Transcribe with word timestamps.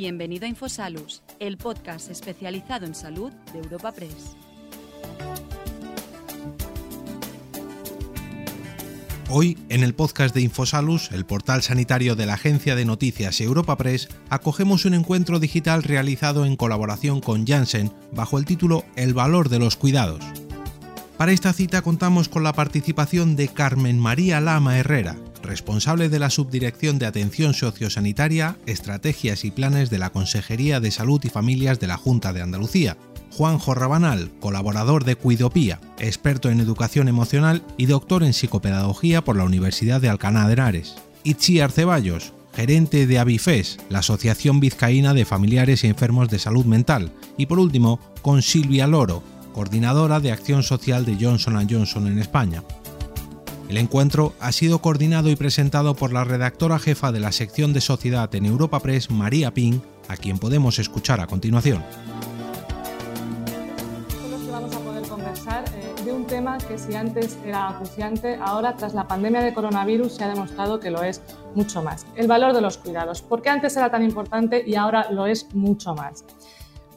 Bienvenido 0.00 0.46
a 0.46 0.48
Infosalus, 0.48 1.24
el 1.40 1.56
podcast 1.56 2.08
especializado 2.08 2.86
en 2.86 2.94
salud 2.94 3.32
de 3.52 3.58
Europa 3.58 3.90
Press. 3.90 4.36
Hoy, 9.28 9.58
en 9.68 9.82
el 9.82 9.96
podcast 9.96 10.36
de 10.36 10.42
Infosalus, 10.42 11.10
el 11.10 11.26
portal 11.26 11.64
sanitario 11.64 12.14
de 12.14 12.26
la 12.26 12.34
agencia 12.34 12.76
de 12.76 12.84
noticias 12.84 13.40
Europa 13.40 13.76
Press, 13.76 14.08
acogemos 14.30 14.84
un 14.84 14.94
encuentro 14.94 15.40
digital 15.40 15.82
realizado 15.82 16.46
en 16.46 16.54
colaboración 16.54 17.20
con 17.20 17.44
Janssen 17.44 17.92
bajo 18.12 18.38
el 18.38 18.44
título 18.44 18.84
El 18.94 19.14
valor 19.14 19.48
de 19.48 19.58
los 19.58 19.74
cuidados. 19.74 20.24
Para 21.16 21.32
esta 21.32 21.52
cita 21.52 21.82
contamos 21.82 22.28
con 22.28 22.44
la 22.44 22.52
participación 22.52 23.34
de 23.34 23.48
Carmen 23.48 23.98
María 23.98 24.40
Lama 24.40 24.78
Herrera, 24.78 25.16
responsable 25.48 26.08
de 26.08 26.18
la 26.18 26.30
Subdirección 26.30 26.98
de 26.98 27.06
Atención 27.06 27.54
Sociosanitaria, 27.54 28.58
Estrategias 28.66 29.44
y 29.44 29.50
Planes 29.50 29.90
de 29.90 29.98
la 29.98 30.10
Consejería 30.10 30.78
de 30.78 30.90
Salud 30.90 31.20
y 31.24 31.30
Familias 31.30 31.80
de 31.80 31.86
la 31.86 31.96
Junta 31.96 32.32
de 32.32 32.42
Andalucía, 32.42 32.98
Juanjo 33.32 33.74
Rabanal, 33.74 34.30
colaborador 34.40 35.04
de 35.04 35.16
Cuidopía, 35.16 35.80
experto 35.98 36.50
en 36.50 36.60
educación 36.60 37.08
emocional 37.08 37.62
y 37.76 37.86
doctor 37.86 38.22
en 38.22 38.34
psicopedagogía 38.34 39.24
por 39.24 39.36
la 39.36 39.44
Universidad 39.44 40.00
de 40.00 40.08
Alcalá 40.08 40.46
de 40.46 40.52
Henares, 40.52 40.96
Itziar 41.24 41.72
Ceballos, 41.72 42.32
gerente 42.54 43.06
de 43.06 43.18
Avifes, 43.18 43.78
la 43.88 44.00
Asociación 44.00 44.60
Vizcaína 44.60 45.14
de 45.14 45.24
Familiares 45.24 45.82
y 45.82 45.86
Enfermos 45.86 46.28
de 46.28 46.38
Salud 46.38 46.66
Mental, 46.66 47.12
y 47.36 47.46
por 47.46 47.58
último, 47.58 48.00
con 48.22 48.42
Silvia 48.42 48.86
Loro, 48.86 49.22
coordinadora 49.54 50.20
de 50.20 50.30
Acción 50.30 50.62
Social 50.62 51.04
de 51.04 51.16
Johnson 51.20 51.66
Johnson 51.68 52.06
en 52.06 52.18
España. 52.18 52.62
El 53.68 53.76
encuentro 53.76 54.32
ha 54.40 54.50
sido 54.50 54.78
coordinado 54.78 55.28
y 55.28 55.36
presentado 55.36 55.94
por 55.94 56.10
la 56.10 56.24
redactora 56.24 56.78
jefa 56.78 57.12
de 57.12 57.20
la 57.20 57.32
sección 57.32 57.74
de 57.74 57.82
Sociedad 57.82 58.34
en 58.34 58.46
Europa 58.46 58.80
Press, 58.80 59.10
María 59.10 59.52
Ping, 59.52 59.80
a 60.08 60.16
quien 60.16 60.38
podemos 60.38 60.78
escuchar 60.78 61.20
a 61.20 61.26
continuación. 61.26 61.84
vamos 64.50 64.74
a 64.74 64.78
poder 64.78 65.06
conversar 65.06 65.64
eh, 65.76 66.02
de 66.02 66.12
un 66.12 66.26
tema 66.26 66.56
que 66.56 66.78
si 66.78 66.94
antes 66.94 67.36
era 67.44 67.68
acuciante, 67.68 68.38
ahora 68.40 68.74
tras 68.74 68.94
la 68.94 69.06
pandemia 69.06 69.42
de 69.42 69.52
coronavirus 69.52 70.14
se 70.14 70.24
ha 70.24 70.28
demostrado 70.28 70.80
que 70.80 70.90
lo 70.90 71.02
es 71.02 71.20
mucho 71.54 71.82
más. 71.82 72.06
El 72.16 72.26
valor 72.26 72.54
de 72.54 72.62
los 72.62 72.78
cuidados. 72.78 73.20
¿Por 73.20 73.42
qué 73.42 73.50
antes 73.50 73.76
era 73.76 73.90
tan 73.90 74.02
importante 74.02 74.64
y 74.66 74.76
ahora 74.76 75.10
lo 75.10 75.26
es 75.26 75.46
mucho 75.52 75.94
más? 75.94 76.24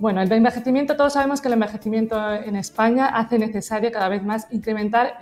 Bueno, 0.02 0.20
el 0.20 0.32
envejecimiento, 0.32 0.96
todos 0.96 1.14
sabemos 1.14 1.42
que 1.42 1.48
el 1.48 1.54
envejecimiento 1.54 2.34
en 2.34 2.56
España 2.56 3.06
hace 3.10 3.38
necesario 3.38 3.92
cada 3.92 4.10
vez 4.10 4.24
más 4.24 4.48
incrementar 4.50 5.20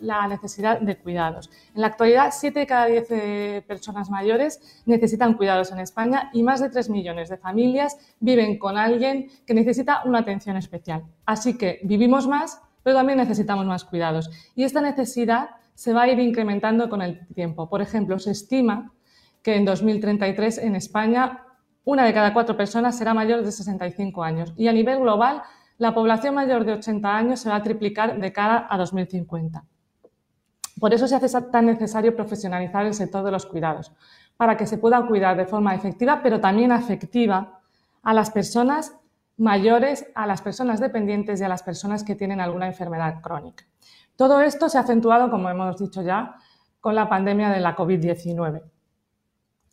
la 0.00 0.26
necesidad 0.26 0.80
de 0.80 0.96
cuidados. 0.96 1.48
En 1.76 1.82
la 1.82 1.86
actualidad, 1.86 2.32
7 2.32 2.58
de 2.58 2.66
cada 2.66 2.86
10 2.86 3.06
eh, 3.10 3.64
personas 3.68 4.10
mayores 4.10 4.82
necesitan 4.84 5.34
cuidados 5.34 5.70
en 5.70 5.78
España 5.78 6.28
y 6.32 6.42
más 6.42 6.60
de 6.60 6.70
3 6.70 6.90
millones 6.90 7.28
de 7.28 7.36
familias 7.36 7.98
viven 8.18 8.58
con 8.58 8.76
alguien 8.76 9.28
que 9.46 9.54
necesita 9.54 10.02
una 10.04 10.18
atención 10.18 10.56
especial. 10.56 11.04
Así 11.24 11.56
que 11.56 11.78
vivimos 11.84 12.26
más, 12.26 12.60
pero 12.82 12.96
también 12.96 13.18
necesitamos 13.18 13.64
más 13.64 13.84
cuidados. 13.84 14.28
Y 14.56 14.64
esta 14.64 14.80
necesidad 14.80 15.50
se 15.74 15.92
va 15.92 16.02
a 16.02 16.08
ir 16.08 16.18
incrementando 16.18 16.88
con 16.88 17.00
el 17.00 17.28
tiempo. 17.28 17.68
Por 17.68 17.80
ejemplo, 17.80 18.18
se 18.18 18.32
estima 18.32 18.92
que 19.44 19.54
en 19.54 19.64
2033 19.64 20.58
en 20.58 20.74
España 20.74 21.44
una 21.90 22.04
de 22.04 22.14
cada 22.14 22.32
cuatro 22.32 22.56
personas 22.56 22.96
será 22.96 23.14
mayor 23.14 23.42
de 23.42 23.50
65 23.50 24.22
años 24.22 24.54
y 24.56 24.68
a 24.68 24.72
nivel 24.72 25.00
global 25.00 25.42
la 25.76 25.92
población 25.92 26.36
mayor 26.36 26.64
de 26.64 26.74
80 26.74 27.16
años 27.16 27.40
se 27.40 27.48
va 27.48 27.56
a 27.56 27.62
triplicar 27.62 28.20
de 28.20 28.32
cara 28.32 28.68
a 28.70 28.78
2050. 28.78 29.64
Por 30.78 30.94
eso 30.94 31.08
se 31.08 31.16
hace 31.16 31.28
tan 31.50 31.66
necesario 31.66 32.14
profesionalizar 32.14 32.86
el 32.86 32.94
sector 32.94 33.24
de 33.24 33.32
los 33.32 33.44
cuidados, 33.44 33.92
para 34.36 34.56
que 34.56 34.66
se 34.66 34.78
pueda 34.78 35.04
cuidar 35.04 35.36
de 35.36 35.46
forma 35.46 35.74
efectiva, 35.74 36.20
pero 36.22 36.40
también 36.40 36.70
afectiva 36.70 37.60
a 38.02 38.14
las 38.14 38.30
personas 38.30 38.96
mayores, 39.36 40.06
a 40.14 40.26
las 40.26 40.42
personas 40.42 40.78
dependientes 40.78 41.40
y 41.40 41.44
a 41.44 41.48
las 41.48 41.64
personas 41.64 42.04
que 42.04 42.14
tienen 42.14 42.40
alguna 42.40 42.68
enfermedad 42.68 43.20
crónica. 43.20 43.64
Todo 44.14 44.42
esto 44.42 44.68
se 44.68 44.78
ha 44.78 44.82
acentuado, 44.82 45.28
como 45.28 45.50
hemos 45.50 45.76
dicho 45.78 46.02
ya, 46.02 46.36
con 46.80 46.94
la 46.94 47.08
pandemia 47.08 47.50
de 47.50 47.60
la 47.60 47.74
COVID-19 47.74 48.62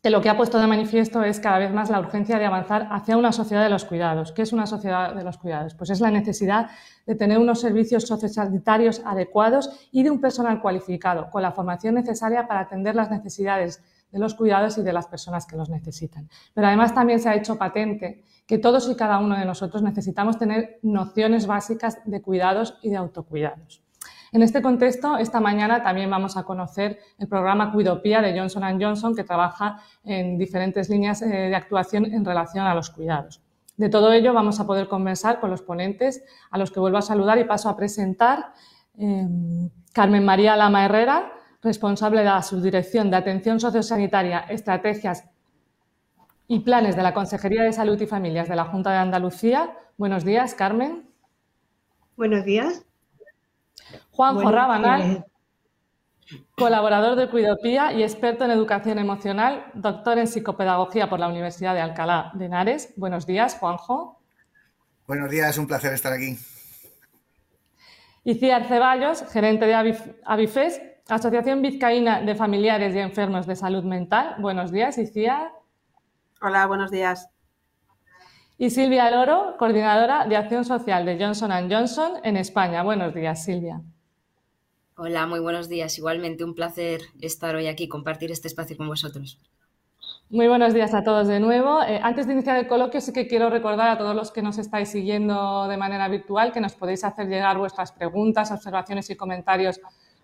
lo 0.10 0.22
que 0.22 0.30
ha 0.30 0.38
puesto 0.38 0.60
de 0.60 0.68
manifiesto 0.68 1.24
es 1.24 1.40
cada 1.40 1.58
vez 1.58 1.72
más 1.72 1.90
la 1.90 2.00
urgencia 2.00 2.38
de 2.38 2.46
avanzar 2.46 2.88
hacia 2.92 3.18
una 3.18 3.32
sociedad 3.32 3.64
de 3.64 3.70
los 3.70 3.86
cuidados. 3.86 4.32
¿Qué 4.32 4.42
es 4.42 4.54
una 4.54 4.66
sociedad 4.66 5.16
de 5.16 5.24
los 5.24 5.38
cuidados? 5.38 5.74
Pues 5.76 5.90
es 5.90 6.02
la 6.02 6.12
necesidad 6.12 6.70
de 7.06 7.16
tener 7.16 7.40
unos 7.40 7.62
servicios 7.62 8.04
sociosanitarios 8.04 9.02
adecuados 9.06 9.90
y 9.92 10.04
de 10.04 10.12
un 10.12 10.22
personal 10.22 10.62
cualificado, 10.62 11.30
con 11.30 11.42
la 11.42 11.52
formación 11.52 11.96
necesaria 11.96 12.48
para 12.48 12.62
atender 12.62 12.96
las 12.96 13.10
necesidades 13.10 13.82
de 14.12 14.20
los 14.20 14.36
cuidados 14.36 14.78
y 14.78 14.84
de 14.84 14.94
las 14.94 15.08
personas 15.08 15.46
que 15.46 15.58
los 15.58 15.70
necesitan. 15.70 16.30
Pero 16.54 16.68
además 16.68 16.94
también 16.94 17.20
se 17.20 17.30
ha 17.30 17.36
hecho 17.36 17.58
patente 17.58 18.24
que 18.46 18.58
todos 18.58 18.90
y 18.90 18.96
cada 18.96 19.20
uno 19.20 19.38
de 19.38 19.46
nosotros 19.46 19.84
necesitamos 19.84 20.38
tener 20.38 20.80
nociones 20.82 21.48
básicas 21.48 22.00
de 22.06 22.22
cuidados 22.22 22.78
y 22.82 22.90
de 22.90 22.98
autocuidados. 22.98 23.87
En 24.32 24.42
este 24.42 24.62
contexto, 24.62 25.18
esta 25.18 25.40
mañana 25.40 25.84
también 25.84 26.10
vamos 26.10 26.38
a 26.38 26.44
conocer 26.44 27.00
el 27.18 27.28
programa 27.28 27.72
Cuidopía 27.72 28.22
de 28.22 28.38
Johnson 28.38 28.82
Johnson, 28.82 29.16
que 29.16 29.24
trabaja 29.24 29.80
en 30.04 30.38
diferentes 30.38 30.90
líneas 30.90 31.22
eh, 31.22 31.28
de 31.28 31.56
actuación 31.56 32.06
en 32.06 32.26
relación 32.26 32.66
a 32.66 32.74
los 32.74 32.90
cuidados. 32.90 33.42
De 33.78 33.90
todo 33.90 34.12
ello 34.12 34.34
vamos 34.34 34.60
a 34.60 34.66
poder 34.66 34.88
conversar 34.88 35.40
con 35.40 35.52
los 35.52 35.62
ponentes, 35.62 36.24
a 36.50 36.58
los 36.58 36.72
que 36.72 36.80
vuelvo 36.80 36.98
a 36.98 37.04
saludar 37.04 37.38
y 37.38 37.44
paso 37.44 37.70
a 37.70 37.78
presentar. 37.78 38.54
Em, 38.98 39.70
Carmen 39.94 40.26
María 40.26 40.56
Lama 40.56 40.84
Herrera, 40.86 41.32
responsable 41.62 42.20
de 42.20 42.26
la 42.26 42.42
Subdirección 42.42 43.12
de 43.12 43.18
Atención 43.18 43.60
Sociosanitaria, 43.60 44.40
Estrategias 44.50 45.30
y 46.48 46.60
Planes 46.60 46.96
de 46.96 47.04
la 47.04 47.14
Consejería 47.14 47.64
de 47.64 47.74
Salud 47.74 48.00
y 48.02 48.08
Familias 48.08 48.50
de 48.50 48.56
la 48.56 48.66
Junta 48.66 48.92
de 48.92 48.98
Andalucía. 48.98 49.76
Buenos 49.98 50.24
días, 50.24 50.56
Carmen. 50.56 51.10
Buenos 52.16 52.46
días. 52.46 52.88
Juanjo 54.18 54.52
Rabanal, 54.52 55.28
colaborador 56.56 57.16
de 57.16 57.30
Cuidopía 57.30 57.94
y 57.94 58.02
experto 58.02 58.46
en 58.46 58.50
educación 58.50 58.98
emocional, 58.98 59.68
doctor 59.76 60.18
en 60.18 60.26
psicopedagogía 60.26 61.08
por 61.08 61.20
la 61.20 61.28
Universidad 61.28 61.76
de 61.76 61.82
Alcalá 61.82 62.32
de 62.34 62.46
Henares. 62.46 62.96
Buenos 62.98 63.28
días, 63.28 63.56
Juanjo. 63.60 64.20
Buenos 65.06 65.30
días, 65.30 65.56
un 65.60 65.68
placer 65.68 65.94
estar 65.94 66.14
aquí. 66.14 66.36
Y 68.24 68.34
Ciar 68.34 68.66
Ceballos, 68.66 69.24
gerente 69.32 69.68
de 69.68 70.16
Avifes, 70.26 70.82
Asociación 71.08 71.62
Vizcaína 71.62 72.22
de 72.22 72.34
Familiares 72.34 72.96
y 72.96 73.00
Enfermos 73.00 73.46
de 73.46 73.56
Salud 73.56 73.84
Mental. 73.84 74.38
Buenos 74.40 74.72
días, 74.72 74.98
Iciar. 74.98 75.52
Hola, 76.42 76.66
buenos 76.66 76.90
días 76.90 77.30
y 78.58 78.72
Silvia 78.72 79.12
Loro, 79.12 79.56
coordinadora 79.60 80.26
de 80.26 80.36
Acción 80.36 80.66
Social 80.66 81.06
de 81.06 81.24
Johnson 81.24 81.52
Johnson 81.70 82.14
en 82.24 82.38
España. 82.38 82.82
Buenos 82.82 83.14
días, 83.14 83.44
Silvia. 83.44 83.84
Hola, 85.00 85.28
muy 85.28 85.40
buenos 85.40 85.70
días. 85.70 85.96
Igualmente, 86.00 86.44
un 86.44 86.56
placer 86.56 87.02
estar 87.22 87.54
hoy 87.56 87.68
aquí, 87.68 87.88
compartir 87.88 88.32
este 88.32 88.48
espacio 88.48 88.76
con 88.76 88.88
vosotros. 88.88 89.40
Muy 90.32 90.48
buenos 90.48 90.74
días 90.74 90.96
a 90.96 91.04
todos 91.04 91.28
de 91.28 91.40
nuevo. 91.40 91.84
Eh, 91.84 92.00
antes 92.02 92.26
de 92.26 92.34
iniciar 92.34 92.58
el 92.58 92.68
coloquio, 92.68 93.00
sí 93.00 93.14
que 93.14 93.28
quiero 93.28 93.52
recordar 93.52 93.90
a 93.90 94.00
todos 94.00 94.16
los 94.16 94.32
que 94.32 94.42
nos 94.42 94.58
estáis 94.58 94.90
siguiendo 94.90 95.68
de 95.68 95.78
manera 95.78 96.08
virtual 96.08 96.52
que 96.52 96.62
nos 96.62 96.74
podéis 96.74 97.04
hacer 97.04 97.28
llegar 97.28 97.60
vuestras 97.60 97.92
preguntas, 97.92 98.52
observaciones 98.52 99.08
y 99.12 99.16
comentarios 99.16 99.80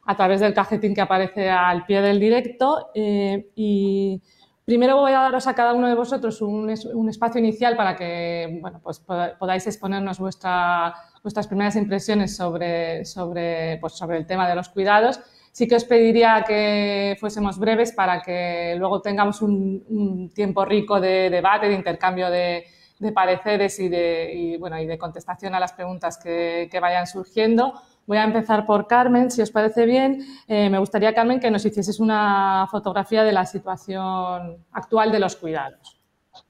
a 0.06 0.17
través 0.17 0.41
del 0.41 0.56
cajetín 0.56 0.95
que 0.95 1.01
aparece 1.01 1.51
al 1.51 1.85
pie 1.85 2.01
del 2.01 2.19
directo. 2.19 2.89
Eh, 2.95 3.51
y 3.56 4.23
Primero 4.66 4.96
voy 4.96 5.12
a 5.12 5.19
daros 5.19 5.46
a 5.47 5.56
cada 5.56 5.74
uno 5.74 5.90
de 5.90 5.96
vosotros 5.96 6.41
un, 6.41 6.69
espacio 6.69 7.40
inicial 7.40 7.75
para 7.75 7.97
que 7.97 8.59
bueno, 8.62 8.79
pues 8.81 9.00
podáis 9.00 9.68
exponernos 9.68 10.19
vuestras 10.19 11.47
primeras 11.50 11.75
impresiones 11.75 12.38
sobre, 12.38 13.03
sobre, 13.03 13.78
pues 13.81 13.94
sobre 13.94 14.18
el 14.18 14.25
tema 14.25 14.47
de 14.47 14.56
los 14.56 14.69
cuidados. 14.69 15.19
Sí 15.51 15.68
que 15.68 15.75
os 15.75 15.84
pediría 15.84 16.46
que 16.47 17.18
fuésemos 17.19 17.60
breves 17.60 17.92
para 17.92 18.21
que 18.21 18.75
luego 18.77 19.01
tengamos 19.01 19.42
un, 19.42 20.31
tiempo 20.33 20.63
rico 20.63 21.01
de 21.01 21.30
debate, 21.30 21.68
de 21.68 21.75
intercambio 21.75 22.30
de, 22.30 22.65
pareceres 23.13 23.77
y 23.80 23.89
de, 23.89 24.56
bueno, 24.62 24.80
y 24.80 24.86
de 24.86 24.98
contestación 24.98 25.54
a 25.56 25.60
las 25.60 25.74
preguntas 25.74 26.18
que, 26.18 26.69
que 26.71 26.80
vayan 26.80 27.06
surgiendo. 27.06 27.74
Voy 28.05 28.17
a 28.17 28.25
empezar 28.25 28.65
por 28.65 28.85
Carmen, 28.85 29.31
si 29.31 29.41
os 29.41 29.51
parece 29.51 29.85
bien. 29.85 30.25
Eh, 30.47 30.69
me 30.69 30.77
gustaría, 30.77 31.13
Carmen, 31.13 31.39
que 31.39 31.50
nos 31.50 31.65
hicieses 31.65 32.00
una 32.00 32.67
fotografía 32.69 33.23
de 33.23 33.31
la 33.31 33.45
situación 33.45 34.57
actual 34.73 35.11
de 35.11 35.19
los 35.19 35.38
cuidados. 35.38 36.01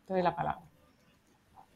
Te 0.08 0.14
doy 0.14 0.24
la 0.24 0.36
palabra. 0.36 0.64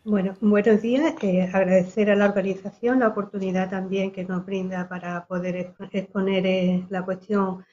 Bueno, 0.03 0.35
buenos 0.41 0.81
días. 0.81 1.13
Eh, 1.21 1.49
agradecer 1.53 2.09
a 2.09 2.15
la 2.15 2.25
organización 2.25 2.99
la 2.99 3.09
oportunidad 3.09 3.69
también 3.69 4.11
que 4.11 4.23
nos 4.23 4.45
brinda 4.45 4.89
para 4.89 5.25
poder 5.27 5.73
exponer 5.91 6.45
eh, 6.47 6.87
la 6.89 7.03
cuestión 7.03 7.63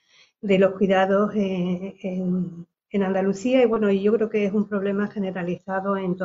de 0.42 0.58
los 0.58 0.72
cuidados 0.72 1.32
en, 1.34 2.66
Andalucía. 2.92 3.62
Y 3.62 3.66
bueno, 3.66 3.90
yo 3.90 4.12
creo 4.12 4.30
que 4.30 4.44
es 4.44 4.52
un 4.52 4.68
problema 4.68 5.08
generalizado 5.08 5.96
en 5.96 6.16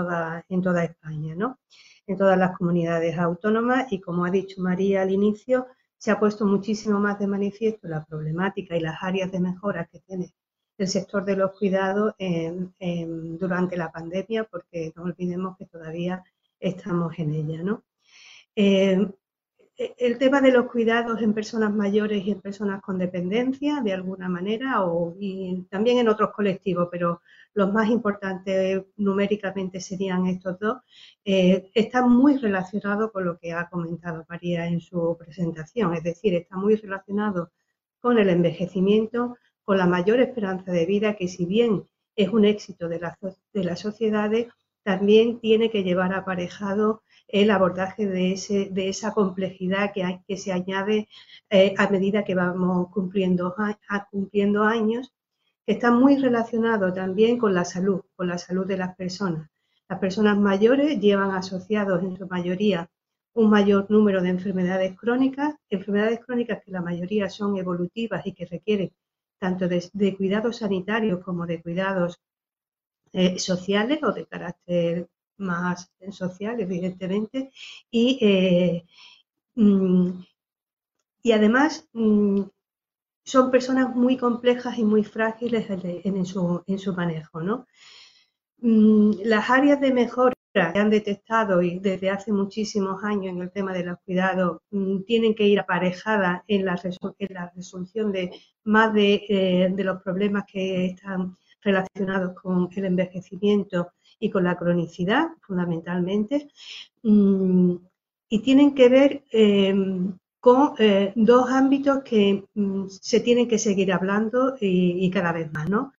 en 0.50 0.62
toda 0.62 0.84
España, 0.84 1.34
¿no? 1.36 1.58
En 2.10 2.18
todas 2.18 2.38
las 2.38 2.58
comunidades 2.58 3.18
autónomas 3.18 3.92
y 3.92 4.02
como 4.02 4.26
ha 4.26 4.32
dicho 4.32 4.62
María 4.62 5.04
al 5.04 5.12
inicio, 5.12 5.68
se 5.96 6.10
ha 6.10 6.20
puesto 6.20 6.46
muchísimo 6.46 7.00
más 7.00 7.20
de 7.20 7.28
manifiesto 7.28 7.88
la 7.88 8.04
problemática 8.04 8.76
y 8.76 8.80
las 8.80 8.98
áreas 9.04 9.32
de 9.32 9.40
mejora 9.40 9.86
que 9.86 10.00
tiene 10.00 10.32
del 10.78 10.88
sector 10.88 11.26
de 11.26 11.36
los 11.36 11.52
cuidados 11.52 12.16
durante 13.38 13.78
la 13.78 13.92
pandemia, 13.92 14.46
porque 14.46 14.94
no 14.96 15.04
olvidemos 15.04 15.58
que 15.58 15.66
todavía 15.66 16.24
estamos 16.60 17.20
en 17.20 17.34
ella. 17.34 17.64
¿no? 17.64 17.84
Eh, 18.56 19.08
el 19.80 20.18
tema 20.18 20.42
de 20.42 20.52
los 20.52 20.66
cuidados 20.66 21.22
en 21.22 21.34
personas 21.34 21.74
mayores 21.74 22.26
y 22.26 22.32
en 22.32 22.42
personas 22.42 22.82
con 22.82 22.98
dependencia, 22.98 23.80
de 23.82 23.94
alguna 23.94 24.28
manera, 24.28 24.84
o, 24.84 25.16
y 25.18 25.66
también 25.70 26.00
en 26.00 26.10
otros 26.10 26.32
colectivos, 26.32 26.90
pero 26.92 27.22
los 27.54 27.72
más 27.72 27.90
importantes 27.90 28.84
numéricamente 28.98 29.80
serían 29.80 30.28
estos 30.28 30.60
dos, 30.60 30.80
eh, 31.24 31.72
está 31.74 32.06
muy 32.06 32.36
relacionado 32.38 33.10
con 33.12 33.24
lo 33.24 33.38
que 33.40 33.54
ha 33.54 33.70
comentado 33.70 34.26
María 34.28 34.68
en 34.68 34.82
su 34.82 35.16
presentación, 35.18 35.94
es 35.94 36.04
decir, 36.04 36.36
está 36.36 36.58
muy 36.58 36.76
relacionado 36.76 37.52
con 38.02 38.20
el 38.20 38.30
envejecimiento, 38.30 39.38
con 39.64 39.78
la 39.78 39.88
mayor 39.88 40.20
esperanza 40.20 40.74
de 40.74 40.86
vida, 40.86 41.16
que 41.16 41.30
si 41.30 41.46
bien 41.46 41.86
es 42.18 42.30
un 42.30 42.44
éxito 42.44 42.90
de, 42.90 43.00
de 43.54 43.64
las 43.64 43.80
sociedades, 43.80 44.48
también 44.84 45.40
tiene 45.40 45.70
que 45.70 45.84
llevar 45.84 46.14
aparejado 46.14 47.04
el 47.32 47.52
abordaje 47.52 48.08
de, 48.08 48.34
ese, 48.34 48.70
de 48.72 48.90
esa 48.90 49.14
complejidad 49.14 49.92
que, 49.94 50.04
hay, 50.04 50.22
que 50.28 50.38
se 50.38 50.52
añade 50.52 51.08
eh, 51.50 51.74
a 51.78 51.90
medida 51.90 52.24
que 52.24 52.36
vamos 52.36 52.90
cumpliendo, 52.92 53.56
cumpliendo 54.12 54.64
años, 54.64 55.14
que 55.66 55.74
está 55.74 55.92
muy 55.92 56.18
relacionado 56.18 56.92
también 56.92 57.38
con 57.38 57.54
la 57.54 57.66
salud, 57.66 58.02
con 58.16 58.28
la 58.28 58.38
salud 58.38 58.66
de 58.66 58.78
las 58.78 58.96
personas. 58.96 59.50
Las 59.88 60.00
personas 60.00 60.38
mayores 60.38 61.00
llevan 61.00 61.32
asociados 61.32 62.04
en 62.04 62.18
su 62.18 62.28
mayoría 62.28 62.90
un 63.34 63.50
mayor 63.50 63.90
número 63.90 64.22
de 64.22 64.30
enfermedades 64.30 64.98
crónicas, 64.98 65.56
enfermedades 65.70 66.20
crónicas 66.26 66.64
que 66.64 66.72
la 66.72 66.82
mayoría 66.82 67.30
son 67.30 67.58
evolutivas 67.58 68.26
y 68.26 68.34
que 68.34 68.46
requieren 68.46 68.92
tanto 69.38 69.68
de, 69.68 70.18
cuidados 70.18 70.58
sanitarios 70.58 71.24
como 71.24 71.46
de 71.46 71.62
cuidados 71.62 72.20
eh, 73.14 73.40
sociales 73.40 74.00
o 74.04 74.12
de 74.12 74.26
carácter 74.26 75.08
más 75.40 75.92
social, 76.12 76.60
evidentemente, 76.60 77.52
y, 77.92 78.18
eh, 78.22 78.86
mm, 79.56 80.10
y 81.24 81.32
además 81.32 81.88
mm, 81.94 82.42
son 83.24 83.52
personas 83.52 83.96
muy 83.96 84.18
complejas 84.18 84.78
y 84.78 84.84
muy 84.84 85.04
frágiles 85.04 85.68
en, 85.70 86.26
su, 86.26 86.64
en 86.68 86.80
su, 86.80 86.94
manejo. 86.94 87.42
¿no? 87.42 87.68
Mm, 88.58 89.12
las 89.24 89.50
áreas 89.50 89.80
de 89.80 89.94
mejora 89.94 90.34
que 90.54 90.62
han 90.62 90.90
detectado 90.90 91.62
y 91.62 91.80
desde 91.80 92.10
hace 92.10 92.32
muchísimos 92.32 93.04
años 93.04 93.36
en 93.36 93.42
el 93.42 93.52
tema 93.52 93.72
de 93.74 93.84
los 93.84 94.00
cuidados 94.04 94.62
tienen 95.06 95.36
que 95.36 95.48
ir 95.48 95.60
aparejadas 95.60 96.42
en 96.48 96.66
la, 96.66 96.80
en 97.20 97.34
la 97.34 97.52
resolución 97.56 98.12
de 98.12 98.32
más 98.64 98.94
de, 98.94 99.26
eh, 99.30 99.70
de 99.72 99.84
los 99.84 100.02
problemas 100.02 100.46
que 100.52 100.88
están 100.88 101.36
relacionados 101.62 102.34
con 102.42 102.70
el 102.76 102.86
envejecimiento 102.86 103.92
y 104.20 104.30
con 104.30 104.44
la 104.44 104.58
cronicidad, 104.58 105.30
fundamentalmente, 105.42 106.50
mm, 107.04 107.76
y 108.30 108.40
tienen 108.40 108.76
que 108.76 108.90
ver 108.90 109.24
eh, 109.32 109.74
con 110.40 110.74
eh, 110.80 111.12
dos 111.16 111.50
ámbitos 111.50 112.04
que 112.04 112.46
mm, 112.54 112.88
se 112.88 113.20
tienen 113.20 113.48
que 113.48 113.60
seguir 113.60 113.92
hablando 113.92 114.56
y, 114.60 115.10
cada 115.12 115.32
vez 115.34 115.52
más, 115.52 115.70
¿no? 115.70 115.94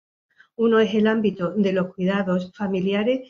Uno 0.55 0.79
es 0.79 0.93
el 0.93 1.07
ámbito 1.07 1.51
de 1.51 1.73
los 1.73 1.93
cuidados 1.93 2.51
familiares, 2.55 3.29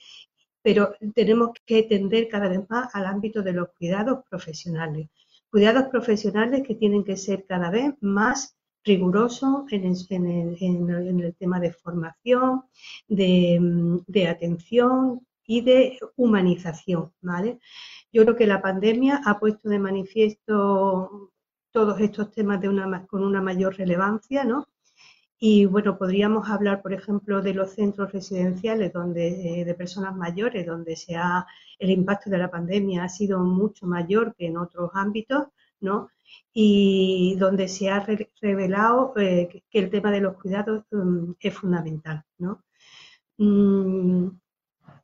pero 0.62 0.94
tenemos 1.16 1.52
que 1.66 1.84
tender 1.84 2.28
cada 2.28 2.50
vez 2.50 2.70
más 2.70 2.94
al 2.94 3.06
ámbito 3.06 3.42
de 3.42 3.54
los 3.54 3.70
cuidados 3.78 4.20
profesionales. 4.30 5.10
Cuidados 5.50 5.86
profesionales 5.90 6.64
que 6.66 6.76
tienen 6.76 7.04
que 7.04 7.18
ser 7.18 7.46
cada 7.46 7.70
vez 7.70 7.94
más 8.02 8.56
riguroso 8.84 9.66
en 9.70 9.86
el, 9.86 11.36
tema 11.38 11.60
de 11.60 11.72
formación, 11.72 12.64
de, 13.08 14.28
atención 14.28 15.26
y 15.46 15.62
de 15.62 16.00
humanización, 16.16 17.12
¿vale? 17.22 17.60
Yo 18.12 18.24
creo 18.24 18.36
que 18.36 18.48
la 18.48 18.62
pandemia 18.62 19.22
ha 19.26 19.40
puesto 19.40 19.70
de 19.70 19.80
manifiesto 19.80 21.32
todos 21.72 22.00
estos 22.02 22.32
temas 22.32 22.60
de 22.62 22.70
una, 22.70 23.06
con 23.08 23.24
una 23.24 23.42
mayor 23.42 23.78
relevancia, 23.78 24.44
¿no? 24.44 24.68
Y 25.44 25.66
bueno, 25.66 25.98
podríamos 25.98 26.48
hablar, 26.50 26.84
por 26.84 26.94
ejemplo, 26.94 27.42
de 27.42 27.56
los 27.56 27.72
centros 27.72 28.12
residenciales 28.12 28.94
donde, 28.94 29.62
eh, 29.62 29.66
de 29.66 29.74
personas 29.74 30.16
mayores, 30.16 30.68
donde 30.68 30.96
el 31.80 31.90
impacto 31.90 32.30
de 32.30 32.38
la 32.38 32.52
pandemia 32.52 33.04
ha 33.04 33.10
sido 33.10 33.40
mucho 33.40 33.88
mayor 33.88 34.36
que 34.36 34.46
en 34.46 34.58
otros 34.58 34.92
ámbitos, 34.94 35.48
¿no? 35.82 36.10
y 36.54 37.36
donde 37.38 37.68
se 37.68 37.90
ha 37.90 38.06
revelado 38.42 39.14
eh, 39.18 39.64
que 39.70 39.80
el 39.80 39.90
tema 39.90 40.12
de 40.12 40.22
los 40.22 40.38
cuidados 40.38 40.84
mm, 40.92 41.34
es 41.40 41.54
fundamental, 41.54 42.24
¿no? 42.40 42.64
Mm, 43.38 44.28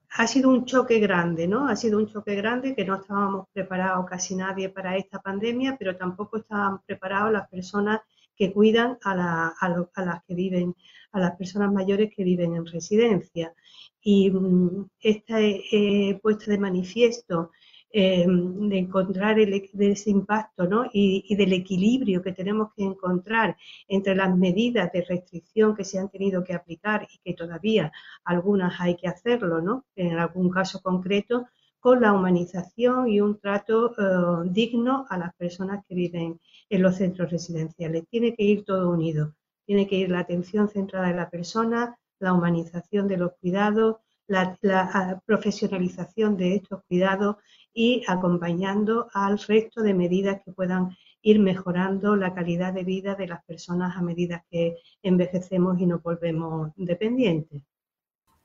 ha 0.10 0.28
sido 0.28 0.50
un 0.50 0.66
choque 0.66 1.00
grande, 1.00 1.48
¿no? 1.48 1.68
Ha 1.68 1.76
sido 1.76 2.00
un 2.00 2.08
choque 2.08 2.36
grande 2.36 2.76
que 2.76 2.86
no 2.86 2.96
estábamos 2.96 3.48
preparados 3.54 4.06
casi 4.10 4.36
nadie 4.36 4.70
para 4.70 4.98
esta 4.98 5.20
pandemia, 5.22 5.76
pero 5.78 5.96
tampoco 5.96 6.38
estaban 6.38 6.82
preparados 6.86 7.32
las 7.32 7.48
personas 7.50 8.02
que 8.36 8.52
cuidan 8.54 8.98
a, 9.04 9.16
las 9.16 10.24
que 10.26 10.36
viven, 10.36 10.76
a 11.12 11.20
las 11.20 11.36
personas 11.36 11.72
mayores 11.72 12.12
que 12.16 12.24
viven 12.24 12.56
en 12.56 12.66
residencia. 12.66 13.54
Y 14.02 14.32
mm, 14.32 14.90
esta 15.00 15.40
he 15.40 16.20
puesto 16.22 16.52
de 16.52 16.58
manifiesto 16.58 17.52
Em, 17.90 18.68
de 18.68 18.80
encontrar 18.80 19.40
el, 19.40 19.70
de 19.72 19.92
ese 19.92 20.10
impacto 20.10 20.68
¿no? 20.68 20.90
y, 20.92 21.34
del 21.36 21.54
equilibrio 21.54 22.22
que 22.22 22.34
tenemos 22.34 22.74
que 22.76 22.84
encontrar 22.84 23.56
entre 23.88 24.14
las 24.14 24.36
medidas 24.36 24.92
de 24.92 25.04
restricción 25.04 25.74
que 25.74 25.86
se 25.86 25.98
han 25.98 26.10
tenido 26.10 26.44
que 26.44 26.54
aplicar 26.54 27.08
y 27.10 27.18
que 27.20 27.34
todavía 27.34 27.92
algunas 28.26 28.80
hay 28.82 28.98
que 28.98 29.08
hacerlo, 29.08 29.62
¿no? 29.62 29.86
en 29.96 30.18
algún 30.20 30.50
caso 30.50 30.82
concreto, 30.82 31.48
con 31.80 32.02
la 32.02 32.12
humanización 32.12 33.08
y 33.08 33.22
un 33.22 33.40
trato 33.40 33.94
eh, 33.98 34.50
digno 34.52 35.06
a 35.10 35.18
las 35.18 35.34
personas 35.36 35.86
que 35.88 35.96
viven 35.96 36.42
en 36.70 36.82
los 36.82 36.98
centros 36.98 37.32
residenciales. 37.32 38.04
Tiene 38.10 38.36
que 38.36 38.44
ir 38.44 38.66
todo 38.66 38.92
unido, 38.92 39.34
tiene 39.66 39.88
que 39.88 39.96
ir 39.96 40.10
la 40.10 40.20
atención 40.20 40.68
centrada 40.68 41.10
en 41.10 41.16
la 41.16 41.30
persona, 41.30 41.98
la 42.20 42.34
humanización 42.34 43.08
de 43.08 43.18
los 43.18 43.32
cuidados, 43.40 43.96
la 44.28 45.22
profesionalización 45.26 46.36
de 46.36 46.56
estos 46.56 46.84
cuidados 46.90 47.38
y 47.78 48.02
acompañando 48.08 49.08
al 49.14 49.38
resto 49.38 49.84
de 49.84 49.94
medidas 49.94 50.42
que 50.44 50.52
puedan 50.52 50.98
ir 51.22 51.40
mejorando 51.40 52.16
la 52.16 52.34
calidad 52.34 52.74
de 52.74 52.84
vida 52.84 53.14
de 53.14 53.28
las 53.28 53.44
personas 53.44 53.96
a 53.96 54.02
medida 54.02 54.44
que 54.50 54.78
envejecemos 55.04 55.80
y 55.80 55.86
nos 55.86 56.02
volvemos 56.02 56.72
dependientes. 56.76 57.62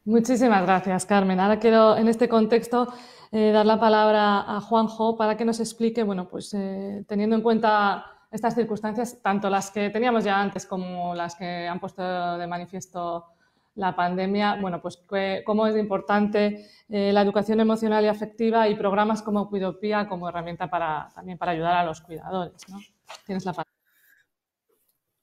Muchísimas 0.04 0.62
gracias, 0.64 1.07
Carmen. 1.07 1.40
Ahora 1.40 1.59
quiero, 1.59 1.97
en 1.97 2.09
este 2.09 2.28
contexto, 2.28 2.92
eh, 3.30 3.52
dar 3.52 3.64
la 3.64 3.80
palabra 3.80 4.40
a 4.40 4.61
Juanjo 4.61 5.16
para 5.16 5.35
que 5.35 5.47
nos 5.47 5.61
explique, 5.61 6.02
bueno, 6.02 6.28
pues 6.28 6.52
eh, 6.52 7.02
teniendo 7.09 7.35
en 7.35 7.40
cuenta 7.40 8.04
estas 8.30 8.54
circunstancias, 8.54 9.23
tanto 9.23 9.49
las 9.49 9.71
que 9.71 9.88
teníamos 9.88 10.25
ya 10.25 10.38
antes 10.38 10.66
como 10.66 11.14
las 11.14 11.37
que 11.37 11.66
han 11.66 11.80
puesto 11.80 12.02
de 12.37 12.47
manifiesto 12.47 13.25
la 13.75 13.97
pandemia, 13.97 14.57
bueno, 14.61 14.83
pues 14.83 15.02
cómo 15.45 15.67
es 15.67 15.76
importante 15.76 16.69
eh, 16.88 17.12
la 17.12 17.23
educación 17.23 17.61
emocional 17.61 18.05
y 18.05 18.09
afectiva 18.09 18.69
y 18.69 18.75
programas 18.75 19.23
como 19.23 19.49
Cuidopía 19.49 20.09
como 20.09 20.29
herramienta 20.29 20.69
para 20.69 21.11
también 21.14 21.38
para 21.38 21.52
ayudar 21.52 21.76
a 21.76 21.85
los 21.85 22.00
cuidadores. 22.02 22.55
¿no? 22.69 22.79
Tienes 23.25 23.45
la 23.45 23.52
palabra. 23.52 23.73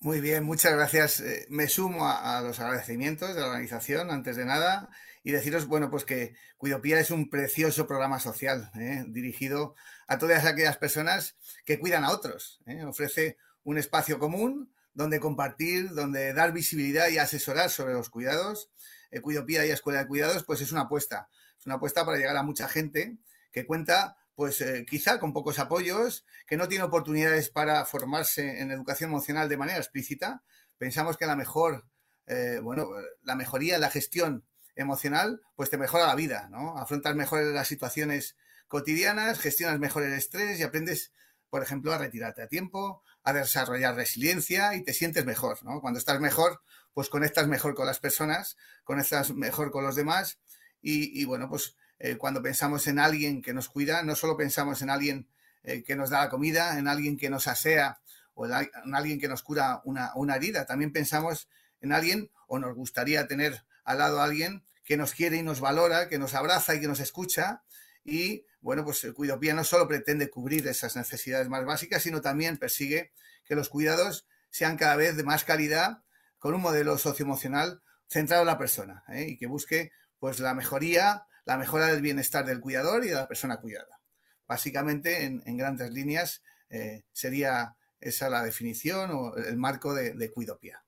Muy 0.01 0.22
bien, 0.22 0.46
muchas 0.46 0.74
gracias. 0.74 1.20
Eh, 1.20 1.46
me 1.50 1.68
sumo 1.68 2.08
a, 2.08 2.41
los 2.41 2.60
agradecimientos 2.60 3.36
de 3.36 3.41
la 3.41 3.48
organización, 3.48 4.10
antes 4.12 4.38
de 4.38 4.46
nada, 4.46 4.89
y 5.24 5.32
deciros, 5.32 5.68
bueno, 5.68 5.91
pues 5.91 6.06
que 6.06 6.36
Cuidopía 6.58 7.00
es 7.00 7.12
un 7.12 7.29
precioso 7.29 7.86
programa 7.86 8.20
social 8.20 8.72
¿eh? 8.75 9.03
dirigido 9.08 9.75
a 10.08 10.18
todas 10.18 10.46
aquellas 10.46 10.77
personas 10.77 11.36
que 11.65 11.79
cuidan 11.79 12.06
a 12.06 12.12
otros. 12.12 12.62
Ofrece 12.88 13.38
un 13.63 13.77
espacio 13.77 14.20
común 14.20 14.72
donde 14.93 15.19
compartir, 15.19 15.91
donde 15.91 16.34
dar 16.34 16.51
visibilidad 16.53 17.10
y 17.10 17.17
asesorar 17.17 17.69
sobre 17.69 17.93
los 17.93 18.10
cuidados. 18.10 18.69
Eh, 19.12 19.22
Cuidopía 19.22 19.65
y 19.65 19.72
Escuela 19.72 20.00
de 20.00 20.08
Cuidados, 20.08 20.43
pues 20.43 20.62
es 20.62 20.72
una 20.72 20.81
apuesta. 20.81 21.29
Es 21.58 21.65
una 21.65 21.75
apuesta 21.75 22.05
para 22.05 22.17
llegar 22.17 22.38
a 22.38 22.43
mucha 22.43 22.67
gente 22.67 23.17
que 23.51 23.65
cuenta, 23.65 24.17
pues 24.36 24.62
eh, 24.62 24.86
quizá 24.88 25.19
con 25.19 25.34
pocos 25.34 25.60
apoyos, 25.60 26.25
que 26.48 26.58
no 26.58 26.67
tiene 26.67 26.84
oportunidades 26.84 27.50
para 27.50 27.86
formarse 27.86 28.62
en 28.62 28.72
educación 28.72 29.10
emocional 29.10 29.50
de 29.50 29.58
manera 29.58 29.79
explícita. 29.79 30.43
Pensamos 30.77 31.17
que 31.17 31.25
la 31.25 31.36
mejor, 31.36 31.86
eh, 32.27 32.60
bueno, 32.62 32.88
la 33.24 33.36
mejoría 33.36 33.77
la 33.79 33.89
gestión 33.89 34.46
emocional, 34.75 35.41
pues 35.55 35.69
te 35.69 35.77
mejora 35.77 36.08
la 36.08 36.15
vida, 36.15 36.48
¿no? 36.50 36.77
Afrontas 36.77 37.15
mejor 37.15 37.43
las 37.43 37.67
situaciones 37.67 38.38
cotidianas, 38.67 39.39
gestionas 39.39 39.79
mejor 39.79 40.03
el 40.03 40.13
estrés 40.13 40.60
y 40.60 40.63
aprendes, 40.63 41.12
por 41.50 41.62
ejemplo, 41.62 41.91
a 41.91 41.98
retirarte 41.98 42.41
a 42.41 42.48
tiempo, 42.48 43.03
a 43.23 43.33
desarrollar 43.33 43.95
resiliencia 43.95 44.75
y 44.75 44.83
te 44.83 44.93
sientes 44.93 45.25
mejor, 45.25 45.63
¿no? 45.63 45.81
Cuando 45.81 45.99
estás 45.99 46.19
mejor, 46.19 46.61
pues 46.93 47.09
conectas 47.09 47.47
mejor 47.47 47.75
con 47.75 47.85
las 47.85 47.99
personas, 47.99 48.57
conectas 48.83 49.31
mejor 49.31 49.71
con 49.71 49.83
los 49.83 49.95
demás 49.95 50.39
y, 50.81 51.25
bueno, 51.25 51.49
pues 51.49 51.75
eh, 51.99 52.15
cuando 52.17 52.41
pensamos 52.41 52.88
en 52.88 52.99
alguien 52.99 53.41
que 53.41 53.53
nos 53.53 53.69
cuida, 53.69 54.03
no 54.03 54.15
solo 54.15 54.38
pensamos 54.38 54.81
en 54.81 54.89
alguien 54.89 55.27
eh, 55.63 55.83
que 55.83 55.95
nos 55.95 56.09
da 56.09 56.19
la 56.19 56.29
comida, 56.29 56.79
en 56.79 56.88
alguien 56.88 57.17
que 57.17 57.29
nos 57.29 57.47
asea 57.47 57.99
o 58.33 58.45
en 58.45 58.95
alguien 58.95 59.19
que 59.19 59.27
nos 59.27 59.43
cura 59.43 59.81
una, 59.83 60.13
una 60.15 60.35
herida, 60.35 60.65
también 60.65 60.93
pensamos 60.93 61.49
en 61.81 61.91
alguien 61.91 62.31
o 62.47 62.59
nos 62.59 62.75
gustaría 62.75 63.27
tener 63.27 63.63
al 63.83 63.97
lado 63.97 64.21
a 64.21 64.23
alguien 64.23 64.63
que 64.83 64.97
nos 64.97 65.13
quiere 65.13 65.38
y 65.38 65.43
nos 65.43 65.59
valora, 65.59 66.07
que 66.07 66.17
nos 66.17 66.33
abraza 66.33 66.75
y 66.75 66.79
que 66.79 66.88
nos 66.88 66.99
escucha. 66.99 67.63
Y 68.03 68.46
bueno, 68.62 68.84
pues 68.84 69.03
el 69.03 69.13
Cuidopía 69.13 69.53
no 69.53 69.63
solo 69.63 69.88
pretende 69.88 70.29
cubrir 70.29 70.68
esas 70.68 70.96
necesidades 70.96 71.50
más 71.50 71.65
básicas, 71.65 72.03
sino 72.03 72.22
también 72.22 72.58
persigue 72.58 73.12
que 73.46 73.56
los 73.56 73.70
cuidados 73.70 74.27
sean 74.50 74.77
cada 74.77 74.96
vez 74.96 75.15
de 75.15 75.24
más 75.24 75.44
calidad 75.44 76.03
con 76.38 76.53
un 76.53 76.62
modelo 76.62 76.98
socioemocional 76.98 77.82
centrado 78.08 78.44
en 78.44 78.48
la 78.48 78.58
persona 78.58 79.03
¿eh? 79.10 79.27
y 79.29 79.38
que 79.38 79.48
busque 79.48 79.91
pues 80.18 80.39
la 80.39 80.53
mejoría, 80.53 81.25
la 81.46 81.58
mejora 81.58 81.88
del 81.88 82.01
bienestar 82.01 82.46
del 82.46 82.60
cuidador 82.60 83.06
y 83.06 83.10
de 83.10 83.15
la 83.15 83.27
persona 83.27 83.58
cuidada. 83.58 84.00
Básicamente, 84.48 85.25
en, 85.25 85.58
grandes 85.58 85.91
líneas, 85.91 86.41
eh, 86.70 87.03
sería 87.13 87.75
esa 88.00 88.29
la 88.29 88.44
definición 88.44 89.12
o 89.12 89.36
el 89.36 89.58
marco 89.58 89.94
de, 89.94 90.13
de 90.13 90.32
Cuidopía. 90.32 90.84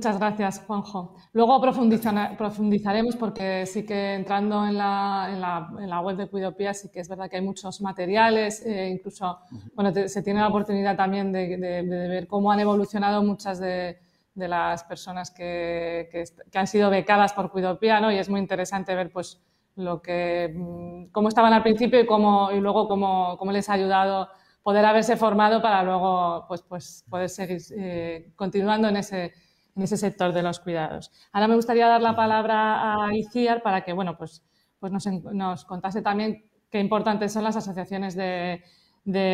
Muchas 0.00 0.18
gracias, 0.18 0.64
Juanjo. 0.66 1.14
Luego 1.34 1.60
profundizaremos 1.60 3.16
porque 3.16 3.66
sí 3.66 3.84
que 3.84 4.14
entrando 4.14 4.64
en 4.64 4.78
la, 4.78 6.00
web 6.02 6.16
de 6.16 6.26
Cuidopía 6.26 6.72
sí 6.72 6.88
que 6.90 7.00
es 7.00 7.08
verdad 7.10 7.28
que 7.28 7.36
hay 7.36 7.42
muchos 7.42 7.82
materiales, 7.82 8.64
eh, 8.64 8.88
incluso 8.88 9.40
bueno, 9.74 9.92
se 9.92 10.22
tiene 10.22 10.40
la 10.40 10.48
oportunidad 10.48 10.96
también 10.96 11.30
de, 11.32 11.84
ver 12.08 12.26
cómo 12.26 12.50
han 12.50 12.60
evolucionado 12.60 13.22
muchas 13.22 13.60
de, 13.60 13.98
las 14.36 14.84
personas 14.84 15.30
que, 15.30 16.08
han 16.54 16.66
sido 16.66 16.88
becadas 16.88 17.34
por 17.34 17.52
Cuidopía, 17.52 18.00
¿no? 18.00 18.10
Y 18.10 18.16
es 18.16 18.30
muy 18.30 18.40
interesante 18.40 18.94
ver 18.94 19.12
pues 19.12 19.38
lo 19.76 20.00
que, 20.00 20.50
mm, 20.56 21.12
cómo 21.12 21.28
estaban 21.28 21.52
al 21.52 21.62
principio 21.62 22.00
y, 22.00 22.06
cómo, 22.06 22.50
y 22.52 22.58
luego 22.58 22.88
cómo, 22.88 23.36
cómo 23.36 23.52
les 23.52 23.68
ha 23.68 23.74
ayudado 23.74 24.30
poder 24.62 24.86
haberse 24.86 25.18
formado 25.18 25.60
para 25.60 25.82
luego 25.82 26.46
pues, 26.48 26.62
pues 26.62 27.04
poder 27.10 27.28
seguir 27.28 27.60
eh, 27.76 28.32
continuando 28.34 28.88
en 28.88 28.96
ese 28.96 29.34
en 29.80 29.84
ese 29.84 29.96
sector 29.96 30.34
de 30.34 30.42
los 30.42 30.60
cuidados. 30.60 31.10
Ahora 31.32 31.48
me 31.48 31.54
gustaría 31.54 31.88
dar 31.88 32.02
la 32.02 32.14
palabra 32.14 33.06
a 33.06 33.14
Iciar 33.16 33.62
para 33.62 33.82
que 33.82 33.94
bueno, 33.94 34.18
pues, 34.18 34.44
pues 34.78 34.92
nos, 34.92 35.64
contase 35.64 36.02
también 36.02 36.44
qué 36.70 36.78
importantes 36.80 37.32
son 37.32 37.44
las 37.44 37.56
asociaciones 37.56 38.14
de, 38.14 38.62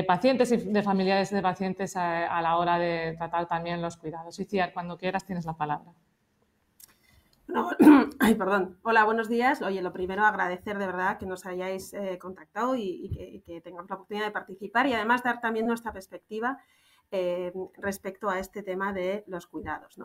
pacientes 0.07 0.53
y 0.53 0.59
de 0.59 0.83
familiares 0.85 1.31
de 1.31 1.43
pacientes 1.43 1.97
a, 1.97 2.41
la 2.41 2.57
hora 2.59 2.79
de 2.79 3.17
tratar 3.19 3.49
también 3.49 3.83
los 3.83 3.97
cuidados. 3.97 4.39
Iciar, 4.39 4.73
cuando 4.73 4.97
quieras 4.97 5.27
tienes 5.27 5.45
la 5.47 5.55
palabra. 5.55 5.91
ay, 8.21 8.37
perdón. 8.37 8.79
Hola, 8.83 9.05
buenos 9.05 9.29
días. 9.29 9.63
Oye, 9.63 9.83
lo 9.83 9.93
primero 9.93 10.25
agradecer 10.25 10.79
de 10.79 10.87
verdad 10.87 11.19
que 11.19 11.27
nos 11.27 11.45
hayáis 11.45 11.93
eh, 11.93 12.19
contactado 12.21 12.77
y, 12.77 13.11
que, 13.11 13.43
que, 13.45 13.61
tengamos 13.61 13.91
la 13.91 13.97
oportunidad 13.97 14.27
de 14.27 14.33
participar 14.33 14.87
y 14.87 14.93
además 14.93 15.25
dar 15.25 15.41
también 15.41 15.67
nuestra 15.67 15.93
perspectiva 15.93 16.61
eh, 17.11 17.53
respecto 17.79 18.29
a 18.29 18.39
este 18.39 18.63
tema 18.63 18.93
de 18.93 19.25
los 19.27 19.47
cuidados. 19.47 19.99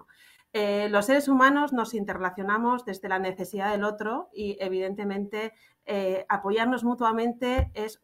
Eh, 0.53 0.89
los 0.89 1.05
seres 1.05 1.29
humanos 1.29 1.71
nos 1.71 1.93
interrelacionamos 1.93 2.83
desde 2.83 3.07
la 3.07 3.19
necesidad 3.19 3.71
del 3.71 3.85
otro 3.85 4.29
y 4.33 4.57
evidentemente 4.59 5.53
eh, 5.85 6.25
apoyarnos 6.27 6.83
mutuamente 6.83 7.71
es, 7.73 7.99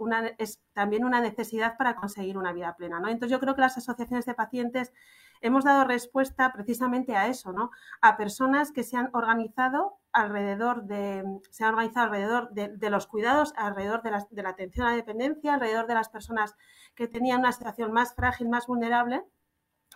también 0.73 1.03
una 1.03 1.19
necesidad 1.19 1.77
para 1.77 1.95
conseguir 1.95 2.37
una 2.37 2.53
vida 2.53 2.75
plena. 2.77 2.99
¿no? 2.99 3.09
Entonces 3.09 3.31
yo 3.31 3.39
creo 3.39 3.53
que 3.53 3.61
las 3.61 3.77
asociaciones 3.77 4.25
de 4.25 4.33
pacientes 4.33 4.93
hemos 5.41 5.65
dado 5.65 5.83
respuesta 5.83 6.51
precisamente 6.53 7.15
a 7.15 7.27
eso, 7.27 7.51
¿no? 7.51 7.69
A 8.01 8.17
personas 8.17 8.71
que 8.71 8.83
se 8.83 8.97
han 8.97 9.09
organizado 9.13 9.99
alrededor 10.17 10.83
de, 10.83 11.23
se 11.51 11.63
han 11.63 11.73
organizado 11.73 12.07
alrededor 12.07 12.49
de, 12.51 12.89
los 12.89 13.07
cuidados, 13.07 13.53
alrededor 13.55 14.01
de 14.01 14.11
la, 14.11 14.27
de 14.29 14.43
la 14.43 14.49
atención 14.49 14.87
a 14.87 14.91
la 14.91 14.95
dependencia, 14.95 15.53
alrededor 15.53 15.87
de 15.87 15.93
las 15.93 16.09
personas 16.09 16.55
que 16.95 17.07
tenían 17.07 17.39
una 17.39 17.51
situación 17.51 17.91
más 17.91 18.15
frágil, 18.15 18.49
más 18.49 18.67
vulnerable. 18.67 19.23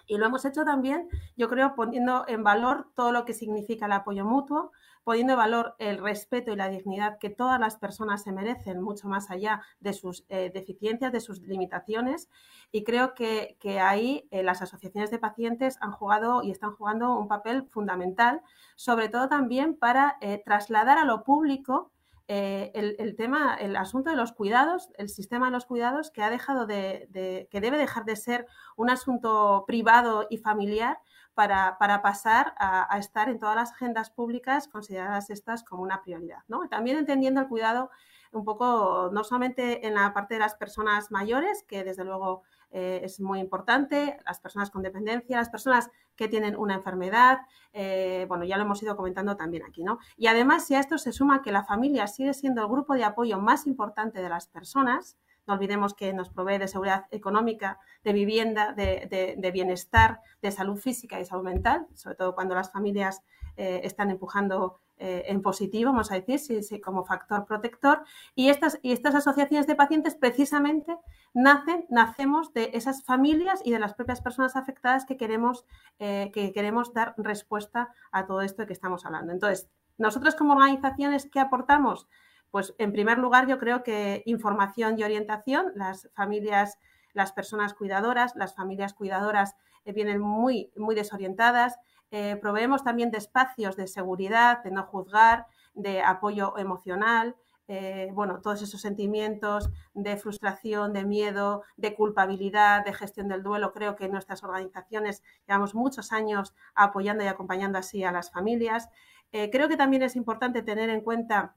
Y 0.07 0.17
lo 0.17 0.25
hemos 0.25 0.45
hecho 0.45 0.63
también, 0.63 1.07
yo 1.37 1.49
creo, 1.49 1.75
poniendo 1.75 2.25
en 2.27 2.43
valor 2.43 2.87
todo 2.95 3.11
lo 3.11 3.25
que 3.25 3.33
significa 3.33 3.85
el 3.85 3.91
apoyo 3.91 4.25
mutuo, 4.25 4.71
poniendo 5.03 5.33
en 5.33 5.39
valor 5.39 5.75
el 5.79 5.97
respeto 5.97 6.51
y 6.51 6.55
la 6.55 6.69
dignidad 6.69 7.17
que 7.17 7.29
todas 7.29 7.59
las 7.59 7.77
personas 7.77 8.23
se 8.23 8.31
merecen, 8.31 8.81
mucho 8.81 9.07
más 9.07 9.31
allá 9.31 9.61
de 9.79 9.93
sus 9.93 10.25
eh, 10.29 10.51
deficiencias, 10.53 11.11
de 11.11 11.21
sus 11.21 11.41
limitaciones. 11.41 12.29
Y 12.71 12.83
creo 12.83 13.13
que, 13.13 13.57
ahí 13.81 14.27
eh, 14.31 14.43
las 14.43 14.61
asociaciones 14.61 15.11
de 15.11 15.19
pacientes 15.19 15.77
han 15.81 15.91
jugado 15.91 16.43
y 16.43 16.51
están 16.51 16.73
jugando 16.75 17.17
un 17.17 17.27
papel 17.27 17.67
fundamental, 17.69 18.41
sobre 18.75 19.09
todo 19.09 19.27
también 19.27 19.75
para 19.75 20.17
eh, 20.21 20.41
trasladar 20.43 20.97
a 20.97 21.05
lo 21.05 21.23
público 21.23 21.91
el, 22.31 23.15
tema, 23.15 23.55
el 23.55 23.75
asunto 23.75 24.09
de 24.09 24.15
los 24.15 24.31
cuidados, 24.31 24.89
el 24.97 25.09
sistema 25.09 25.47
de 25.47 25.51
los 25.51 25.65
cuidados 25.65 26.11
que 26.11 26.23
ha 26.23 26.29
dejado 26.29 26.65
de, 26.65 27.47
que 27.51 27.61
debe 27.61 27.77
dejar 27.77 28.05
de 28.05 28.15
ser 28.15 28.47
un 28.77 28.89
asunto 28.89 29.65
privado 29.67 30.27
y 30.29 30.37
familiar 30.37 30.99
para, 31.33 31.77
pasar 32.01 32.53
a, 32.57 32.97
estar 32.97 33.29
en 33.29 33.39
todas 33.39 33.55
las 33.55 33.71
agendas 33.71 34.09
públicas 34.09 34.67
consideradas 34.67 35.29
estas 35.29 35.63
como 35.63 35.83
una 35.83 36.01
prioridad. 36.03 36.43
¿no? 36.47 36.67
También 36.69 36.97
entendiendo 36.97 37.41
el 37.41 37.47
cuidado 37.47 37.89
un 38.31 38.45
poco, 38.45 39.09
no 39.11 39.23
solamente 39.23 39.85
en 39.85 39.95
la 39.95 40.13
parte 40.13 40.35
de 40.35 40.39
las 40.39 40.55
personas 40.55 41.11
mayores, 41.11 41.63
que 41.67 41.83
desde 41.83 42.05
luego 42.05 42.43
eh, 42.71 43.01
es 43.03 43.19
muy 43.19 43.39
importante, 43.39 44.17
las 44.25 44.39
personas 44.39 44.71
con 44.71 44.81
dependencia, 44.81 45.37
las 45.37 45.49
personas 45.49 45.89
que 46.15 46.27
tienen 46.27 46.55
una 46.55 46.75
enfermedad, 46.75 47.39
eh, 47.73 48.25
bueno, 48.27 48.43
ya 48.45 48.57
lo 48.57 48.63
hemos 48.63 48.81
ido 48.81 48.95
comentando 48.95 49.35
también 49.35 49.63
aquí, 49.63 49.83
¿no? 49.83 49.99
Y 50.17 50.27
además, 50.27 50.65
si 50.65 50.75
a 50.75 50.79
esto 50.79 50.97
se 50.97 51.11
suma 51.11 51.41
que 51.41 51.51
la 51.51 51.63
familia 51.63 52.07
sigue 52.07 52.33
siendo 52.33 52.61
el 52.61 52.67
grupo 52.67 52.93
de 52.93 53.03
apoyo 53.03 53.39
más 53.39 53.67
importante 53.67 54.21
de 54.21 54.29
las 54.29 54.47
personas, 54.47 55.17
no 55.47 55.55
olvidemos 55.55 55.93
que 55.93 56.13
nos 56.13 56.29
provee 56.29 56.59
de 56.59 56.67
seguridad 56.67 57.05
económica, 57.11 57.79
de 58.03 58.13
vivienda, 58.13 58.73
de, 58.73 59.51
bienestar, 59.51 60.21
de 60.41 60.51
salud 60.51 60.77
física 60.77 61.19
y 61.19 61.25
salud 61.25 61.43
mental, 61.43 61.87
sobre 61.95 62.15
todo 62.15 62.35
cuando 62.35 62.55
las 62.55 62.71
familias 62.71 63.23
eh, 63.57 63.81
están 63.83 64.11
empujando 64.11 64.79
eh, 65.03 65.31
en 65.31 65.41
positivo, 65.41 65.91
vamos 65.91 66.11
a 66.11 66.19
decir, 66.19 66.79
como 66.79 67.03
factor 67.03 67.47
protector. 67.47 68.03
Y 68.35 68.49
estas, 68.49 68.77
asociaciones 69.15 69.65
de 69.65 69.73
pacientes 69.73 70.13
precisamente 70.13 70.95
nacen, 71.33 71.87
nacemos 71.89 72.53
de 72.53 72.69
esas 72.73 73.03
familias 73.03 73.63
y 73.65 73.71
de 73.71 73.79
las 73.79 73.95
propias 73.95 74.21
personas 74.21 74.55
afectadas 74.55 75.05
que 75.07 75.17
queremos, 75.17 75.65
eh, 75.97 76.29
que 76.35 76.53
queremos 76.53 76.93
dar 76.93 77.15
respuesta 77.17 77.89
a 78.11 78.27
todo 78.27 78.41
esto 78.41 78.61
de 78.61 78.67
que 78.67 78.73
estamos 78.73 79.03
hablando. 79.03 79.33
Entonces, 79.33 79.71
nosotros 79.97 80.35
como 80.35 80.53
organizaciones, 80.53 81.27
¿qué 81.31 81.39
aportamos? 81.39 82.07
Pues 82.51 82.75
en 82.77 82.91
primer 82.91 83.17
lugar, 83.17 83.47
yo 83.47 83.57
creo 83.57 83.81
que 83.81 84.21
información 84.27 84.99
y 84.99 85.03
orientación, 85.03 85.71
las 85.73 86.11
familias, 86.13 86.77
las 87.13 87.31
personas 87.31 87.73
cuidadoras, 87.73 88.35
las 88.35 88.53
familias 88.53 88.93
cuidadoras 88.93 89.55
eh, 89.83 89.93
vienen 89.93 90.21
muy 90.21 90.69
desorientadas. 90.93 91.79
Eh, 92.11 92.35
proveemos 92.35 92.83
también 92.83 93.09
de 93.09 93.17
espacios 93.17 93.75
de 93.75 93.87
seguridad, 93.87 94.63
de 94.63 94.71
no 94.71 94.83
juzgar, 94.83 95.47
de 95.73 96.01
apoyo 96.01 96.57
emocional. 96.57 97.35
Eh, 97.67 98.09
bueno, 98.13 98.41
todos 98.41 98.61
esos 98.61 98.81
sentimientos 98.81 99.69
de 99.93 100.17
frustración, 100.17 100.91
de 100.91 101.05
miedo, 101.05 101.63
de 101.77 101.95
culpabilidad, 101.95 102.83
de 102.83 102.93
gestión 102.93 103.29
del 103.29 103.43
duelo. 103.43 103.71
Creo 103.71 103.95
que 103.95 104.09
nuestras 104.09 104.43
organizaciones 104.43 105.23
llevamos 105.47 105.73
muchos 105.73 106.11
años 106.11 106.53
apoyando 106.75 107.23
y 107.23 107.27
acompañando 107.27 107.79
así 107.79 108.03
a 108.03 108.11
las 108.11 108.29
familias. 108.31 108.89
creo 109.31 109.69
que 109.69 109.77
también 109.77 110.03
es 110.03 110.17
importante 110.17 110.61
tener 110.61 110.89
en 110.89 110.99
cuenta 110.99 111.55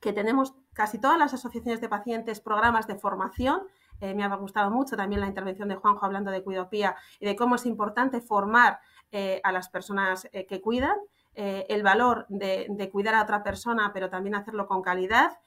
que 0.00 0.12
tenemos 0.12 0.54
casi 0.72 0.98
todas 0.98 1.18
las 1.18 1.32
asociaciones 1.32 1.80
de 1.80 1.88
pacientes 1.88 2.40
programas 2.40 2.86
de 2.86 2.96
formación. 2.96 3.62
Eh, 4.00 4.14
me 4.14 4.24
ha 4.24 4.34
gustado 4.36 4.70
mucho 4.70 4.96
también 4.96 5.20
la 5.20 5.28
intervención 5.28 5.68
de 5.68 5.76
Juanjo 5.76 6.04
hablando 6.04 6.30
de 6.30 6.42
cuidopía 6.42 6.96
y 7.20 7.26
de 7.26 7.36
cómo 7.36 7.54
es 7.54 7.66
importante 7.66 8.20
formar 8.20 8.80
eh, 9.12 9.40
a 9.44 9.52
las 9.52 9.68
personas 9.68 10.28
eh, 10.32 10.46
que 10.46 10.60
cuidan, 10.60 10.96
el 11.34 11.82
valor 11.82 12.26
de, 12.28 12.90
cuidar 12.92 13.14
a 13.14 13.22
otra 13.22 13.42
persona, 13.42 13.90
pero 13.94 14.10
también 14.10 14.34
hacerlo 14.34 14.66
con 14.66 14.82
calidad. 14.82 15.38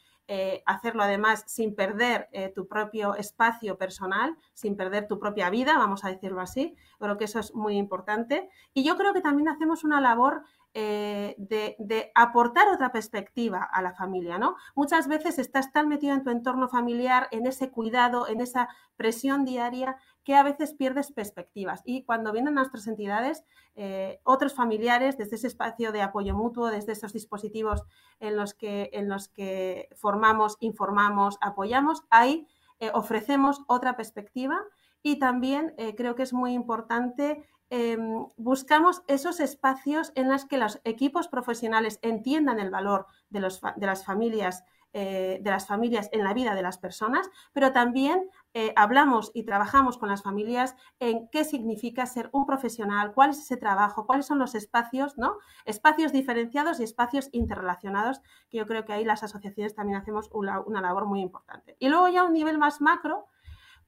hacerlo 0.66 1.04
además 1.04 1.44
sin 1.46 1.75
perder 1.75 2.28
tu 2.56 2.68
propio 2.68 3.14
espacio 3.14 3.78
personal, 3.78 4.36
sin 4.56 4.75
perder 4.75 5.08
tu 5.08 5.20
propia 5.20 5.52
vida, 5.52 5.78
vamos 5.78 6.04
a 6.04 6.10
decirlo 6.10 6.42
así. 6.42 6.75
Creo 6.98 7.18
que 7.18 7.25
eso 7.25 7.40
es 7.40 7.54
muy 7.54 7.78
importante. 7.78 8.50
Y 8.74 8.84
yo 8.84 8.98
creo 8.98 9.14
que 9.14 9.22
también 9.22 9.48
hacemos 9.48 9.84
una 9.84 10.02
labor 10.02 10.42
eh, 10.77 11.36
de, 11.38 12.12
aportar 12.15 12.67
otra 12.67 12.91
perspectiva 12.91 13.63
a 13.63 13.82
la 13.82 13.94
familia, 13.94 14.38
¿no? 14.38 14.58
Muchas 14.75 15.08
veces 15.08 15.39
estás 15.39 15.72
tan 15.72 15.88
metido 15.88 16.13
en 16.13 16.25
tu 16.25 16.32
entorno 16.32 16.67
familiar, 16.67 17.29
en 17.32 17.48
ese 17.48 17.72
cuidado, 17.72 18.27
en 18.27 18.41
esa 18.41 18.67
presión 18.98 19.46
diaria, 19.46 19.96
que 20.25 20.36
a 20.36 20.44
veces 20.44 20.74
pierdes 20.74 21.13
perspectivas. 21.13 21.82
Y 21.86 22.03
cuando 22.03 22.34
vienen 22.34 22.55
nuestras 22.55 22.88
entidades, 22.88 23.46
eh, 23.75 24.20
otros 24.25 24.53
familiares, 24.53 25.17
desde 25.17 25.38
ese 25.38 25.48
espacio 25.48 25.94
de 25.94 26.01
apoyo 26.01 26.36
mutuo, 26.36 26.67
desde 26.67 26.91
esos 26.91 27.13
dispositivos 27.13 27.84
en 28.20 28.36
los 28.36 28.53
que, 28.53 28.89
en 28.91 29.08
los 29.08 29.29
que 29.29 29.88
formamos, 29.96 30.58
informamos, 30.60 31.38
apoyamos, 31.39 32.03
ahí 32.10 32.50
eh, 32.82 32.91
ofrecemos 32.94 33.62
otra 33.67 33.96
perspectiva 33.96 34.60
y 35.01 35.20
también 35.20 35.74
creo 35.96 36.15
que 36.15 36.24
es 36.24 36.34
muy 36.34 36.53
importante 36.53 37.48
Em, 37.69 38.25
buscamos 38.38 39.01
esos 39.07 39.39
espacios 39.39 40.12
en 40.15 40.29
los 40.29 40.45
que 40.45 40.57
los 40.57 40.79
equipos 40.84 41.27
profesionales 41.27 42.00
entiendan 42.01 42.60
el 42.60 42.69
valor 42.69 43.07
de, 43.29 43.39
las 43.39 44.05
familias. 44.05 44.63
Eh, 44.98 45.39
de 45.41 45.51
las 45.51 45.67
familias 45.67 46.07
en 46.13 46.24
la 46.24 46.34
vida 46.34 46.55
de 46.55 46.62
las 46.62 46.77
personas, 46.77 47.29
pero 47.51 47.74
también 47.74 48.29
eh, 48.53 48.72
hablamos 48.77 49.29
y 49.34 49.43
trabajamos 49.43 49.98
con 49.98 50.07
las 50.07 50.24
familias 50.24 50.77
en 51.01 51.27
qué 51.27 51.43
significa 51.43 52.05
ser 52.05 52.29
un 52.31 52.45
profesional, 52.45 53.12
cuál 53.13 53.31
es 53.31 53.39
ese 53.39 53.57
trabajo, 53.57 54.05
cuáles 54.07 54.25
son 54.25 54.39
los 54.39 54.55
espacios, 54.55 55.17
¿no? 55.17 55.36
Espacios 55.65 56.13
diferenciados 56.13 56.79
y 56.79 56.84
espacios 56.84 57.27
interrelacionados, 57.34 58.22
que 58.50 58.60
yo 58.60 58.65
creo 58.65 58.86
que 58.86 58.93
ahí 58.93 59.03
las 59.03 59.22
asociaciones 59.22 59.75
también 59.75 59.98
hacemos 59.98 60.29
una, 60.31 60.63
labor 60.79 61.07
muy 61.07 61.19
importante. 61.19 61.75
Y 61.77 61.89
luego 61.89 62.07
ya 62.07 62.22
a 62.22 62.24
un 62.24 62.31
nivel 62.31 62.57
más 62.57 62.79
macro, 62.79 63.25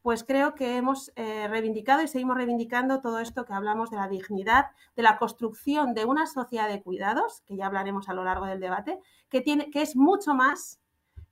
pues 0.02 0.24
creo 0.24 0.56
que 0.56 0.78
hemos 0.78 1.12
eh, 1.16 1.48
reivindicado 1.48 2.02
y 2.02 2.08
seguimos 2.08 2.38
reivindicando 2.38 3.02
todo 3.02 3.20
esto 3.20 3.46
que 3.46 3.54
hablamos 3.54 3.90
de 3.90 3.98
la 3.98 4.08
dignidad, 4.08 4.68
de 4.96 5.04
la 5.04 5.18
construcción 5.18 5.94
de 5.94 6.06
una 6.06 6.28
sociedad 6.28 6.70
de 6.70 6.82
cuidados, 6.82 7.42
que 7.46 7.58
ya 7.58 7.66
hablaremos 7.66 8.10
a 8.10 8.14
lo 8.14 8.24
largo 8.24 8.46
del 8.46 8.60
debate, 8.60 9.00
que, 9.30 9.42
tiene, 9.42 9.70
que 9.70 9.82
es 9.82 9.96
mucho 9.96 10.34
más 10.34 10.80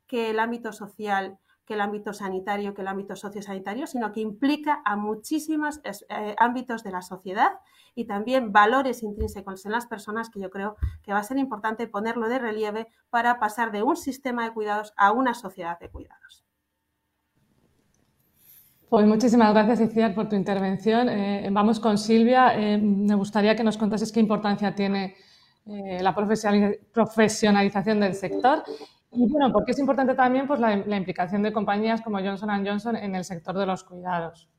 que 0.07 0.29
el 0.29 0.39
ámbito 0.39 0.74
social 0.74 1.39
que 1.65 1.74
el 1.74 1.81
ámbito 1.81 2.13
sanitario, 2.13 2.74
que 2.74 2.81
el 2.81 2.88
ámbito 2.88 3.15
sociosanitario, 3.15 3.88
sino 3.88 4.12
que 4.12 4.22
implica 4.22 4.81
a 4.86 4.95
muchísimos 4.95 5.81
eh, 5.84 6.36
ámbitos 6.38 6.84
de 6.84 6.91
la 6.91 7.01
sociedad 7.01 7.53
y 7.95 8.05
también 8.05 8.51
valores 8.51 9.03
intrínsecos 9.03 9.65
en 9.65 9.72
las 9.72 9.88
personas 9.88 10.29
que 10.29 10.39
yo 10.39 10.50
creo 10.50 10.75
que 11.01 11.13
va 11.13 11.19
a 11.19 11.24
ser 11.24 11.38
importante 11.38 11.88
ponerlo 11.88 12.29
de 12.29 12.39
relieve 12.39 12.88
para 13.10 13.39
pasar 13.39 13.72
de 13.72 13.84
un 13.84 13.98
sistema 13.98 14.43
de 14.43 14.53
cuidados 14.53 14.93
a 14.95 15.12
una 15.12 15.34
sociedad 15.34 15.79
de 15.79 15.89
cuidados. 15.89 16.44
Pues 18.89 19.05
muchísimas 19.05 19.53
gracias, 19.53 19.81
Iciar, 19.81 20.13
por 20.13 20.29
tu 20.29 20.35
intervención. 20.35 21.09
Eh, 21.09 21.49
vamos 21.51 21.79
con 21.79 21.97
Silvia. 21.97 22.53
Eh, 22.57 22.77
me 22.77 23.15
gustaría 23.15 23.55
que 23.55 23.63
nos 23.63 23.77
contases 23.77 24.11
qué 24.11 24.19
importancia 24.19 24.75
tiene 24.75 25.15
la 25.65 26.13
profesionalización 26.13 27.99
del 27.99 28.13
sector 28.13 28.63
y 29.15 29.27
bueno, 29.29 29.51
porque 29.51 29.71
es 29.71 29.79
importante 29.79 30.13
también 30.13 30.45
pues, 30.47 30.59
la, 30.59 30.97
implicación 30.97 31.41
de 31.41 31.53
compañías 31.53 32.01
como 32.01 32.19
Johnson 32.19 32.65
Johnson 32.65 32.95
en 32.97 33.15
el 33.15 33.23
sector 33.23 33.57
de 33.57 33.65
los 33.65 33.83
cuidados. 33.83 34.49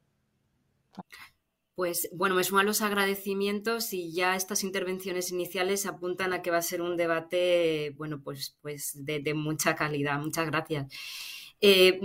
Pues 1.75 2.09
bueno, 2.14 2.35
me 2.35 2.45
suman 2.45 2.64
los 2.64 2.80
agradecimientos 2.80 3.92
y 3.92 4.14
ya 4.14 4.35
estas 4.35 4.64
intervenciones 4.64 5.30
iniciales 5.30 5.85
apuntan 5.85 6.33
a 6.33 6.40
que 6.40 6.50
va 6.50 6.56
a 6.56 6.62
ser 6.62 6.80
un 6.80 6.97
debate, 6.97 7.95
bueno, 7.99 8.23
pues, 8.23 8.56
pues 8.62 9.04
de, 9.04 9.35
mucha 9.35 9.75
calidad. 9.75 10.18
Muchas 10.18 10.47
gracias. 10.47 10.90
Eh, 11.61 12.00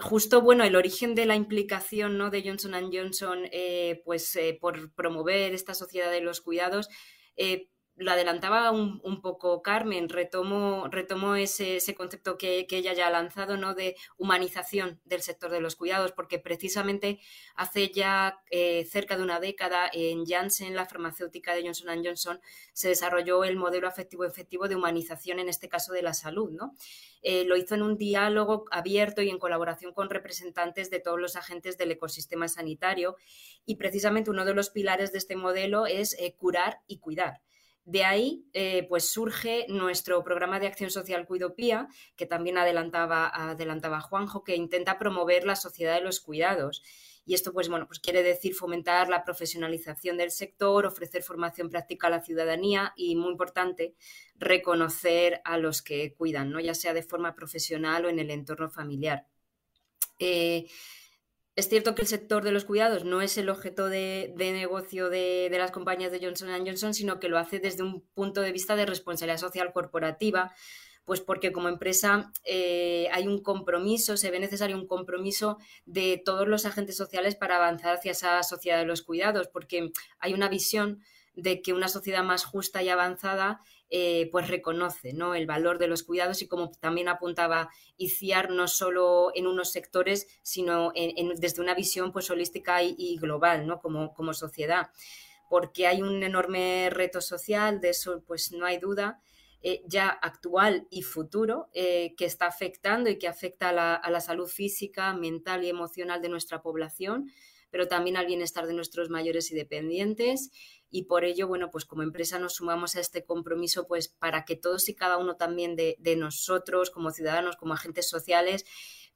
justo, 0.00 0.40
bueno, 0.40 0.64
el 0.64 0.76
origen 0.76 1.14
de 1.14 1.26
la 1.26 1.36
implicación 1.36 2.18
¿no? 2.18 2.30
de 2.30 2.42
Johnson 2.42 2.90
Johnson, 2.92 3.48
eh, 3.52 4.02
pues 4.04 4.34
eh, 4.36 4.58
por 4.60 4.92
promover 4.94 5.54
esta 5.54 5.74
sociedad 5.74 6.10
de 6.10 6.20
los 6.20 6.40
cuidados, 6.40 6.88
lo 8.00 8.12
adelantaba 8.12 8.70
un, 8.70 9.20
poco 9.20 9.60
Carmen, 9.60 10.08
retomo, 10.08 10.88
ese, 11.36 11.94
concepto 11.94 12.38
que, 12.38 12.66
ella 12.70 12.94
ya 12.94 13.08
ha 13.08 13.10
lanzado, 13.10 13.58
¿no? 13.58 13.74
De 13.74 13.94
humanización 14.16 15.00
del 15.04 15.20
sector 15.20 15.50
de 15.50 15.60
los 15.60 15.76
cuidados, 15.76 16.12
porque 16.12 16.38
precisamente 16.38 17.20
hace 17.56 17.90
ya 17.90 18.40
eh, 18.50 18.86
cerca 18.86 19.18
de 19.18 19.22
una 19.22 19.38
década 19.38 19.90
en 19.92 20.24
Janssen, 20.24 20.74
la 20.74 20.86
farmacéutica 20.86 21.54
de 21.54 21.62
Johnson 21.62 22.02
Johnson, 22.02 22.40
se 22.72 22.88
desarrolló 22.88 23.44
el 23.44 23.56
modelo 23.56 23.86
afectivo 23.86 24.24
efectivo 24.24 24.66
de 24.66 24.76
humanización, 24.76 25.38
en 25.38 25.50
este 25.50 25.68
caso 25.68 25.92
de 25.92 26.00
la 26.00 26.14
salud, 26.14 26.50
¿no? 26.52 26.74
Eh, 27.20 27.44
lo 27.44 27.58
hizo 27.58 27.74
en 27.74 27.82
un 27.82 27.98
diálogo 27.98 28.64
abierto 28.70 29.20
y 29.20 29.28
en 29.28 29.38
colaboración 29.38 29.92
con 29.92 30.08
representantes 30.08 30.88
de 30.88 31.00
todos 31.00 31.20
los 31.20 31.36
agentes 31.36 31.76
del 31.76 31.90
ecosistema 31.90 32.48
sanitario 32.48 33.16
y 33.66 33.76
precisamente 33.76 34.30
uno 34.30 34.46
de 34.46 34.54
los 34.54 34.70
pilares 34.70 35.12
de 35.12 35.18
este 35.18 35.36
modelo 35.36 35.84
es 35.84 36.18
eh, 36.18 36.34
curar 36.38 36.80
y 36.86 36.98
cuidar. 36.98 37.42
De 37.84 38.04
ahí, 38.04 38.44
eh, 38.52 38.86
pues 38.88 39.10
surge 39.10 39.66
nuestro 39.68 40.22
programa 40.22 40.60
de 40.60 40.66
acción 40.66 40.90
social 40.90 41.26
Cuidopía, 41.26 41.88
que 42.16 42.26
también 42.26 42.58
adelantaba, 42.58 43.28
adelantaba 43.28 44.00
Juanjo, 44.00 44.44
que 44.44 44.54
intenta 44.54 44.98
promover 44.98 45.44
la 45.44 45.56
sociedad 45.56 45.94
de 45.94 46.02
los 46.02 46.20
cuidados. 46.20 46.82
Y 47.24 47.34
esto, 47.34 47.52
pues 47.52 47.68
bueno, 47.68 47.86
pues 47.86 48.00
quiere 48.00 48.22
decir 48.22 48.54
fomentar 48.54 49.08
la 49.08 49.24
profesionalización 49.24 50.16
del 50.16 50.30
sector, 50.30 50.86
ofrecer 50.86 51.22
formación 51.22 51.70
práctica 51.70 52.06
a 52.06 52.10
la 52.10 52.22
ciudadanía 52.22 52.92
y, 52.96 53.16
muy 53.16 53.30
importante, 53.30 53.94
reconocer 54.36 55.40
a 55.44 55.58
los 55.58 55.82
que 55.82 56.14
cuidan, 56.14 56.50
¿no? 56.50 56.60
ya 56.60 56.74
sea 56.74 56.94
de 56.94 57.02
forma 57.02 57.34
profesional 57.34 58.04
o 58.04 58.08
en 58.08 58.18
el 58.18 58.30
entorno 58.30 58.70
familiar. 58.70 59.26
Eh, 60.18 60.66
es 61.60 61.68
cierto 61.68 61.94
que 61.94 62.02
el 62.02 62.08
sector 62.08 62.42
de 62.42 62.52
los 62.52 62.64
cuidados 62.64 63.04
no 63.04 63.20
es 63.20 63.36
el 63.36 63.50
objeto 63.50 63.88
de, 63.88 64.32
negocio 64.36 65.10
de, 65.10 65.48
las 65.52 65.70
compañías 65.70 66.10
de 66.10 66.18
Johnson 66.18 66.48
Johnson, 66.66 66.94
sino 66.94 67.20
que 67.20 67.28
lo 67.28 67.38
hace 67.38 67.60
desde 67.60 67.82
un 67.82 68.00
punto 68.14 68.40
de 68.40 68.50
vista 68.50 68.76
de 68.76 68.86
responsabilidad 68.86 69.38
social 69.38 69.72
corporativa, 69.72 70.54
pues 71.04 71.20
porque 71.20 71.52
como 71.52 71.68
empresa 71.68 72.32
eh, 72.44 73.08
hay 73.12 73.26
un 73.26 73.42
compromiso, 73.42 74.16
se 74.16 74.30
ve 74.30 74.40
necesario 74.40 74.76
un 74.76 74.86
compromiso 74.86 75.58
de 75.84 76.20
todos 76.24 76.48
los 76.48 76.64
agentes 76.64 76.96
sociales 76.96 77.36
para 77.36 77.56
avanzar 77.56 77.96
hacia 77.96 78.12
esa 78.12 78.42
sociedad 78.42 78.78
de 78.78 78.86
los 78.86 79.02
cuidados, 79.02 79.48
porque 79.48 79.92
hay 80.18 80.32
una 80.32 80.48
visión 80.48 81.02
de 81.34 81.60
que 81.60 81.74
una 81.74 81.88
sociedad 81.88 82.24
más 82.24 82.44
justa 82.44 82.82
y 82.82 82.88
avanzada 82.88 83.60
eh, 83.92 84.28
pues 84.30 84.46
reconoce 84.46 85.12
¿no? 85.12 85.34
el 85.34 85.46
valor 85.46 85.78
de 85.78 85.88
los 85.88 86.04
cuidados 86.04 86.42
y 86.42 86.46
como 86.46 86.70
también 86.70 87.08
apuntaba 87.08 87.70
ICIAR, 87.96 88.50
no 88.50 88.68
solo 88.68 89.32
en 89.34 89.48
unos 89.48 89.72
sectores, 89.72 90.28
sino 90.42 90.92
desde 91.36 91.60
una 91.60 91.74
visión 91.74 92.12
pues 92.12 92.30
holística 92.30 92.82
y, 92.84 93.16
global 93.20 93.66
¿no? 93.66 93.80
como, 93.80 94.14
como, 94.14 94.32
sociedad. 94.32 94.90
Porque 95.48 95.88
hay 95.88 96.02
un 96.02 96.22
enorme 96.22 96.88
reto 96.90 97.20
social, 97.20 97.80
de 97.80 97.90
eso 97.90 98.22
pues 98.24 98.52
no 98.52 98.64
hay 98.64 98.78
duda, 98.78 99.20
eh, 99.62 99.82
ya 99.86 100.08
actual 100.08 100.86
y 100.88 101.02
futuro, 101.02 101.68
eh, 101.74 102.14
que 102.16 102.24
está 102.24 102.46
afectando 102.46 103.10
y 103.10 103.18
que 103.18 103.26
afecta 103.26 103.70
a 103.96 104.10
la 104.10 104.20
salud 104.20 104.46
física, 104.46 105.12
mental 105.14 105.64
y 105.64 105.68
emocional 105.68 106.22
de 106.22 106.28
nuestra 106.28 106.62
población, 106.62 107.30
pero 107.70 107.88
también 107.88 108.16
al 108.16 108.26
bienestar 108.26 108.66
de 108.66 108.74
nuestros 108.74 109.10
mayores 109.10 109.50
y 109.50 109.54
dependientes 109.54 110.50
y 110.90 111.04
por 111.04 111.24
ello, 111.24 111.46
bueno, 111.46 111.70
pues 111.70 111.84
como 111.84 112.02
empresa 112.02 112.38
nos 112.38 112.54
sumamos 112.54 112.96
a 112.96 113.00
este 113.00 113.24
compromiso 113.24 113.86
pues 113.86 114.08
para 114.08 114.44
que 114.44 114.56
todos 114.56 114.88
y 114.88 114.94
cada 114.94 115.18
uno 115.18 115.36
también 115.36 115.76
de, 115.76 115.96
nosotros 116.16 116.90
como 116.90 117.12
ciudadanos, 117.12 117.56
como 117.56 117.74
agentes 117.74 118.08
sociales, 118.08 118.64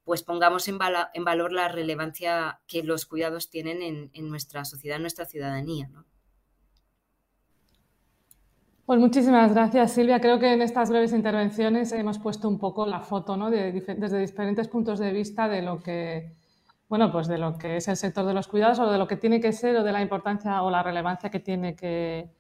pues 0.05 0.23
pongamos 0.23 0.69
en, 0.69 0.79
valor 0.79 1.53
la 1.53 1.69
relevancia 1.69 2.61
que 2.69 2.83
los 2.83 3.07
cuidados 3.07 3.51
tienen 3.51 4.11
en, 4.13 4.29
nuestra 4.29 4.65
sociedad, 4.65 4.97
en 4.97 5.03
nuestra 5.03 5.25
ciudadanía. 5.25 5.91
Pues 8.87 9.01
muchísimas 9.01 9.53
gracias, 9.53 9.93
Silvia. 9.93 10.21
Creo 10.21 10.39
que 10.39 10.53
en 10.53 10.61
estas 10.61 10.91
breves 10.91 11.13
intervenciones 11.13 11.91
hemos 11.93 12.19
puesto 12.19 12.49
un 12.49 12.59
poco 12.59 12.87
la 12.87 13.01
foto 13.01 13.37
¿no? 13.37 13.51
de, 13.51 13.73
desde 13.73 14.19
diferentes 14.19 14.69
puntos 14.69 14.99
de 14.99 15.11
vista 15.11 15.49
de 15.49 15.63
lo 15.63 15.83
que 15.83 16.44
bueno, 16.95 17.11
pues 17.11 17.27
de 17.27 17.39
lo 17.39 17.59
que 17.59 17.79
es 17.79 17.89
el 17.89 17.97
sector 17.97 18.25
de 18.25 18.35
los 18.35 18.47
cuidados 18.47 18.79
o 18.79 18.89
de 18.89 18.99
lo 18.99 19.09
que 19.09 19.17
tiene 19.17 19.41
que 19.41 19.51
ser 19.51 19.75
o 19.75 19.83
de 19.83 19.91
la 19.91 20.01
importancia 20.01 20.63
o 20.63 20.71
la 20.71 20.81
relevancia 20.81 21.29
que 21.29 21.41
tiene 21.41 21.75
que, 21.75 22.31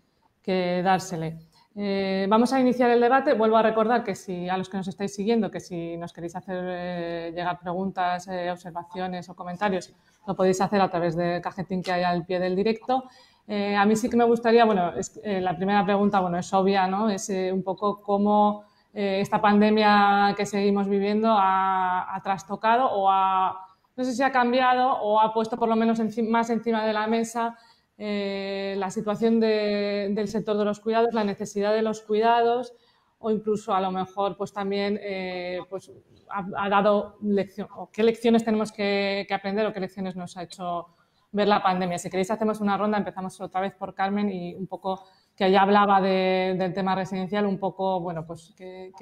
dársele. 0.81 1.41
Eh, 1.75 2.29
vamos 2.31 2.53
a 2.53 2.61
iniciar 2.61 2.89
el 2.91 3.01
debate. 3.01 3.35
Vuelvo 3.35 3.57
a 3.57 3.63
recordar 3.63 4.05
que 4.05 4.15
si 4.15 4.49
a 4.49 4.57
los 4.57 4.69
que 4.69 4.77
nos 4.77 4.87
estáis 4.87 5.13
siguiendo, 5.13 5.51
que 5.51 5.59
si 5.59 5.97
nos 5.97 6.13
queréis 6.13 6.37
hacer 6.37 6.65
eh, 6.69 7.33
llegar 7.35 7.59
preguntas, 7.59 8.29
eh, 8.29 8.49
observaciones 8.49 9.29
o 9.29 9.35
comentarios, 9.35 9.93
lo 10.25 10.37
podéis 10.37 10.61
hacer 10.61 10.81
a 10.81 10.89
través 10.89 11.17
del 11.17 11.43
cajetín 11.43 11.83
que 11.83 11.91
hay 11.91 12.05
al 12.05 12.25
pie 12.25 12.39
del 12.39 12.55
directo. 12.55 13.09
a 13.49 13.85
mí 13.85 13.97
sí 13.97 14.09
que 14.09 14.17
me 14.17 14.25
gustaría, 14.25 14.65
bueno, 14.65 14.93
la 15.25 15.57
primera 15.57 15.85
pregunta, 15.85 16.21
bueno, 16.21 16.39
es 16.39 16.55
obvia, 16.55 16.87
¿no? 16.87 17.11
Es 17.11 17.29
un 17.29 17.65
poco 17.65 18.01
cómo 18.01 18.67
esta 18.93 19.41
pandemia 19.41 20.33
que 20.37 20.47
seguimos 20.47 20.87
viviendo 20.89 21.35
ha 21.37 22.21
trastocado 22.23 22.89
o 22.93 23.11
ha 23.11 23.74
no 23.97 24.05
sé 24.05 24.13
si 24.13 24.23
ha 24.23 24.33
cambiado 24.33 24.93
o 25.01 25.21
ha 25.21 25.33
puesto 25.33 25.57
por 25.57 25.69
lo 25.69 25.77
menos 25.77 26.01
más 26.29 26.51
encima 26.51 26.87
de 26.87 26.93
la 26.93 27.07
mesa 27.07 27.57
eh, 27.97 28.75
la 28.77 28.91
situación 28.91 29.39
del 29.39 30.29
sector 30.29 30.57
de 30.59 30.65
los 30.65 30.81
cuidados, 30.81 31.15
la 31.15 31.23
necesidad 31.23 31.73
de 31.73 31.83
los 31.83 32.03
cuidados 32.03 32.75
o 33.19 33.31
incluso 33.31 33.73
a 33.73 33.81
lo 33.81 33.93
mejor 33.93 34.37
pues 34.37 34.53
también 34.53 34.99
eh, 35.01 35.61
pues, 35.71 35.93
ha, 36.29 36.69
dado 36.69 37.17
lección 37.23 37.69
o 37.77 37.91
qué 37.91 38.03
lecciones 38.03 38.45
tenemos 38.45 38.73
que, 38.73 39.27
aprender 39.31 39.65
o 39.67 39.73
qué 39.73 39.81
lecciones 39.81 40.17
nos 40.17 40.37
ha 40.37 40.43
hecho 40.43 40.89
ver 41.31 41.49
la 41.49 41.63
pandemia. 41.63 41.99
Si 41.99 42.11
queréis 42.11 42.31
hacemos 42.31 42.61
una 42.61 42.77
ronda, 42.77 42.99
empezamos 42.99 43.41
otra 43.41 43.61
vez 43.61 43.75
por 43.75 43.95
Carmen 43.95 44.31
y 44.31 44.55
un 44.55 44.67
poco 44.67 45.05
que 45.37 45.51
ya 45.51 45.63
hablaba 45.63 46.01
del 46.01 46.75
tema 46.75 46.95
residencial, 46.95 47.47
un 47.47 47.59
poco, 47.59 48.01
bueno, 48.01 48.27
pues 48.27 48.53
que, 48.57 48.93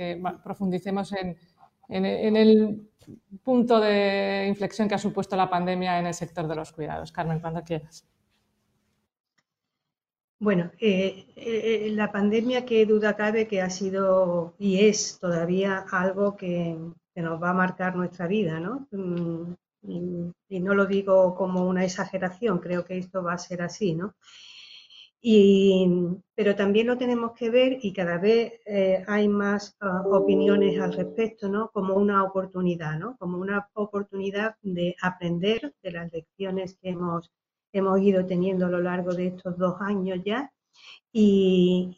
profundicemos 0.42 1.12
en, 1.12 1.37
en, 1.88 2.37
el 2.37 2.88
punto 3.42 3.81
de 3.81 4.47
inflexión 4.49 4.88
que 4.88 4.95
ha 4.95 4.99
supuesto 4.99 5.37
la 5.37 5.51
pandemia 5.51 5.99
en 5.99 6.07
el 6.07 6.14
sector 6.14 6.47
de 6.47 6.57
los 6.57 6.73
cuidados. 6.73 7.12
Carmen, 7.12 7.40
cuando 7.40 7.62
quieras. 7.62 8.07
Bueno, 10.38 10.73
eh, 10.81 11.27
eh, 11.37 11.90
la 11.92 12.11
pandemia, 12.11 12.64
que 12.64 12.85
duda 12.85 13.14
cabe 13.14 13.47
que 13.47 13.62
ha 13.62 13.71
sido 13.71 14.55
y 14.59 14.87
es 14.87 15.18
todavía 15.21 15.85
algo 15.92 16.37
que, 16.37 16.77
nos 17.14 17.42
va 17.42 17.51
a 17.51 17.55
marcar 17.55 17.95
nuestra 17.95 18.27
vida, 18.27 18.59
¿no? 18.59 18.88
Mm, 18.90 19.53
y, 20.49 20.61
no 20.61 20.75
lo 20.75 20.87
digo 20.87 21.35
como 21.35 21.66
una 21.68 21.85
exageración, 21.85 22.59
creo 22.59 22.85
que 22.85 22.99
esto 22.99 23.23
va 23.23 23.35
a 23.35 23.38
ser 23.38 23.62
así, 23.62 23.95
¿no? 23.95 24.14
Pero 26.35 26.56
también 26.56 26.88
lo 26.88 26.98
tenemos 26.98 27.32
que 27.32 27.48
ver 27.48 27.78
y 27.80 27.92
cada 27.92 28.18
vez 28.18 28.54
eh, 28.66 29.04
hay 29.06 29.28
más 29.28 29.76
ah, 29.80 30.02
opiniones 30.11 30.80
al 30.80 30.92
respecto, 30.92 31.48
¿no? 31.48 31.70
Como 31.70 31.94
una 31.94 32.24
oportunidad, 32.24 32.98
¿no? 32.98 33.16
Como 33.18 33.38
una 33.38 33.68
oportunidad 33.74 34.56
de 34.62 34.96
aprender 35.00 35.74
de 35.80 35.92
las 35.92 36.12
lecciones 36.12 36.76
que 36.82 36.90
hemos, 36.90 37.30
hemos 37.72 38.00
ido 38.00 38.26
teniendo 38.26 38.66
a 38.66 38.70
lo 38.70 38.80
largo 38.80 39.14
de 39.14 39.28
estos 39.28 39.56
dos 39.58 39.76
años 39.80 40.18
ya 40.24 40.52
y, 41.12 41.96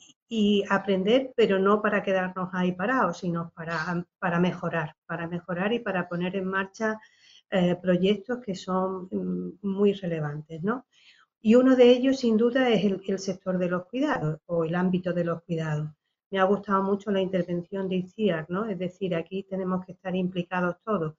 aprender, 0.68 1.32
pero 1.36 1.58
no 1.60 1.80
para 1.80 2.02
quedarnos 2.02 2.48
ahí 2.52 2.72
parados, 2.72 3.18
sino 3.18 3.52
para, 3.54 4.04
para 4.18 4.40
mejorar, 4.40 4.96
para 5.06 5.28
mejorar 5.28 5.72
y 5.72 5.78
para 5.78 6.08
poner 6.08 6.34
en 6.36 6.46
marcha 6.46 6.98
eh, 7.50 7.76
proyectos 7.80 8.40
que 8.44 8.54
son 8.56 9.08
mm, 9.12 9.58
muy 9.62 9.92
relevantes, 9.92 10.62
¿no? 10.62 10.86
Y 11.46 11.56
uno 11.56 11.76
de 11.76 11.90
ellos, 11.90 12.20
sin 12.20 12.38
duda, 12.38 12.70
es 12.70 12.82
el, 12.86 13.18
sector 13.18 13.58
de 13.58 13.68
los 13.68 13.84
cuidados 13.84 14.40
o 14.46 14.64
el 14.64 14.74
ámbito 14.74 15.12
de 15.12 15.24
los 15.24 15.42
cuidados. 15.42 15.90
Me 16.30 16.38
ha 16.38 16.44
gustado 16.44 16.82
mucho 16.82 17.10
la 17.10 17.20
intervención 17.20 17.86
de 17.86 17.96
Iciar, 17.96 18.46
¿no? 18.48 18.64
Es 18.64 18.78
decir, 18.78 19.14
aquí 19.14 19.42
tenemos 19.42 19.84
que 19.84 19.92
estar 19.92 20.16
implicados 20.16 20.76
todos. 20.82 21.16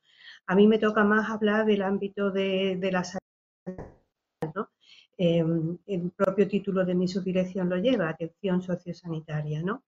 A 0.47 0.55
mí 0.55 0.67
me 0.67 0.79
toca 0.79 1.03
más 1.03 1.29
hablar 1.29 1.67
del 1.67 1.83
ámbito 1.83 2.31
de, 2.31 2.79
la 2.91 3.03
salud, 3.03 3.85
¿no? 4.55 4.69
Em, 5.15 5.77
el 5.85 6.09
propio 6.09 6.47
título 6.47 6.83
de 6.83 6.95
mi 6.95 7.07
subdirección 7.07 7.69
lo 7.69 7.77
lleva, 7.77 8.09
atención 8.09 8.63
sociosanitaria, 8.63 9.61
¿no? 9.61 9.83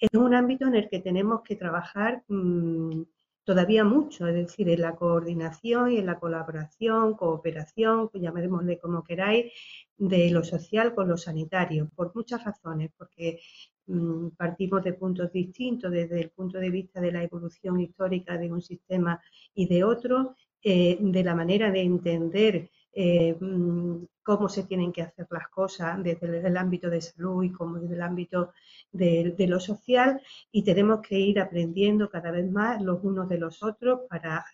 Es 0.00 0.10
un 0.12 0.34
ámbito 0.34 0.66
en 0.66 0.74
el 0.74 0.88
que 0.88 0.98
tenemos 0.98 1.42
que 1.42 1.54
trabajar 1.54 2.24
mm, 2.26 3.02
todavía 3.48 3.82
mucho, 3.82 4.26
es 4.26 4.34
decir, 4.34 4.68
en 4.68 4.82
la 4.82 4.94
coordinación 4.94 5.90
y 5.90 5.96
en 5.96 6.04
la 6.04 6.18
colaboración, 6.18 7.14
cooperación, 7.14 8.10
pues 8.10 8.22
llamémosle 8.22 8.78
como 8.78 9.02
queráis, 9.02 9.50
de 9.96 10.30
lo 10.30 10.44
social 10.44 10.94
con 10.94 11.08
lo 11.08 11.16
sanitario, 11.16 11.88
por 11.96 12.14
muchas 12.14 12.44
razones, 12.44 12.90
porque 12.94 13.40
mm, 13.86 14.36
partimos 14.36 14.84
de 14.84 14.92
puntos 14.92 15.32
distintos 15.32 15.90
desde 15.90 16.20
el 16.20 16.28
punto 16.28 16.58
de 16.58 16.68
vista 16.68 17.00
de 17.00 17.10
la 17.10 17.22
evolución 17.22 17.80
histórica 17.80 18.36
de 18.36 18.52
un 18.52 18.60
sistema 18.60 19.18
y 19.54 19.66
de 19.66 19.82
otro, 19.82 20.36
eh, 20.62 20.98
de 21.00 21.24
la 21.24 21.34
manera 21.34 21.70
de 21.70 21.80
entender 21.80 22.70
eh, 22.92 23.34
mm, 23.40 24.04
cómo 24.28 24.50
se 24.50 24.64
tienen 24.64 24.92
que 24.92 25.00
hacer 25.00 25.26
las 25.30 25.48
cosas 25.48 26.02
desde 26.04 26.46
el, 26.46 26.58
ámbito 26.58 26.90
de 26.90 27.00
salud 27.00 27.42
y 27.44 27.50
como 27.50 27.78
desde 27.78 27.94
el 27.94 28.02
ámbito 28.02 28.52
de, 28.92 29.34
lo 29.48 29.58
social 29.58 30.20
y 30.52 30.62
tenemos 30.64 31.00
que 31.00 31.18
ir 31.18 31.40
aprendiendo 31.40 32.10
cada 32.10 32.30
vez 32.30 32.46
más 32.50 32.82
los 32.82 33.02
unos 33.02 33.26
de 33.26 33.38
los 33.38 33.62
otros 33.62 34.00
para, 34.06 34.44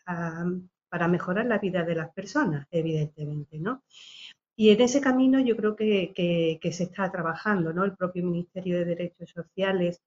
para 0.88 1.08
mejorar 1.08 1.46
la 1.46 1.58
vida 1.58 1.82
de 1.82 1.96
las 1.96 2.12
personas, 2.12 2.68
evidentemente, 2.70 3.58
¿no? 3.58 3.82
Y 4.54 4.70
en 4.70 4.80
ese 4.80 5.00
camino 5.00 5.40
yo 5.40 5.56
creo 5.56 5.74
que, 5.74 6.12
que, 6.14 6.72
se 6.72 6.84
está 6.84 7.10
trabajando, 7.10 7.72
¿no? 7.72 7.82
El 7.84 7.96
propio 7.96 8.22
Ministerio 8.22 8.78
de 8.78 8.84
Derechos 8.84 9.30
Sociales 9.30 10.00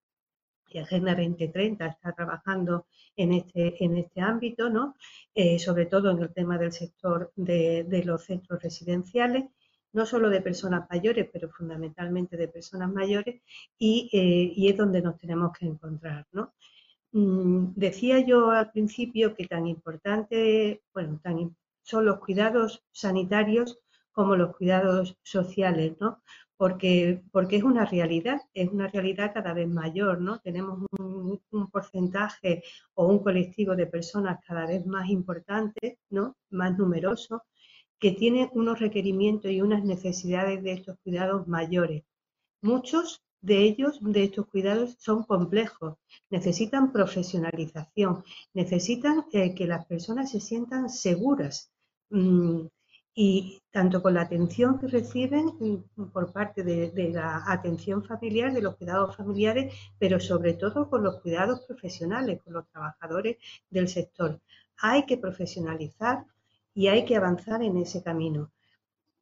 y 0.69 0.79
Agenda 0.79 1.15
2030 1.15 1.85
está 1.85 2.11
trabajando 2.13 2.87
en 3.15 3.33
este, 3.33 3.83
en 3.83 3.97
este 3.97 4.21
ámbito, 4.21 4.69
¿no? 4.69 4.95
Eh, 5.33 5.59
sobre 5.59 5.85
todo 5.85 6.11
en 6.11 6.19
el 6.19 6.33
tema 6.33 6.57
del 6.57 6.71
sector 6.71 7.31
de, 7.35 8.03
los 8.05 8.25
centros 8.25 8.61
residenciales, 8.61 9.45
no 9.93 10.05
solo 10.05 10.29
de 10.29 10.41
personas 10.41 10.87
mayores, 10.89 11.29
pero 11.31 11.49
fundamentalmente 11.49 12.37
de 12.37 12.47
personas 12.47 12.91
mayores, 12.91 13.41
y, 13.77 14.09
eh, 14.13 14.53
y 14.55 14.69
es 14.69 14.77
donde 14.77 15.01
nos 15.01 15.17
tenemos 15.17 15.51
que 15.57 15.65
encontrar, 15.65 16.27
¿no? 16.31 16.53
Mm, 17.13 17.73
decía 17.75 18.19
yo 18.19 18.51
al 18.51 18.71
principio 18.71 19.35
que 19.35 19.47
tan 19.47 19.65
importante, 19.67 20.83
bueno, 20.93 21.19
tan, 21.23 21.55
son 21.81 22.05
los 22.05 22.19
cuidados 22.19 22.83
sanitarios 22.91 23.79
como 24.11 24.35
los 24.35 24.55
cuidados 24.55 25.17
sociales, 25.23 25.95
¿no? 25.99 26.21
Porque, 26.57 27.23
porque 27.31 27.57
es 27.57 27.63
una 27.63 27.85
realidad, 27.85 28.41
es 28.53 28.69
una 28.69 28.87
realidad 28.87 29.31
cada 29.33 29.53
vez 29.53 29.67
mayor, 29.67 30.19
¿no? 30.21 30.39
Tenemos 30.39 30.79
un, 30.99 31.39
porcentaje 31.71 32.63
o 32.95 33.07
un 33.07 33.19
colectivo 33.19 33.75
de 33.75 33.85
personas 33.85 34.39
cada 34.45 34.65
vez 34.65 34.85
más 34.85 35.09
importante, 35.09 35.99
¿no? 36.09 36.35
Más 36.49 36.77
numeroso, 36.77 37.43
que 37.99 38.11
tiene 38.11 38.49
unos 38.53 38.79
requerimientos 38.79 39.51
y 39.51 39.61
unas 39.61 39.83
necesidades 39.83 40.63
de 40.63 40.73
estos 40.73 40.97
cuidados 41.03 41.47
mayores. 41.47 42.03
Muchos 42.61 43.21
de 43.41 43.63
ellos, 43.63 43.99
de 44.01 44.23
estos 44.23 44.47
cuidados, 44.47 44.95
son 44.99 45.23
complejos, 45.23 45.95
necesitan 46.29 46.91
profesionalización, 46.91 48.23
necesitan 48.53 49.25
eh, 49.31 49.53
que 49.53 49.67
las 49.67 49.85
personas 49.85 50.31
se 50.31 50.39
sientan 50.39 50.89
seguras. 50.89 51.71
Mm, 52.09 52.67
y 53.19 53.63
tanto 53.71 54.03
con 54.03 54.13
la 54.13 54.21
atención 54.21 54.77
que 54.77 54.85
reciben 54.85 55.83
por 56.13 56.31
parte 56.31 56.61
de, 56.61 57.09
la 57.11 57.51
atención 57.51 58.03
familiar, 58.03 58.53
de 58.53 58.61
los 58.61 58.75
cuidados 58.75 59.17
familiares, 59.17 59.73
pero 59.97 60.19
sobre 60.19 60.53
todo 60.53 60.87
con 60.87 61.03
los 61.03 61.19
cuidados 61.21 61.61
profesionales, 61.65 62.39
con 62.43 62.53
los 62.53 62.67
trabajadores 62.69 63.37
del 63.71 63.87
sector. 63.87 64.39
Hay 64.77 65.07
que 65.07 65.17
profesionalizar 65.17 66.25
y 66.75 66.89
hay 66.89 67.05
que 67.05 67.15
avanzar 67.15 67.63
en 67.63 67.77
ese 67.77 68.03
camino. 68.03 68.51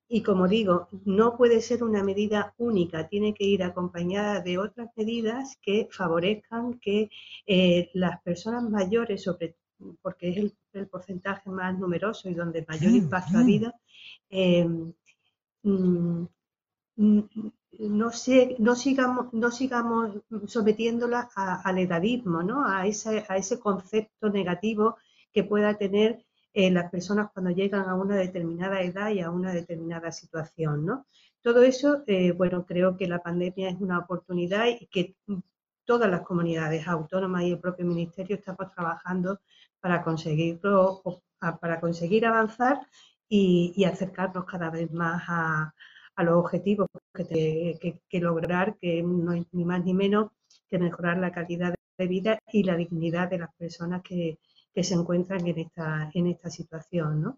Y 0.09 0.23
como 0.23 0.49
digo, 0.49 0.89
no 1.05 1.37
puede 1.37 1.61
ser 1.61 1.81
una 1.81 2.03
medida 2.03 2.53
única, 2.57 3.07
tiene 3.07 3.33
que 3.33 3.45
ir 3.45 3.63
acompañada 3.63 4.41
de 4.41 4.57
otras 4.57 4.89
medidas 4.97 5.57
que 5.61 5.87
favorezcan 5.89 6.79
que 6.79 7.09
eh, 7.47 7.91
las 7.93 8.21
personas 8.23 8.69
mayores, 8.69 9.23
sobre 9.23 9.55
porque 10.01 10.29
es 10.29 10.53
el, 10.73 10.87
porcentaje 10.87 11.49
más 11.49 11.77
numeroso 11.77 12.29
y 12.29 12.33
donde 12.33 12.65
mayor 12.67 12.91
impacto 12.91 13.37
ha 13.37 13.41
habido, 13.41 13.73
em, 14.29 14.93
mm, 15.63 16.25
mm, 16.97 17.21
no, 17.79 18.11
no, 18.59 18.75
sigamos, 18.75 19.33
no 19.33 19.51
sigamos 19.51 20.21
sometiéndola 20.47 21.29
al 21.35 21.77
edadismo, 21.77 22.41
¿no? 22.43 22.65
a, 22.65 22.87
ese, 22.87 23.25
a 23.27 23.37
ese 23.37 23.59
concepto 23.59 24.29
negativo 24.29 24.97
que 25.33 25.43
pueda 25.43 25.77
tener 25.77 26.25
eh, 26.53 26.71
las 26.71 26.89
personas 26.89 27.31
cuando 27.33 27.51
llegan 27.51 27.89
a 27.89 27.95
una 27.95 28.15
determinada 28.15 28.81
edad 28.81 29.09
y 29.09 29.19
a 29.19 29.29
una 29.29 29.51
determinada 29.51 30.11
situación. 30.13 30.85
¿no? 30.85 31.05
Todo 31.41 31.63
eso, 31.63 32.03
eh, 32.07 32.31
bueno, 32.31 32.65
creo 32.65 32.95
que 32.95 33.07
la 33.07 33.21
pandemia 33.21 33.69
es 33.69 33.81
una 33.81 33.99
oportunidad 33.99 34.67
y 34.67 34.87
que 34.87 35.17
todas 35.83 36.09
las 36.09 36.21
comunidades 36.21 36.87
autónomas 36.87 37.43
y 37.43 37.51
el 37.51 37.59
propio 37.59 37.85
ministerio 37.85 38.37
estamos 38.37 38.71
trabajando 38.73 39.39
para 39.85 40.01
conseguirlo, 40.01 41.03
para 41.61 41.79
conseguir 41.79 42.25
avanzar 42.25 42.79
y, 43.29 43.83
acercarnos 43.85 44.45
cada 44.45 44.71
vez 44.71 44.91
más 44.91 45.21
a, 45.27 45.75
los 46.23 46.37
objetivos 46.37 46.87
que, 47.13 48.19
lograr, 48.19 48.77
que 48.81 49.03
no 49.03 49.33
es 49.33 49.45
ni 49.51 49.63
más 49.63 49.85
ni 49.85 49.93
menos 49.93 50.31
que 50.67 50.79
mejorar 50.79 51.19
la 51.19 51.31
calidad 51.31 51.75
de 51.99 52.07
vida 52.07 52.39
y 52.51 52.63
la 52.63 52.75
dignidad 52.75 53.29
de 53.29 53.37
las 53.37 53.53
personas 53.53 54.01
que, 54.01 54.39
se 54.75 54.95
encuentran 54.95 55.45
en 55.45 55.59
esta, 55.59 56.09
en 56.15 56.27
esta 56.27 56.49
situación, 56.49 57.21
¿no? 57.21 57.37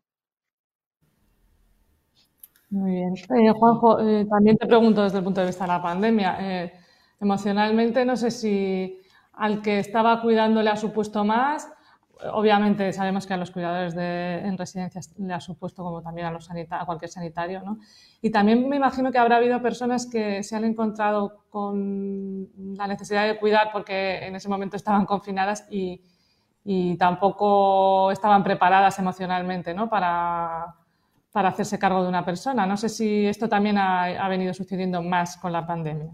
Muy 2.69 2.91
bien. 2.91 3.13
Eh, 3.13 3.51
Juanjo, 3.51 3.99
eh, 3.99 4.25
también 4.29 4.57
te 4.57 4.67
pregunto 4.67 5.03
desde 5.03 5.17
el 5.17 5.23
punto 5.25 5.41
de 5.41 5.47
vista 5.47 5.65
de 5.65 5.67
la 5.67 5.81
pandemia. 5.81 6.37
Eh, 6.39 6.73
emocionalmente, 7.19 8.05
no 8.05 8.15
sé 8.15 8.31
si 8.31 9.01
al 9.33 9.61
que 9.61 9.79
estaba 9.79 10.21
cuidando 10.21 10.63
le 10.63 10.69
ha 10.69 10.77
supuesto 10.77 11.25
más 11.25 11.73
obviamente 12.33 12.91
sabemos 12.93 13.25
que 13.25 13.33
a 13.33 13.37
los 13.37 13.51
cuidadores 13.51 13.93
en 13.95 14.57
residencias 14.57 15.13
le 15.17 15.33
ha 15.33 15.39
supuesto 15.39 15.83
como 15.83 16.01
también 16.01 16.27
a, 16.27 16.31
los 16.31 16.49
a 16.49 16.85
cualquier 16.85 17.09
sanitario, 17.09 17.61
¿no? 17.63 17.79
Y 18.21 18.29
también 18.31 18.67
me 18.67 18.75
imagino 18.75 19.11
que 19.11 19.17
habrá 19.17 19.37
habido 19.37 19.61
personas 19.61 20.05
que 20.05 20.43
se 20.43 20.55
han 20.55 20.63
encontrado 20.63 21.45
con 21.49 22.49
la 22.75 22.87
necesidad 22.87 23.27
de 23.27 23.37
cuidar 23.37 23.69
porque 23.71 24.25
en 24.25 24.35
ese 24.35 24.49
momento 24.49 24.75
estaban 24.75 25.05
confinadas 25.05 25.67
y, 25.69 26.01
tampoco 26.99 28.11
estaban 28.11 28.43
preparadas 28.43 28.99
emocionalmente, 28.99 29.73
¿no? 29.73 29.89
Para, 29.89 30.75
hacerse 31.33 31.77
cargo 31.77 32.01
de 32.01 32.09
una 32.09 32.25
persona. 32.25 32.65
No 32.65 32.75
sé 32.77 32.89
si 32.89 33.27
esto 33.27 33.47
también 33.47 33.77
ha 33.77 34.27
venido 34.27 34.53
sucediendo 34.55 35.03
más 35.03 35.37
con 35.37 35.51
la 35.53 35.67
pandemia. 35.67 36.11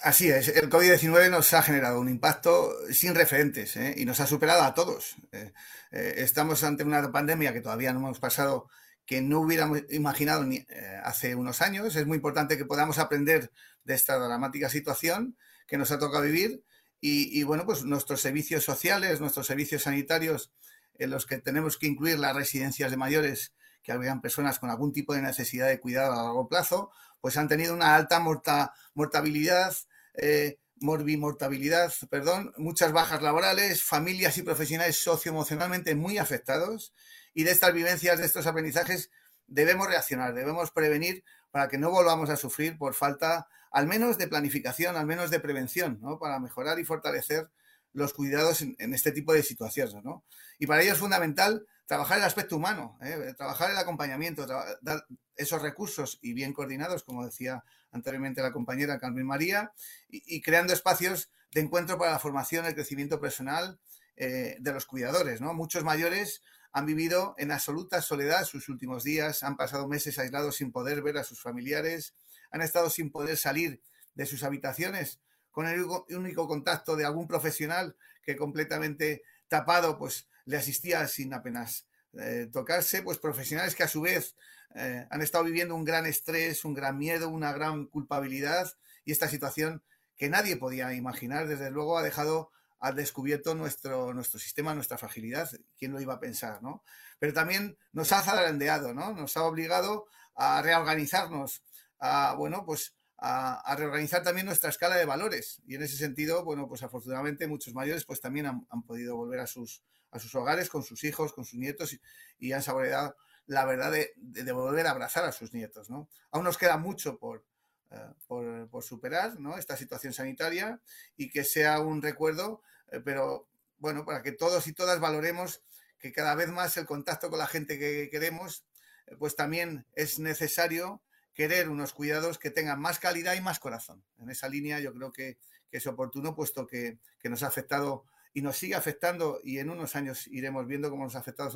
Así 0.00 0.28
es, 0.30 0.46
el 0.48 0.70
COVID-19 0.70 1.28
nos 1.28 1.52
ha 1.54 1.62
generado 1.62 2.00
un 2.00 2.08
impacto 2.08 2.72
sin 2.92 3.16
referentes 3.16 3.76
¿eh? 3.76 3.94
y 3.96 4.04
nos 4.04 4.20
ha 4.20 4.28
superado 4.28 4.62
a 4.62 4.72
todos. 4.72 5.16
Eh, 5.32 5.52
eh, 5.90 6.14
estamos 6.18 6.62
ante 6.62 6.84
una 6.84 7.10
pandemia 7.10 7.52
que 7.52 7.60
todavía 7.60 7.92
no 7.92 7.98
hemos 7.98 8.20
pasado, 8.20 8.68
que 9.04 9.20
no 9.22 9.40
hubiéramos 9.40 9.82
imaginado 9.90 10.44
ni, 10.44 10.64
hace 11.02 11.34
unos 11.34 11.62
años. 11.62 11.96
Es 11.96 12.06
muy 12.06 12.16
importante 12.16 12.56
que 12.56 12.64
podamos 12.64 12.98
aprender 12.98 13.50
de 13.82 13.94
esta 13.94 14.16
dramática 14.18 14.68
situación 14.68 15.36
que 15.66 15.78
nos 15.78 15.90
ha 15.90 15.98
tocado 15.98 16.22
vivir 16.22 16.62
y, 17.00 17.42
bueno, 17.42 17.64
pues 17.64 17.84
nuestros 17.84 18.20
servicios 18.20 18.64
sociales, 18.64 19.20
nuestros 19.20 19.46
servicios 19.48 19.82
sanitarios, 19.82 20.52
en 20.94 21.10
los 21.10 21.26
que 21.26 21.38
tenemos 21.38 21.76
que 21.76 21.86
incluir 21.86 22.18
las 22.18 22.36
residencias 22.36 22.90
de 22.90 22.96
mayores 22.96 23.52
que 23.82 23.92
habían 23.92 24.20
personas 24.20 24.58
con 24.58 24.70
algún 24.70 24.92
tipo 24.92 25.14
de 25.14 25.22
necesidad 25.22 25.68
de 25.68 25.80
cuidado 25.80 26.12
a 26.12 26.22
largo 26.22 26.48
plazo, 26.48 26.90
pues 27.20 27.36
han 27.36 27.48
tenido 27.48 27.74
una 27.74 27.94
alta 27.96 28.20
morta, 28.20 28.72
mortabilidad, 28.94 29.74
eh, 30.20 30.58
morbimortabilidad, 30.80 31.92
perdón, 32.10 32.52
muchas 32.56 32.92
bajas 32.92 33.22
laborales, 33.22 33.82
familias 33.82 34.36
y 34.38 34.42
profesionales 34.42 34.96
socioemocionalmente 34.96 35.94
muy 35.94 36.18
afectados 36.18 36.92
y 37.34 37.44
de 37.44 37.52
estas 37.52 37.72
vivencias, 37.72 38.18
de 38.18 38.26
estos 38.26 38.46
aprendizajes, 38.46 39.10
debemos 39.46 39.88
reaccionar, 39.88 40.34
debemos 40.34 40.70
prevenir 40.70 41.24
para 41.50 41.68
que 41.68 41.78
no 41.78 41.90
volvamos 41.90 42.30
a 42.30 42.36
sufrir 42.36 42.76
por 42.78 42.94
falta 42.94 43.48
al 43.70 43.86
menos 43.86 44.18
de 44.18 44.28
planificación, 44.28 44.96
al 44.96 45.06
menos 45.06 45.30
de 45.30 45.40
prevención, 45.40 45.98
¿no? 46.00 46.18
Para 46.18 46.38
mejorar 46.38 46.78
y 46.78 46.84
fortalecer 46.84 47.50
los 47.92 48.12
cuidados 48.12 48.62
en, 48.62 48.94
este 48.94 49.12
tipo 49.12 49.32
de 49.32 49.42
situaciones, 49.42 50.02
¿no? 50.04 50.24
Y 50.58 50.66
para 50.66 50.82
ello 50.82 50.92
es 50.92 50.98
fundamental 50.98 51.66
trabajar 51.86 52.18
el 52.18 52.24
aspecto 52.24 52.56
humano, 52.56 52.98
¿eh? 53.02 53.34
trabajar 53.36 53.70
el 53.70 53.78
acompañamiento, 53.78 54.46
dar 54.46 55.06
esos 55.36 55.62
recursos 55.62 56.18
y 56.20 56.34
bien 56.34 56.52
coordinados, 56.52 57.02
como 57.02 57.24
decía 57.24 57.64
anteriormente 57.92 58.42
la 58.42 58.52
compañera 58.52 58.98
Carmen 58.98 59.26
María, 59.26 59.72
y, 60.08 60.40
creando 60.40 60.72
espacios 60.72 61.30
de 61.52 61.60
encuentro 61.60 61.98
para 61.98 62.12
la 62.12 62.18
formación, 62.18 62.66
el 62.66 62.74
crecimiento 62.74 63.20
personal 63.20 63.78
eh, 64.16 64.56
de 64.60 64.72
los 64.72 64.86
cuidadores, 64.86 65.40
¿no? 65.40 65.54
Muchos 65.54 65.84
mayores 65.84 66.42
han 66.72 66.86
vivido 66.86 67.34
en 67.38 67.50
absoluta 67.50 68.02
soledad 68.02 68.44
sus 68.44 68.68
últimos 68.68 69.04
días, 69.04 69.42
han 69.42 69.56
pasado 69.56 69.88
meses 69.88 70.18
aislados 70.18 70.56
sin 70.56 70.70
poder 70.72 71.02
ver 71.02 71.18
a 71.18 71.24
sus 71.24 71.40
familiares, 71.40 72.14
han 72.50 72.62
estado 72.62 72.90
sin 72.90 73.10
poder 73.10 73.36
salir 73.36 73.80
de 74.14 74.26
sus 74.26 74.42
habitaciones 74.42 75.20
con 75.50 75.66
el 75.66 75.82
único 75.82 76.46
contacto 76.46 76.96
de 76.96 77.04
algún 77.04 77.26
profesional 77.26 77.96
que 78.22 78.36
completamente 78.36 79.22
tapado 79.48 79.98
pues 79.98 80.28
le 80.44 80.56
asistía 80.56 81.06
sin 81.08 81.32
apenas 81.34 81.86
eh, 82.18 82.48
tocarse, 82.52 83.02
pues 83.02 83.18
profesionales 83.18 83.74
que 83.74 83.82
a 83.82 83.88
su 83.88 84.00
vez 84.00 84.34
eh, 84.74 85.06
han 85.10 85.22
estado 85.22 85.44
viviendo 85.44 85.74
un 85.74 85.84
gran 85.84 86.06
estrés, 86.06 86.64
un 86.64 86.74
gran 86.74 86.98
miedo, 86.98 87.28
una 87.28 87.52
gran 87.52 87.86
culpabilidad 87.86 88.70
y 89.04 89.12
esta 89.12 89.28
situación 89.28 89.82
que 90.16 90.28
nadie 90.28 90.56
podía 90.56 90.92
imaginar, 90.94 91.46
desde 91.48 91.70
luego 91.70 91.96
ha 91.98 92.02
dejado 92.02 92.50
al 92.80 92.94
descubierto 92.94 93.54
nuestro, 93.54 94.14
nuestro 94.14 94.38
sistema, 94.38 94.74
nuestra 94.74 94.98
fragilidad. 94.98 95.50
¿Quién 95.78 95.92
lo 95.92 96.00
iba 96.00 96.14
a 96.14 96.20
pensar? 96.20 96.62
¿no? 96.62 96.82
Pero 97.18 97.32
también 97.32 97.76
nos 97.92 98.12
ha 98.12 98.22
zarandeado, 98.22 98.94
¿no? 98.94 99.12
Nos 99.14 99.36
ha 99.36 99.44
obligado 99.44 100.06
a 100.34 100.62
reorganizarnos, 100.62 101.62
a, 101.98 102.34
bueno, 102.36 102.64
pues 102.64 102.94
a, 103.18 103.74
reorganizar 103.76 104.22
también 104.22 104.46
nuestra 104.46 104.70
escala 104.70 104.96
de 104.96 105.04
valores. 105.04 105.60
Y 105.66 105.74
en 105.74 105.82
ese 105.82 105.96
sentido, 105.96 106.44
bueno, 106.44 106.68
pues 106.68 106.82
afortunadamente 106.82 107.48
muchos 107.48 107.74
mayores 107.74 108.04
pues 108.04 108.20
también 108.20 108.46
han, 108.46 108.82
podido 108.86 109.16
volver 109.16 109.40
a 109.40 109.46
sus, 109.46 109.82
a 110.10 110.18
sus 110.18 110.34
hogares 110.34 110.68
con 110.68 110.84
sus 110.84 111.02
hijos, 111.04 111.32
con 111.32 111.44
sus 111.44 111.58
nietos 111.58 111.98
y, 112.38 112.52
han 112.52 112.62
saboreado 112.62 113.16
la 113.48 113.64
verdad 113.64 113.90
de, 113.90 114.52
volver 114.52 114.86
a 114.86 114.90
abrazar 114.90 115.24
a 115.24 115.32
sus 115.32 115.52
nietos, 115.52 115.90
¿no? 115.90 116.08
Aún 116.30 116.44
nos 116.44 116.58
queda 116.58 116.76
mucho 116.76 117.18
por, 117.18 117.44
eh, 117.90 118.66
por, 118.70 118.84
superar 118.84 119.32
esta 119.58 119.76
situación 119.76 120.12
sanitaria 120.12 120.80
y 121.16 121.30
que 121.30 121.44
sea 121.44 121.80
un 121.80 122.02
recuerdo, 122.02 122.62
eh, 122.92 123.00
pero 123.02 123.48
bueno, 123.78 124.04
para 124.04 124.22
que 124.22 124.32
todos 124.32 124.66
y 124.66 124.74
todas 124.74 125.00
valoremos 125.00 125.62
que 125.98 126.12
cada 126.12 126.34
vez 126.34 126.50
más 126.50 126.76
el 126.76 126.84
contacto 126.84 127.30
con 127.30 127.38
la 127.38 127.46
gente 127.46 127.78
que 127.78 128.10
queremos, 128.10 128.66
eh, 129.06 129.16
pues 129.18 129.34
también 129.34 129.86
es 129.94 130.18
necesario 130.18 131.02
querer 131.32 131.70
unos 131.70 131.94
cuidados 131.94 132.38
que 132.38 132.50
tengan 132.50 132.80
más 132.80 132.98
calidad 132.98 133.34
y 133.34 133.40
más 133.40 133.60
corazón. 133.60 134.04
En 134.18 134.28
esa 134.28 134.48
línea 134.48 134.78
yo 134.80 134.92
creo 134.92 135.10
que, 135.10 135.38
es 135.70 135.86
oportuno, 135.86 136.34
puesto 136.34 136.66
que 136.66 136.98
nos 137.24 137.42
ha 137.42 137.48
afectado 137.48 138.06
y 138.38 138.40
nos 138.40 138.56
sigue 138.56 138.76
afectando 138.76 139.40
y 139.42 139.58
en 139.58 139.68
unos 139.68 139.96
años 139.96 140.28
iremos 140.28 140.64
viendo 140.64 140.90
cómo 140.90 141.02
nos 141.02 141.16
ha 141.16 141.18
afectado 141.18 141.50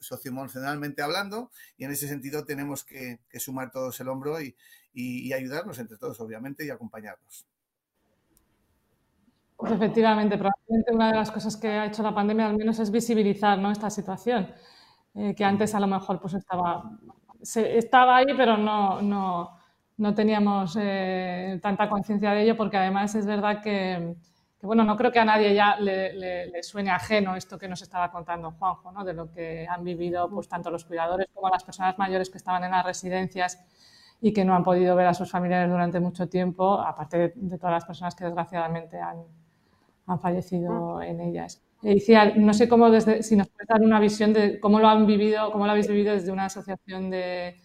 socioemocionalmente 0.00 1.00
hablando 1.00 1.52
y 1.78 1.84
en 1.84 1.92
ese 1.92 2.08
sentido 2.08 2.44
tenemos 2.44 2.82
que, 2.82 3.20
sumar 3.38 3.70
todos 3.70 4.00
el 4.00 4.08
hombro 4.08 4.38
y, 4.40 5.32
ayudarnos 5.32 5.78
entre 5.78 5.96
todos, 5.96 6.20
obviamente, 6.20 6.66
y 6.66 6.70
acompañarnos. 6.70 7.46
Pues 9.56 9.70
efectivamente, 9.70 10.36
probablemente 10.36 10.92
una 10.92 11.12
de 11.12 11.18
las 11.18 11.30
cosas 11.30 11.56
que 11.56 11.68
ha 11.68 11.86
hecho 11.86 12.02
la 12.02 12.12
pandemia 12.12 12.46
al 12.46 12.56
menos 12.56 12.80
es 12.80 12.90
visibilizar 12.90 13.56
¿no? 13.56 13.70
esta 13.70 13.88
situación, 13.88 14.52
eh, 15.14 15.36
que 15.36 15.44
antes 15.44 15.72
a 15.76 15.78
lo 15.78 15.86
mejor 15.86 16.20
pues 16.20 16.34
estaba, 16.34 16.98
estaba 17.54 18.16
ahí, 18.16 18.34
pero 18.36 18.56
no, 18.56 19.00
no, 19.96 20.14
teníamos 20.16 20.76
eh, 20.80 21.60
tanta 21.62 21.88
conciencia 21.88 22.32
de 22.32 22.42
ello, 22.42 22.56
porque 22.56 22.76
además 22.76 23.14
es 23.14 23.24
verdad 23.24 23.62
que 23.62 24.16
bueno, 24.66 24.84
no 24.84 24.96
creo 24.96 25.12
que 25.12 25.18
a 25.18 25.24
nadie 25.24 25.54
ya 25.54 25.76
le, 25.76 26.62
suene 26.62 26.90
ajeno 26.90 27.36
esto 27.36 27.58
que 27.58 27.68
nos 27.68 27.82
estaba 27.82 28.10
contando 28.10 28.52
Juanjo, 28.52 28.92
¿no? 28.92 29.04
de 29.04 29.12
lo 29.12 29.30
que 29.30 29.66
han 29.68 29.84
vivido 29.84 30.28
pues, 30.30 30.48
tanto 30.48 30.70
los 30.70 30.84
cuidadores 30.84 31.28
como 31.32 31.48
las 31.48 31.64
personas 31.64 31.98
mayores 31.98 32.30
que 32.30 32.38
estaban 32.38 32.64
en 32.64 32.70
las 32.70 32.84
residencias 32.84 33.64
y 34.20 34.32
que 34.32 34.44
no 34.44 34.54
han 34.54 34.64
podido 34.64 34.96
ver 34.96 35.06
a 35.06 35.14
sus 35.14 35.30
familiares 35.30 35.70
durante 35.70 36.00
mucho 36.00 36.28
tiempo, 36.28 36.80
aparte 36.80 37.34
de, 37.36 37.58
todas 37.58 37.72
las 37.72 37.84
personas 37.84 38.14
que 38.14 38.24
desgraciadamente 38.24 38.98
han, 38.98 39.24
fallecido 40.20 41.00
en 41.02 41.20
ellas. 41.20 41.62
Decía, 41.80 42.34
no 42.36 42.52
sé 42.54 42.68
cómo 42.68 42.90
desde, 42.90 43.22
si 43.22 43.36
nos 43.36 43.48
puedes 43.48 43.68
dar 43.68 43.82
una 43.82 44.00
visión 44.00 44.32
de 44.32 44.60
cómo 44.60 44.80
lo 44.80 44.88
han 44.88 45.06
vivido, 45.06 45.50
cómo 45.52 45.66
lo 45.66 45.72
habéis 45.72 45.88
vivido 45.88 46.12
desde 46.12 46.30
una 46.30 46.46
asociación 46.46 47.10
de, 47.10 47.56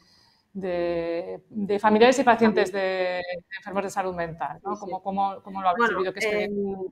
de, 0.54 1.80
familiares 1.80 2.20
y 2.20 2.24
pacientes 2.24 2.72
de, 2.72 3.22
enfermos 3.58 3.84
de 3.84 3.90
salud 3.90 4.16
mental, 4.16 4.60
¿no? 4.64 4.78
¿Cómo, 5.02 5.34
lo 5.62 5.70
habéis 5.70 5.90
vivido? 5.90 6.14
Em, 6.16 6.92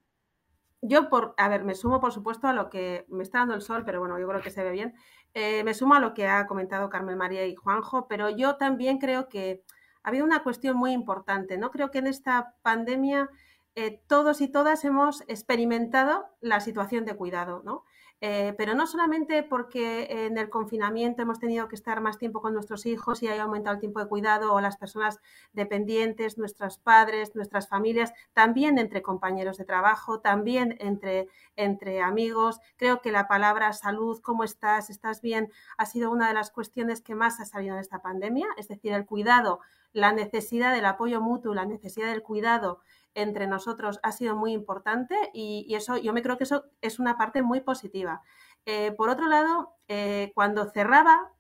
yo, 0.82 1.10
por, 1.10 1.34
a 1.38 1.50
ver, 1.50 1.64
me 1.64 1.76
sumo 1.76 2.00
por 2.00 2.12
supuesto 2.12 2.48
a 2.48 2.54
lo 2.54 2.70
que 2.70 3.06
me 3.10 3.24
está 3.24 3.40
dando 3.40 3.56
el 3.56 3.62
sol, 3.62 3.84
pero 3.86 4.00
bueno, 4.00 4.20
yo 4.20 4.28
creo 4.28 4.42
que 4.42 4.52
se 4.52 4.64
ve 4.64 4.72
bien. 4.72 4.94
Eh, 5.34 5.64
me 5.64 5.74
sumo 5.74 5.96
a 5.96 6.00
lo 6.00 6.14
que 6.14 6.28
ha 6.28 6.46
comentado 6.48 6.90
Carmen 6.90 7.18
María 7.18 7.46
y 7.46 7.56
Juanjo, 7.56 8.08
pero 8.08 8.30
yo 8.30 8.58
también 8.58 9.00
creo 9.00 9.28
que 9.28 9.64
ha 10.04 10.10
habido 10.10 10.26
una 10.26 10.44
cuestión 10.44 10.78
muy 10.78 10.92
importante, 10.92 11.58
¿no? 11.58 11.72
Creo 11.72 11.92
que 11.92 11.98
en 11.98 12.08
esta 12.08 12.56
pandemia 12.62 13.30
eh, 13.76 14.02
todos 14.08 14.42
y 14.42 14.48
todas 14.48 14.86
hemos 14.86 15.22
experimentado 15.28 16.26
la 16.42 16.60
situación 16.60 17.06
de 17.06 17.16
cuidado, 17.16 17.62
¿no? 17.66 17.84
Eh, 18.20 18.56
pero 18.58 18.74
no 18.74 18.88
solamente 18.88 19.44
porque 19.44 20.08
en 20.10 20.40
el 20.40 20.50
confinamiento 20.50 21.22
hemos 21.22 21.40
tenido 21.40 21.68
que 21.68 21.76
estar 21.76 22.02
más 22.02 22.18
tiempo 22.18 22.42
con 22.42 22.54
nuestros 22.54 22.88
hijos 22.88 23.22
y 23.22 23.28
haya 23.28 23.44
aumentado 23.44 23.76
el 23.76 23.80
tiempo 23.80 24.00
de 24.00 24.08
cuidado 24.08 24.54
o 24.54 24.60
las 24.60 24.78
personas 24.78 25.20
dependientes, 25.54 26.40
nuestros 26.40 26.80
padres, 26.80 27.36
nuestras 27.36 27.68
familias, 27.68 28.14
también 28.34 28.80
entre 28.80 29.04
compañeros 29.04 29.58
de 29.58 29.66
trabajo, 29.66 30.20
también 30.20 30.78
entre, 30.80 31.28
entre 31.56 32.02
amigos. 32.02 32.60
Creo 32.78 33.02
que 33.02 33.12
la 33.12 33.28
palabra 33.28 33.72
salud, 33.74 34.20
¿cómo 34.22 34.44
estás? 34.44 34.90
¿Estás 34.90 35.22
bien? 35.22 35.52
ha 35.78 35.86
sido 35.86 36.12
una 36.12 36.28
de 36.28 36.34
las 36.34 36.52
cuestiones 36.52 37.02
que 37.02 37.16
más 37.16 37.40
ha 37.40 37.46
salido 37.46 37.76
en 37.76 37.82
esta 37.82 38.02
pandemia, 38.02 38.48
es 38.58 38.68
decir, 38.68 38.94
el 38.94 39.06
cuidado, 39.06 39.60
la 39.94 40.12
necesidad 40.12 40.74
del 40.74 40.86
apoyo 40.86 41.22
mutuo, 41.22 41.54
la 41.54 41.66
necesidad 41.66 42.08
del 42.08 42.24
cuidado 42.24 42.82
entre 43.18 43.48
nosotros 43.48 44.00
ha 44.04 44.12
sido 44.12 44.36
muy 44.36 44.54
importante 44.54 45.16
y, 45.34 45.74
eso 45.74 45.98
yo 45.98 46.14
me 46.14 46.22
creo 46.22 46.38
que 46.38 46.44
eso 46.44 46.66
es 46.82 47.00
una 47.00 47.18
parte 47.18 47.42
muy 47.42 47.62
positiva. 47.62 48.22
Eh, 48.66 48.92
por 48.92 49.10
otro 49.10 49.28
lado, 49.28 49.74
eh, 49.88 50.32
cuando 50.36 50.70
cerraba 50.70 51.32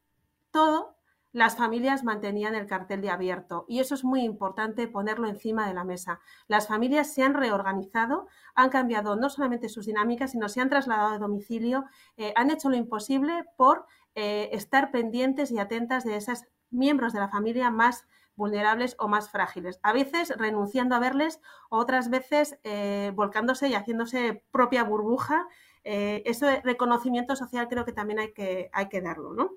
todo, 0.50 0.96
las 1.34 1.56
familias 1.56 2.04
mantenían 2.04 2.56
el 2.56 2.66
cartel 2.66 3.02
de 3.02 3.12
abierto 3.12 3.66
y 3.68 3.80
eso 3.80 3.94
es 3.94 4.04
muy 4.04 4.22
importante 4.22 4.88
ponerlo 4.88 5.28
encima 5.28 5.68
de 5.68 5.76
la 5.76 5.84
mesa. 5.84 6.20
Las 6.48 6.68
familias 6.68 7.14
se 7.14 7.22
han 7.22 7.36
reorganizado, 7.36 8.28
han 8.56 8.70
cambiado 8.70 9.16
no 9.16 9.30
solamente 9.30 9.70
sus 9.70 9.86
dinámicas, 9.86 10.32
sino 10.32 10.50
se 10.50 10.62
han 10.62 10.70
trasladado 10.70 11.12
de 11.12 11.20
domicilio, 11.20 11.86
eh, 12.18 12.34
han 12.36 12.50
hecho 12.50 12.70
lo 12.70 12.76
imposible 12.76 13.46
por 13.56 13.86
estar 14.16 14.90
pendientes 14.90 15.52
y 15.52 15.60
atentas 15.60 16.04
de 16.04 16.16
esos 16.16 16.46
miembros 16.72 17.14
de 17.14 17.20
la 17.20 17.30
familia 17.30 17.70
más 17.70 18.08
vulnerables 18.38 18.96
o 19.00 19.10
más 19.10 19.30
frágiles. 19.30 19.80
A 19.84 19.92
veces 19.92 20.34
renunciando 20.38 20.96
a 20.96 21.00
verles, 21.00 21.42
otras 21.70 22.10
veces 22.10 22.58
eh, 22.64 23.12
volcándose 23.14 23.68
y 23.68 23.74
haciéndose 23.74 24.44
propia 24.52 24.84
burbuja. 24.84 25.48
Eh, 25.84 26.24
ese 26.26 26.62
reconocimiento 26.62 27.36
social 27.36 27.68
creo 27.68 27.84
que 27.84 27.92
también 27.92 28.20
hay 28.20 28.34
que, 28.34 28.70
hay 28.72 28.88
que 28.88 29.02
darlo, 29.02 29.34
¿no? 29.34 29.52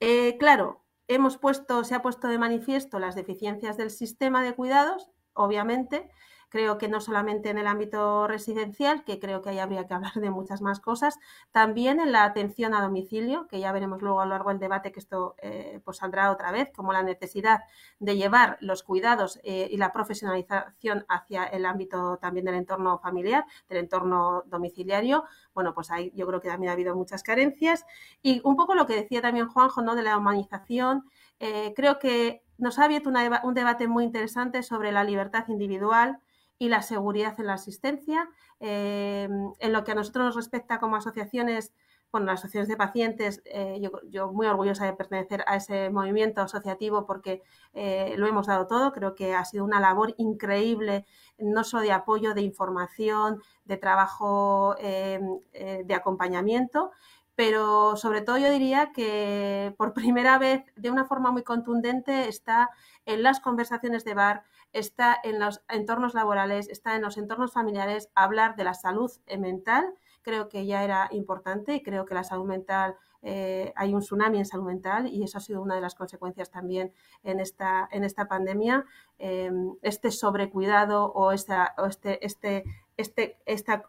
Eh, 0.00 0.36
claro, 0.38 0.82
hemos 1.08 1.38
puesto, 1.38 1.84
se 1.84 1.94
ha 1.94 2.02
puesto 2.02 2.28
de 2.28 2.38
manifiesto 2.38 2.98
las 2.98 3.14
deficiencias 3.14 3.76
del 3.76 3.90
sistema 3.90 4.42
de 4.42 4.54
cuidados, 4.54 5.10
obviamente, 5.34 6.10
Creo 6.48 6.78
que 6.78 6.88
no 6.88 7.00
solamente 7.00 7.50
en 7.50 7.58
el 7.58 7.66
ámbito 7.66 8.26
residencial, 8.26 9.04
que 9.04 9.18
creo 9.18 9.42
que 9.42 9.50
ahí 9.50 9.58
habría 9.58 9.86
que 9.86 9.94
hablar 9.94 10.14
de 10.14 10.30
muchas 10.30 10.62
más 10.62 10.80
cosas, 10.80 11.18
también 11.52 12.00
en 12.00 12.12
la 12.12 12.24
atención 12.24 12.74
a 12.74 12.80
domicilio, 12.80 13.46
que 13.48 13.60
ya 13.60 13.72
veremos 13.72 14.00
luego 14.02 14.20
a 14.20 14.24
lo 14.24 14.30
largo 14.30 14.50
del 14.50 14.58
debate 14.58 14.92
que 14.92 15.00
esto 15.00 15.34
eh, 15.42 15.80
pues 15.84 15.98
saldrá 15.98 16.30
otra 16.30 16.50
vez, 16.50 16.70
como 16.74 16.92
la 16.92 17.02
necesidad 17.02 17.60
de 17.98 18.16
llevar 18.16 18.56
los 18.60 18.82
cuidados 18.82 19.38
eh, 19.42 19.68
y 19.70 19.76
la 19.76 19.92
profesionalización 19.92 21.04
hacia 21.08 21.44
el 21.44 21.66
ámbito 21.66 22.18
también 22.18 22.46
del 22.46 22.54
entorno 22.54 22.98
familiar, 22.98 23.44
del 23.68 23.78
entorno 23.78 24.42
domiciliario. 24.46 25.24
Bueno, 25.54 25.74
pues 25.74 25.90
ahí 25.90 26.12
yo 26.14 26.26
creo 26.26 26.40
que 26.40 26.48
también 26.48 26.70
ha 26.70 26.72
habido 26.74 26.94
muchas 26.94 27.22
carencias. 27.22 27.84
Y 28.22 28.40
un 28.44 28.56
poco 28.56 28.74
lo 28.74 28.86
que 28.86 28.94
decía 28.94 29.20
también 29.20 29.48
Juanjo, 29.48 29.82
¿no? 29.82 29.94
De 29.94 30.02
la 30.02 30.16
humanización, 30.16 31.04
eh, 31.40 31.72
creo 31.76 31.98
que 31.98 32.42
nos 32.58 32.78
ha 32.78 32.84
abierto 32.84 33.10
un 33.10 33.54
debate 33.54 33.86
muy 33.86 34.04
interesante 34.04 34.62
sobre 34.62 34.90
la 34.92 35.04
libertad 35.04 35.44
individual, 35.48 36.18
y 36.58 36.68
la 36.68 36.82
seguridad 36.82 37.38
en 37.38 37.46
la 37.46 37.54
asistencia. 37.54 38.28
Eh, 38.60 39.28
en 39.58 39.72
lo 39.72 39.84
que 39.84 39.92
a 39.92 39.94
nosotros 39.94 40.26
nos 40.26 40.36
respecta 40.36 40.80
como 40.80 40.96
asociaciones, 40.96 41.72
bueno, 42.10 42.26
las 42.26 42.40
asociaciones 42.40 42.68
de 42.68 42.76
pacientes, 42.76 43.42
eh, 43.44 43.80
yo, 44.10 44.32
muy 44.32 44.46
orgullosa 44.46 44.86
de 44.86 44.94
pertenecer 44.94 45.44
a 45.46 45.56
ese 45.56 45.90
movimiento 45.90 46.40
asociativo 46.40 47.06
porque 47.06 47.42
eh, 47.74 48.14
lo 48.16 48.26
hemos 48.26 48.46
dado 48.46 48.66
todo. 48.66 48.92
Creo 48.92 49.14
que 49.14 49.34
ha 49.34 49.44
sido 49.44 49.64
una 49.64 49.80
labor 49.80 50.14
increíble, 50.16 51.06
no 51.38 51.64
solo 51.64 51.82
de 51.82 51.92
apoyo, 51.92 52.34
de 52.34 52.42
información, 52.42 53.42
de 53.64 53.76
trabajo 53.76 54.74
de 54.78 55.94
acompañamiento 55.94 56.90
pero 57.38 57.94
sobre 57.94 58.20
todo 58.20 58.36
yo 58.36 58.50
diría 58.50 58.90
que 58.92 59.72
por 59.78 59.92
primera 59.94 60.38
vez, 60.38 60.64
de 60.74 60.90
una 60.90 61.04
forma 61.04 61.30
muy 61.30 61.44
contundente, 61.44 62.26
está 62.26 62.68
en 63.06 63.22
las 63.22 63.38
conversaciones 63.38 64.04
de 64.04 64.14
bar, 64.14 64.42
está 64.72 65.18
en 65.22 65.38
los 65.38 65.62
entornos 65.68 66.14
laborales, 66.14 66.68
está 66.68 66.96
en 66.96 67.02
los 67.02 67.16
entornos 67.16 67.52
familiares, 67.52 68.10
hablar 68.14 68.56
de 68.56 68.64
la 68.64 68.74
salud 68.74 69.10
mental. 69.38 69.94
Creo 70.22 70.48
que 70.48 70.66
ya 70.66 70.84
era 70.84 71.08
importante 71.10 71.74
y 71.74 71.82
creo 71.82 72.04
que 72.04 72.14
la 72.14 72.24
salud 72.24 72.46
mental 72.46 72.96
eh, 73.22 73.72
hay 73.74 73.94
un 73.94 74.00
tsunami 74.00 74.38
en 74.38 74.46
salud 74.46 74.66
mental 74.66 75.08
y 75.08 75.24
eso 75.24 75.38
ha 75.38 75.40
sido 75.40 75.60
una 75.60 75.74
de 75.74 75.80
las 75.80 75.94
consecuencias 75.94 76.50
también 76.50 76.92
en 77.24 77.40
esta, 77.40 77.88
en 77.90 78.04
esta 78.04 78.28
pandemia. 78.28 78.84
Eh, 79.18 79.50
este 79.82 80.10
sobrecuidado 80.10 81.06
o, 81.12 81.32
esta, 81.32 81.74
o 81.78 81.86
este, 81.86 82.24
este, 82.24 82.64
este, 82.96 83.36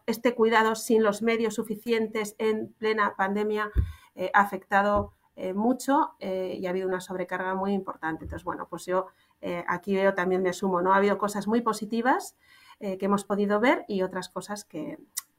este 0.06 0.34
cuidado 0.34 0.74
sin 0.74 1.02
los 1.02 1.22
medios 1.22 1.54
suficientes 1.54 2.34
en 2.38 2.72
plena 2.78 3.14
pandemia 3.16 3.70
eh, 4.14 4.30
ha 4.34 4.40
afectado 4.40 5.12
mucho 5.54 6.16
y 6.20 6.66
ha 6.66 6.68
habido 6.68 6.86
una 6.86 7.00
sobrecarga 7.00 7.54
muy 7.54 7.72
importante. 7.72 8.24
Entonces, 8.24 8.44
bueno, 8.44 8.66
pues 8.68 8.84
yo 8.84 9.06
aquí 9.66 9.94
veo 9.94 10.14
también 10.14 10.42
me 10.42 10.52
sumo, 10.52 10.82
¿no? 10.82 10.92
Ha 10.92 10.96
habido 10.96 11.18
cosas 11.18 11.46
muy 11.46 11.60
positivas 11.60 12.36
que 12.78 12.98
hemos 13.00 13.24
podido 13.24 13.60
ver 13.60 13.84
y 13.88 14.02
otras 14.02 14.28
cosas 14.28 14.64
que, 14.64 14.98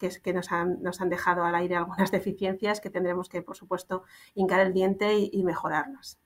que, 0.10 0.34
nos, 0.34 0.52
han, 0.52 0.82
nos, 0.82 1.02
han, 1.02 1.10
dejado 1.10 1.44
al 1.44 1.56
aire 1.56 1.76
algunas 1.76 2.12
deficiencias 2.12 2.82
que 2.82 2.90
tendremos 2.90 3.30
que, 3.30 3.42
por 3.42 3.56
supuesto, 3.56 4.04
hincar 4.36 4.62
el 4.62 4.74
diente 4.74 5.14
y, 5.32 5.44
mejorarlas. 5.44 6.18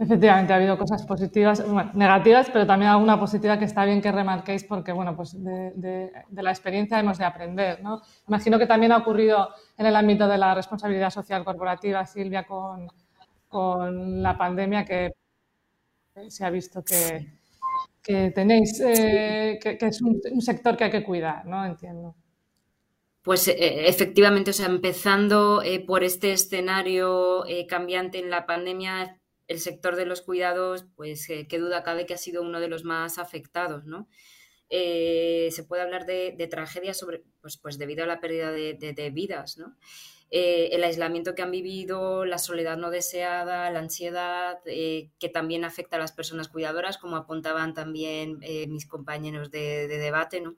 Efectivamente, 0.00 0.52
ha 0.52 0.56
habido 0.56 0.78
cosas 0.78 1.04
positivas, 1.04 1.64
negativas, 1.92 2.48
pero 2.50 2.64
también 2.68 2.92
alguna 2.92 3.18
positiva 3.18 3.58
que 3.58 3.64
está 3.64 3.84
bien 3.84 4.00
que 4.00 4.12
remarquéis 4.12 4.62
porque, 4.62 4.92
bueno, 4.92 5.16
pues 5.16 5.36
de, 5.42 6.12
la 6.30 6.50
experiencia 6.50 7.00
hemos 7.00 7.18
de 7.18 7.24
aprender, 7.24 7.82
¿no? 7.82 8.00
Imagino 8.28 8.60
que 8.60 8.66
también 8.66 8.92
ha 8.92 8.98
ocurrido 8.98 9.48
en 9.76 9.86
el 9.86 9.96
ámbito 9.96 10.28
de 10.28 10.38
la 10.38 10.54
responsabilidad 10.54 11.10
social 11.10 11.44
corporativa, 11.44 12.06
Silvia, 12.06 12.44
con, 12.46 12.88
con 13.48 14.22
la 14.22 14.38
pandemia 14.38 14.84
que 14.84 15.14
se 16.28 16.44
ha 16.44 16.50
visto 16.50 16.84
que, 16.84 17.26
que 18.02 18.30
tenéis, 18.30 18.80
eh, 18.80 19.58
que, 19.60 19.78
es 19.80 20.00
un, 20.02 20.20
sector 20.40 20.76
que 20.76 20.84
hay 20.84 20.90
que 20.90 21.04
cuidar, 21.04 21.46
¿no? 21.46 21.64
Entiendo. 21.64 22.16
Pues 23.22 23.48
eh, 23.48 23.88
efectivamente, 23.88 24.50
o 24.50 24.54
sea, 24.54 24.66
empezando 24.66 25.62
eh, 25.62 25.80
por 25.80 26.04
este 26.04 26.32
escenario 26.32 27.44
cambiante 27.68 28.18
en 28.18 28.30
la 28.30 28.46
pandemia, 28.46 29.20
el 29.46 29.58
sector 29.58 29.96
de 29.96 30.06
los 30.06 30.22
cuidados, 30.22 30.86
pues 30.96 31.26
qué 31.26 31.58
duda 31.58 31.82
cabe 31.82 32.06
que 32.06 32.14
ha 32.14 32.18
sido 32.18 32.42
uno 32.42 32.60
de 32.60 32.68
los 32.68 32.84
más 32.84 33.18
afectados, 33.18 33.84
¿no? 33.84 34.08
se 34.70 35.64
puede 35.66 35.80
hablar 35.80 36.04
de, 36.04 36.34
de 36.36 36.46
tragedias 36.46 36.98
sobre, 36.98 37.22
pues, 37.40 37.56
pues 37.56 37.78
debido 37.78 38.04
a 38.04 38.06
la 38.06 38.20
pérdida 38.20 38.52
de, 38.52 38.74
de 38.74 39.10
vidas, 39.10 39.56
¿no? 39.56 39.76
Eh, 40.30 40.68
el 40.72 40.84
aislamiento 40.84 41.34
que 41.34 41.40
han 41.40 41.50
vivido, 41.50 42.26
la 42.26 42.38
soledad 42.38 42.76
no 42.76 42.90
deseada, 42.90 43.70
la 43.70 43.78
ansiedad, 43.78 44.58
eh, 44.66 45.10
que 45.18 45.30
también 45.30 45.64
afecta 45.64 45.96
a 45.96 46.00
las 46.00 46.12
personas 46.12 46.48
cuidadoras, 46.48 46.98
como 46.98 47.16
apuntaban 47.16 47.72
también 47.72 48.38
eh, 48.42 48.66
mis 48.66 48.86
compañeros 48.86 49.50
de, 49.50 49.88
debate, 49.88 50.40
¿no? 50.40 50.56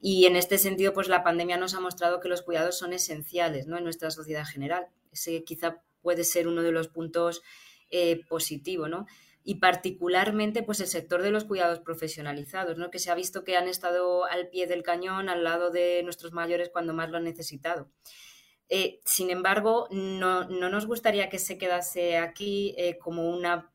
Y 0.00 0.26
en 0.26 0.36
este 0.36 0.58
sentido, 0.58 0.92
pues 0.92 1.08
la 1.08 1.22
pandemia 1.22 1.56
nos 1.56 1.74
ha 1.74 1.80
mostrado 1.80 2.20
que 2.20 2.28
los 2.28 2.42
cuidados 2.42 2.76
son 2.76 2.92
esenciales, 2.92 3.66
¿no? 3.66 3.78
En 3.78 3.84
nuestra 3.84 4.10
sociedad 4.10 4.44
general. 4.44 4.88
Ese 5.12 5.44
quizá 5.44 5.80
puede 6.02 6.24
ser 6.24 6.48
uno 6.48 6.62
de 6.62 6.72
los 6.72 6.88
puntos 6.88 7.42
positivos, 8.28 8.90
¿no? 8.90 9.06
y 9.44 9.54
particularmente 9.54 10.64
pues 10.64 10.80
el 10.80 10.88
sector 10.88 11.22
de 11.22 11.30
los 11.30 11.44
cuidados 11.44 11.78
profesionalizados, 11.78 12.76
¿no? 12.78 12.90
que 12.90 12.98
se 12.98 13.12
ha 13.12 13.14
visto 13.14 13.44
que 13.44 13.56
han 13.56 13.68
estado 13.68 14.24
al 14.24 14.48
pie 14.48 14.66
del 14.66 14.82
cañón, 14.82 15.28
al 15.28 15.44
lado 15.44 15.70
de 15.70 16.02
nuestros 16.02 16.32
mayores 16.32 16.68
cuando 16.68 16.92
más 16.92 17.10
lo 17.10 17.18
han 17.18 17.24
necesitado. 17.24 17.88
Eh, 18.68 19.00
sin 19.04 19.30
embargo, 19.30 19.86
no, 19.90 20.44
nos 20.44 20.86
gustaría 20.86 21.28
que 21.28 21.38
se 21.38 21.58
quedase 21.58 22.16
aquí 22.18 22.74
eh, 22.76 22.98
como 22.98 23.30
una, 23.30 23.70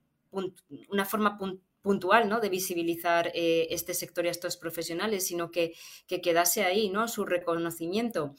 una 0.89 1.05
forma 1.05 1.37
puntual 1.81 2.27
¿no? 2.27 2.39
de 2.39 2.49
visibilizar 2.49 3.31
eh, 3.33 3.67
este 3.69 3.93
sector 3.93 4.25
y 4.25 4.27
a 4.27 4.31
estos 4.31 4.57
profesionales, 4.57 5.25
sino 5.25 5.49
que, 5.49 5.73
quedase 6.07 6.63
ahí 6.63 6.89
¿no? 6.89 7.07
su 7.07 7.25
reconocimiento. 7.25 8.35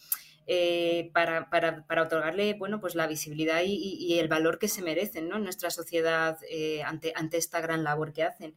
para, 1.14 1.48
otorgarle 2.02 2.54
bueno, 2.54 2.80
pues 2.80 2.94
la 2.94 3.06
visibilidad 3.06 3.62
y, 3.64 4.18
el 4.18 4.28
valor 4.28 4.58
que 4.58 4.68
se 4.68 4.82
merecen 4.82 5.28
¿no? 5.28 5.36
en 5.36 5.44
nuestra 5.44 5.70
sociedad 5.70 6.38
ante, 6.84 7.12
ante 7.16 7.38
esta 7.38 7.60
gran 7.60 7.82
labor 7.82 8.12
que 8.12 8.24
hacen. 8.24 8.54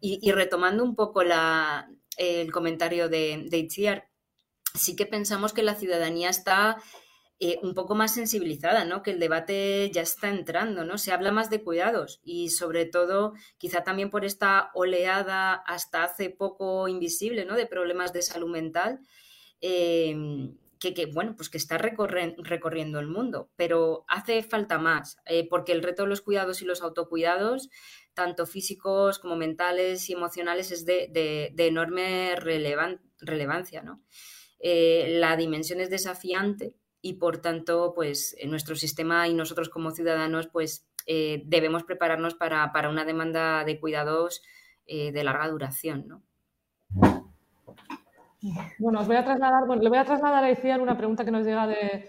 Y, 0.00 0.30
retomando 0.32 0.82
un 0.82 0.96
poco 0.96 1.22
la, 1.22 1.88
el 2.16 2.50
comentario 2.50 3.08
de, 3.08 3.46
de 3.48 3.58
Itziar, 3.58 4.08
sí 4.74 4.96
que 4.96 5.06
pensamos 5.06 5.52
que 5.52 5.62
la 5.62 5.74
ciudadanía 5.74 6.30
está 6.30 6.78
eh, 7.40 7.60
un 7.62 7.72
poco 7.74 7.94
más 7.94 8.14
sensibilizada, 8.14 8.84
¿no? 8.84 9.04
Que 9.04 9.12
el 9.12 9.20
debate 9.20 9.88
ya 9.92 10.02
está 10.02 10.28
entrando, 10.28 10.84
¿no? 10.84 10.98
Se 10.98 11.12
habla 11.12 11.30
más 11.30 11.50
de 11.50 11.62
cuidados 11.62 12.20
y 12.24 12.48
sobre 12.48 12.84
todo 12.84 13.34
quizá 13.58 13.84
también 13.84 14.10
por 14.10 14.24
esta 14.24 14.70
oleada 14.74 15.54
hasta 15.54 16.02
hace 16.02 16.30
poco 16.30 16.88
invisible, 16.88 17.44
¿no? 17.44 17.54
De 17.54 17.66
problemas 17.66 18.12
de 18.12 18.22
salud 18.22 18.50
mental. 18.50 18.98
Em, 19.60 20.56
que, 20.80 21.06
bueno, 21.06 21.34
pues 21.36 21.48
que 21.48 21.58
está 21.58 21.78
recorriendo 21.78 22.98
el 23.00 23.06
mundo, 23.08 23.50
pero 23.56 24.04
hace 24.08 24.42
falta 24.42 24.78
más, 24.78 25.18
eh, 25.26 25.48
porque 25.48 25.72
el 25.72 25.82
reto 25.82 26.04
de 26.04 26.08
los 26.08 26.20
cuidados 26.20 26.62
y 26.62 26.64
los 26.64 26.82
autocuidados, 26.82 27.68
tanto 28.14 28.46
físicos 28.46 29.18
como 29.18 29.36
mentales 29.36 30.08
y 30.08 30.12
emocionales, 30.12 30.70
es 30.70 30.84
de, 30.84 31.52
enorme 31.56 32.34
relevancia, 32.36 33.82
¿no? 33.82 34.02
Eh, 34.60 35.16
la 35.18 35.36
dimensión 35.36 35.80
es 35.80 35.90
desafiante 35.90 36.74
y 37.00 37.14
por 37.14 37.38
tanto, 37.38 37.92
pues 37.94 38.36
nuestro 38.46 38.74
sistema 38.74 39.28
y 39.28 39.34
nosotros 39.34 39.68
como 39.68 39.92
ciudadanos, 39.92 40.48
pues 40.48 40.86
eh, 41.06 41.42
debemos 41.46 41.84
prepararnos 41.84 42.34
para, 42.34 42.70
una 42.88 43.04
demanda 43.04 43.64
de 43.64 43.80
cuidados 43.80 44.42
eh, 44.86 45.12
de 45.12 45.24
larga 45.24 45.48
duración, 45.48 46.06
¿no? 46.06 46.22
Bueno, 48.78 49.00
os 49.00 49.06
voy 49.06 49.16
a 49.16 49.24
trasladar, 49.24 49.66
bueno, 49.66 49.82
le 49.82 49.88
voy 49.88 49.98
a 49.98 50.04
trasladar 50.04 50.44
a 50.44 50.50
Iciar 50.50 50.80
una 50.80 50.96
pregunta 50.96 51.24
que 51.24 51.30
nos 51.30 51.44
llega 51.44 51.66
de, 51.66 52.08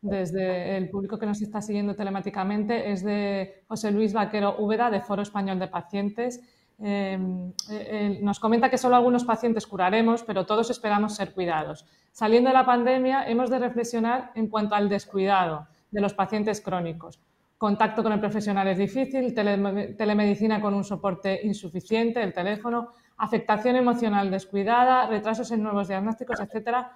desde 0.00 0.76
el 0.76 0.90
público 0.90 1.18
que 1.18 1.26
nos 1.26 1.40
está 1.40 1.60
siguiendo 1.60 1.94
telemáticamente. 1.94 2.90
Es 2.92 3.04
de 3.04 3.64
José 3.68 3.90
Luis 3.90 4.12
Vaquero 4.12 4.56
Úbeda, 4.58 4.90
de 4.90 5.00
Foro 5.00 5.22
Español 5.22 5.58
de 5.58 5.68
Pacientes. 5.68 6.40
Em, 6.80 7.52
eh, 7.70 8.20
nos 8.22 8.38
comenta 8.38 8.70
que 8.70 8.78
solo 8.78 8.94
algunos 8.94 9.24
pacientes 9.24 9.66
curaremos, 9.66 10.22
pero 10.22 10.46
todos 10.46 10.70
esperamos 10.70 11.14
ser 11.14 11.34
cuidados. 11.34 11.84
Saliendo 12.12 12.50
de 12.50 12.54
la 12.54 12.64
pandemia, 12.64 13.28
hemos 13.28 13.50
de 13.50 13.58
reflexionar 13.58 14.30
en 14.36 14.48
cuanto 14.48 14.76
al 14.76 14.88
descuidado 14.88 15.66
de 15.90 16.00
los 16.00 16.14
pacientes 16.14 16.60
crónicos. 16.60 17.20
Contacto 17.56 18.04
con 18.04 18.12
el 18.12 18.20
profesional 18.20 18.68
es 18.68 18.78
difícil, 18.78 19.34
telemedicina 19.34 20.60
con 20.60 20.74
un 20.74 20.84
soporte 20.84 21.40
insuficiente, 21.42 22.22
el 22.22 22.32
teléfono, 22.32 22.92
afectación 23.16 23.74
emocional 23.74 24.30
descuidada, 24.30 25.08
retrasos 25.08 25.50
en 25.50 25.64
nuevos 25.64 25.88
diagnósticos, 25.88 26.38
etcétera. 26.38 26.92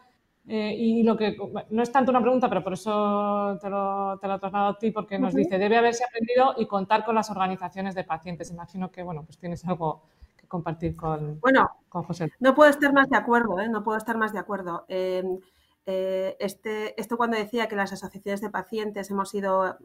Eh, 0.48 0.74
y 0.76 1.02
lo 1.04 1.16
que 1.16 1.36
no 1.70 1.82
es 1.82 1.92
tanto 1.92 2.10
una 2.10 2.20
pregunta, 2.20 2.48
pero 2.48 2.64
por 2.64 2.72
eso 2.72 3.56
te 3.60 3.70
lo, 3.70 4.18
te 4.18 4.26
lo 4.26 4.40
traslado 4.40 4.70
a 4.70 4.78
ti, 4.78 4.90
porque 4.90 5.18
nos 5.18 5.34
dice, 5.34 5.56
debe 5.56 5.76
haberse 5.76 6.04
aprendido 6.04 6.54
y 6.56 6.66
contar 6.66 7.04
con 7.04 7.14
las 7.14 7.30
organizaciones 7.30 7.94
de 7.94 8.04
pacientes. 8.04 8.50
Imagino 8.50 8.90
que, 8.90 9.02
bueno, 9.02 9.24
pues 9.24 9.38
tienes 9.38 9.64
algo 9.64 10.02
que 10.36 10.48
compartir 10.48 10.96
con, 10.96 11.38
bueno, 11.40 11.70
con 11.88 12.02
José. 12.02 12.32
No 12.40 12.54
puedo 12.54 12.70
estar 12.70 12.92
más 12.92 13.08
de 13.08 13.16
acuerdo, 13.16 13.60
¿eh? 13.60 13.68
no 13.68 13.84
puedo 13.84 13.96
estar 13.96 14.18
más 14.18 14.32
de 14.32 14.40
acuerdo. 14.40 14.84
Em, 14.88 15.38
eh, 15.86 16.36
este, 16.40 17.00
esto 17.00 17.16
cuando 17.16 17.36
decía 17.36 17.68
que 17.68 17.76
las 17.76 17.92
asociaciones 17.92 18.40
de 18.40 18.50
pacientes 18.50 19.10
hemos 19.10 19.32
ido, 19.34 19.78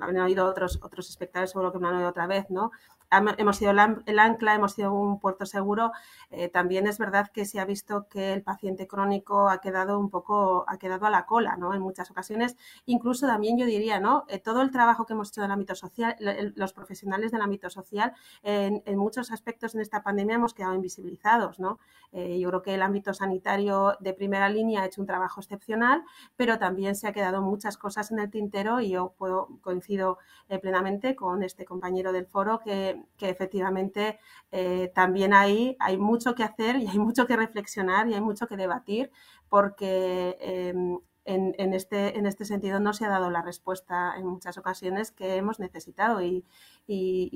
han 0.00 0.18
oído 0.18 0.46
otros, 0.46 0.80
otros 0.82 1.08
espectadores, 1.08 1.50
seguro 1.50 1.72
que 1.72 1.78
me 1.78 1.88
han 1.88 1.96
oído 1.96 2.08
otra 2.08 2.26
vez, 2.26 2.50
¿no? 2.50 2.72
Hemos 3.10 3.56
sido 3.56 3.72
el 3.72 4.18
ancla, 4.18 4.54
hemos 4.54 4.72
sido 4.72 4.92
un 4.92 5.18
puerto 5.18 5.46
seguro, 5.46 5.92
eh, 6.30 6.48
también 6.48 6.86
es 6.86 6.98
verdad 6.98 7.30
que 7.32 7.44
se 7.44 7.58
ha 7.58 7.64
visto 7.64 8.06
que 8.08 8.32
el 8.32 8.42
paciente 8.42 8.86
crónico 8.86 9.48
ha 9.48 9.60
quedado 9.60 9.98
un 9.98 10.10
poco, 10.10 10.64
ha 10.68 10.78
quedado 10.78 11.06
a 11.06 11.10
la 11.10 11.26
cola, 11.26 11.56
¿no? 11.56 11.74
En 11.74 11.82
muchas 11.82 12.10
ocasiones. 12.10 12.56
Incluso 12.86 13.26
también 13.26 13.58
yo 13.58 13.66
diría, 13.66 13.98
¿no? 13.98 14.24
Eh, 14.28 14.38
todo 14.38 14.62
el 14.62 14.70
trabajo 14.70 15.06
que 15.06 15.14
hemos 15.14 15.30
hecho 15.30 15.40
en 15.40 15.46
el 15.46 15.52
ámbito 15.52 15.74
social, 15.74 16.16
los 16.54 16.72
profesionales 16.72 17.32
del 17.32 17.42
ámbito 17.42 17.68
social, 17.68 18.14
en, 18.42 18.82
muchos 18.96 19.32
aspectos 19.32 19.74
en 19.74 19.80
esta 19.80 20.02
pandemia 20.02 20.36
hemos 20.36 20.54
quedado 20.54 20.74
invisibilizados, 20.74 21.58
¿no? 21.58 21.78
Eh, 22.12 22.38
yo 22.38 22.48
creo 22.48 22.62
que 22.62 22.74
el 22.74 22.82
ámbito 22.82 23.14
sanitario 23.14 23.96
de 24.00 24.12
primera 24.12 24.48
línea 24.48 24.82
ha 24.82 24.86
hecho 24.86 25.00
un 25.00 25.06
trabajo 25.06 25.40
excepcional, 25.40 26.04
pero 26.36 26.58
también 26.58 26.94
se 26.94 27.08
ha 27.08 27.12
quedado 27.12 27.40
muchas 27.40 27.76
cosas 27.76 28.10
en 28.10 28.18
el 28.18 28.30
tintero 28.30 28.80
y 28.80 28.90
yo 28.90 29.14
puedo, 29.16 29.48
coincido 29.62 30.18
plenamente 30.60 31.14
con 31.14 31.42
este 31.42 31.64
compañero 31.64 32.12
del 32.12 32.26
foro 32.26 32.58
que 32.58 32.99
que, 33.16 33.28
efectivamente 33.28 34.18
eh, 34.50 34.90
también 34.94 35.34
ahí 35.34 35.76
hay 35.78 35.98
mucho 35.98 36.34
que 36.34 36.42
hacer 36.42 36.76
y 36.76 36.86
hay 36.86 36.98
mucho 36.98 37.26
que 37.26 37.36
reflexionar 37.36 38.08
y 38.08 38.14
hay 38.14 38.20
mucho 38.20 38.46
que 38.46 38.56
debatir 38.56 39.10
porque 39.48 40.36
em, 40.40 40.98
en, 41.24 41.74
este, 41.74 42.18
en 42.18 42.26
este 42.26 42.44
sentido 42.44 42.80
no 42.80 42.92
se 42.92 43.04
ha 43.04 43.08
dado 43.08 43.30
la 43.30 43.42
respuesta 43.42 44.14
en 44.16 44.26
muchas 44.26 44.58
ocasiones 44.58 45.12
que 45.12 45.36
hemos 45.36 45.60
necesitado 45.60 46.20
y, 46.22 46.44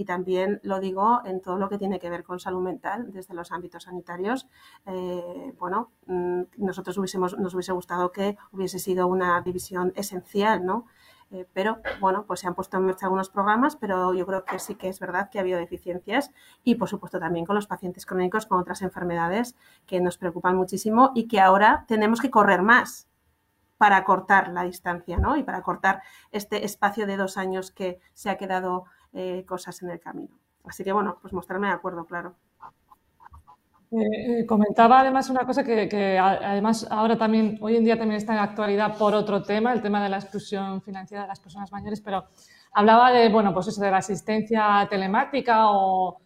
también 0.07 0.61
lo 0.63 0.81
digo 0.81 1.21
en 1.25 1.41
todo 1.41 1.59
lo 1.59 1.69
que 1.69 1.79
tiene 1.79 1.99
que 1.99 2.11
ver 2.11 2.25
con 2.25 2.41
salud 2.41 2.61
mental 2.61 3.13
desde 3.13 3.35
los 3.35 3.53
ámbitos 3.53 3.85
sanitarios. 3.85 4.49
Eh, 4.87 5.55
bueno, 5.59 5.93
mm, 6.07 6.43
nosotros 6.59 6.99
hubiésemos, 6.99 7.39
nos 7.39 7.55
hubiese 7.55 7.73
gustado 7.73 8.13
que 8.13 8.37
hubiese 8.53 8.79
sido 8.79 9.07
una 9.07 9.41
división 9.43 9.93
esencial, 9.97 10.65
¿no? 10.67 10.87
Eh, 11.31 11.47
pero 11.53 11.79
bueno, 12.01 12.25
pues 12.27 12.41
se 12.41 12.47
han 12.47 12.55
puesto 12.55 12.77
en 12.77 12.87
marcha 12.87 13.07
algunos 13.07 13.29
programas, 13.29 13.77
pero 13.77 14.15
yo 14.15 14.27
creo 14.27 14.45
que 14.45 14.59
sí 14.59 14.75
que 14.75 14.89
es 14.89 15.01
verdad 15.01 15.31
que 15.31 15.39
ha 15.39 15.41
habido 15.43 15.59
deficiencias 15.59 16.31
y 16.63 16.77
por 16.77 16.89
supuesto 16.89 17.19
también 17.19 17.45
con 17.45 17.57
los 17.57 17.67
pacientes 17.67 18.07
crónicos 18.07 18.47
con 18.47 18.61
otras 18.61 18.83
enfermedades 18.83 19.57
que 19.87 20.01
nos 20.01 20.19
preocupan 20.19 20.57
muchísimo 20.57 21.13
y 21.15 21.27
que 21.27 21.41
ahora 21.41 21.85
tenemos 21.89 22.21
que 22.21 22.31
correr 22.31 22.63
más 22.63 23.09
para 23.79 24.05
cortar 24.05 24.49
la 24.49 24.63
distancia, 24.63 25.19
¿no? 25.19 25.37
Y 25.37 25.43
para 25.43 25.63
cortar 25.63 26.03
este 26.31 26.65
espacio 26.65 27.07
de 27.07 27.17
dos 27.17 27.37
años 27.37 27.71
que 27.71 27.99
se 28.13 28.31
ha 28.31 28.37
quedado 28.37 28.85
eh, 29.13 29.45
cosas 29.47 29.83
en 29.83 29.91
el 29.91 30.01
camino. 30.01 30.39
Así 30.65 30.85
que 30.85 30.93
bueno, 30.93 31.19
pues 31.21 31.33
mostrarme 31.33 31.67
de 31.67 31.75
acuerdo, 31.75 32.07
claro. 32.07 32.37
Eh, 33.97 34.41
eh, 34.41 34.47
comentaba 34.47 35.01
además 35.01 35.31
una 35.31 35.47
cosa 35.47 35.63
que, 35.63 36.19
además 36.19 36.85
ahora 36.91 37.17
también, 37.17 37.59
hoy 37.61 37.77
en 37.77 37.85
día 37.85 37.97
también 37.97 38.17
está 38.17 38.33
en 38.33 38.41
actualidad 38.41 38.97
por 38.99 39.15
otro 39.15 39.45
tema, 39.45 39.73
el 39.73 39.83
tema 39.83 40.03
de 40.03 40.09
la 40.09 40.17
exclusión 40.17 40.83
financiera 40.83 41.23
de 41.23 41.29
las 41.29 41.39
personas 41.39 41.71
mayores, 41.71 42.01
pero 42.01 42.25
hablaba 42.73 43.13
de, 43.13 43.29
bueno, 43.29 43.55
pues 43.55 43.69
eso, 43.69 43.81
de 43.81 43.93
la 43.93 43.99
asistencia 43.99 44.85
telemática 44.91 45.71
o, 45.71 46.19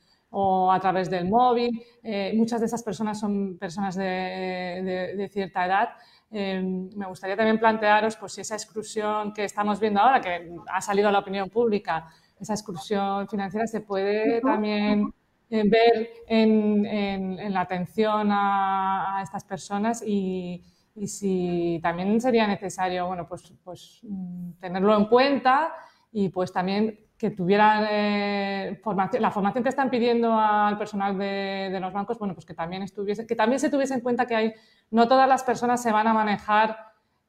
a 0.71 0.81
través 0.81 1.11
del 1.11 1.29
móvil. 1.29 1.83
Eh, 2.03 2.33
muchas 2.37 2.61
de 2.61 2.67
esas 2.67 2.83
personas 2.83 3.21
son 3.21 3.59
personas 3.59 3.97
de, 3.97 5.29
cierta 5.31 5.67
edad. 5.67 5.89
me 6.31 7.07
gustaría 7.07 7.37
también 7.37 7.59
plantearos, 7.59 8.17
pues 8.17 8.33
si 8.33 8.41
esa 8.41 8.55
exclusión 8.55 9.33
que 9.35 9.45
estamos 9.45 9.79
viendo 9.79 10.01
ahora, 10.01 10.21
que 10.23 10.51
ha 10.73 10.81
salido 10.81 11.09
a 11.09 11.13
la 11.13 11.19
opinión 11.19 11.51
pública, 11.51 12.07
esa 12.41 12.55
exclusión 12.55 13.29
financiera 13.29 13.67
se 13.67 13.81
puede 13.81 14.41
también 14.41 15.13
ver 15.51 16.11
en, 16.27 17.53
la 17.53 17.61
atención 17.61 18.29
a, 18.31 19.21
estas 19.23 19.45
personas 19.45 20.03
y, 20.07 20.65
si 21.07 21.79
también 21.81 22.21
sería 22.21 22.47
necesario, 22.49 23.07
bueno, 23.07 23.29
pues, 23.29 23.53
pues 23.63 24.01
mm, 24.03 24.55
tenerlo 24.59 24.97
en 24.97 25.05
cuenta 25.05 25.73
y 26.11 26.29
pues 26.29 26.53
también 26.53 26.99
que 27.19 27.31
tuvieran 27.31 27.87
eh, 27.91 28.81
la 29.19 29.31
formación 29.31 29.65
que 29.65 29.69
están 29.69 29.91
pidiendo 29.91 30.33
al 30.39 30.79
personal 30.79 31.19
de, 31.19 31.77
los 31.81 31.93
bancos, 31.93 32.19
bueno, 32.19 32.35
pues 32.35 32.47
que 32.47 32.55
también 32.55 32.83
estuviese, 32.83 33.27
que 33.27 33.35
también 33.35 33.59
se 33.59 33.71
tuviese 33.71 33.95
en 33.95 34.01
cuenta 34.01 34.27
que 34.27 34.37
hay, 34.37 34.55
no 34.93 35.09
todas 35.09 35.29
las 35.29 35.43
personas 35.43 35.83
se 35.83 35.91
van 35.91 36.07
a 36.07 36.15
manejar 36.15 36.77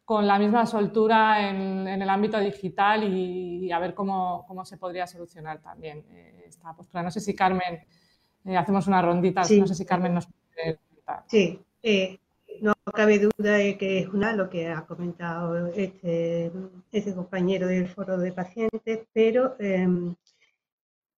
con 0.05 0.27
la 0.27 0.37
misma 0.37 0.65
soltura 0.67 1.49
en, 1.49 1.87
el 1.87 2.09
ámbito 2.09 2.39
digital 2.39 3.03
y, 3.03 3.71
a 3.71 3.79
ver 3.79 3.95
cómo, 3.95 4.45
se 4.63 4.77
podría 4.77 5.07
solucionar 5.07 5.59
también 5.59 6.05
eh, 6.09 6.45
esta 6.47 6.73
postura. 6.75 7.03
No 7.03 7.11
sé 7.11 7.19
si 7.19 7.35
Carmen 7.35 7.79
eh, 8.45 8.57
hacemos 8.57 8.87
una 8.87 9.01
rondita. 9.01 9.41
No 9.41 9.67
sé 9.67 9.75
si 9.75 9.85
Carmen 9.85 10.13
nos 10.13 10.27
puede 10.27 10.77
comentar. 10.77 11.23
Sí, 11.27 11.59
eh, 11.83 12.19
no 12.61 12.73
cabe 12.93 13.19
duda 13.19 13.53
de 13.53 13.77
que 13.77 13.99
es 13.99 14.07
una 14.09 14.33
lo 14.33 14.49
que 14.49 14.67
ha 14.67 14.85
comentado 14.85 15.67
este, 15.67 16.51
este 16.91 17.13
compañero 17.13 17.67
del 17.67 17.87
foro 17.87 18.17
de 18.17 18.31
pacientes, 18.31 19.07
pero 19.13 19.55
em, 19.59 20.15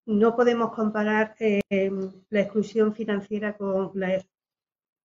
no 0.05 0.35
podemos 0.35 0.73
comparar 0.73 1.35
em, 1.39 2.11
la 2.29 2.41
exclusión 2.41 2.93
financiera 2.93 3.57
con 3.57 3.91
la 3.95 4.23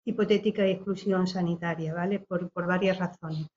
hipotética 0.06 0.66
exclusión 0.66 1.28
sanitaria, 1.28 1.94
¿vale? 1.94 2.20
Por, 2.20 2.52
varias 2.54 2.98
razones. 2.98 3.48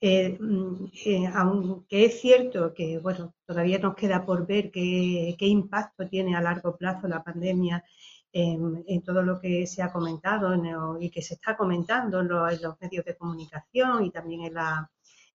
Eh, 0.00 0.38
mm, 0.38 0.90
aunque 1.34 2.04
es 2.04 2.20
cierto 2.20 2.72
que 2.72 2.98
bueno, 2.98 3.34
todavía 3.44 3.78
nos 3.78 3.96
queda 3.96 4.24
por 4.24 4.46
ver 4.46 4.70
qué, 4.70 5.36
impacto 5.40 6.08
tiene 6.08 6.36
a 6.36 6.40
largo 6.40 6.76
plazo 6.76 7.08
la 7.08 7.24
pandemia 7.24 7.84
en, 8.32 9.02
todo 9.02 9.22
lo 9.22 9.40
que 9.40 9.66
se 9.66 9.82
ha 9.82 9.92
comentado 9.92 10.54
y 11.00 11.10
que 11.10 11.22
se 11.22 11.34
está 11.34 11.56
comentando 11.56 12.20
en, 12.20 12.28
los 12.28 12.80
medios 12.80 13.04
de 13.04 13.16
comunicación 13.16 14.04
y 14.04 14.10
también 14.10 14.42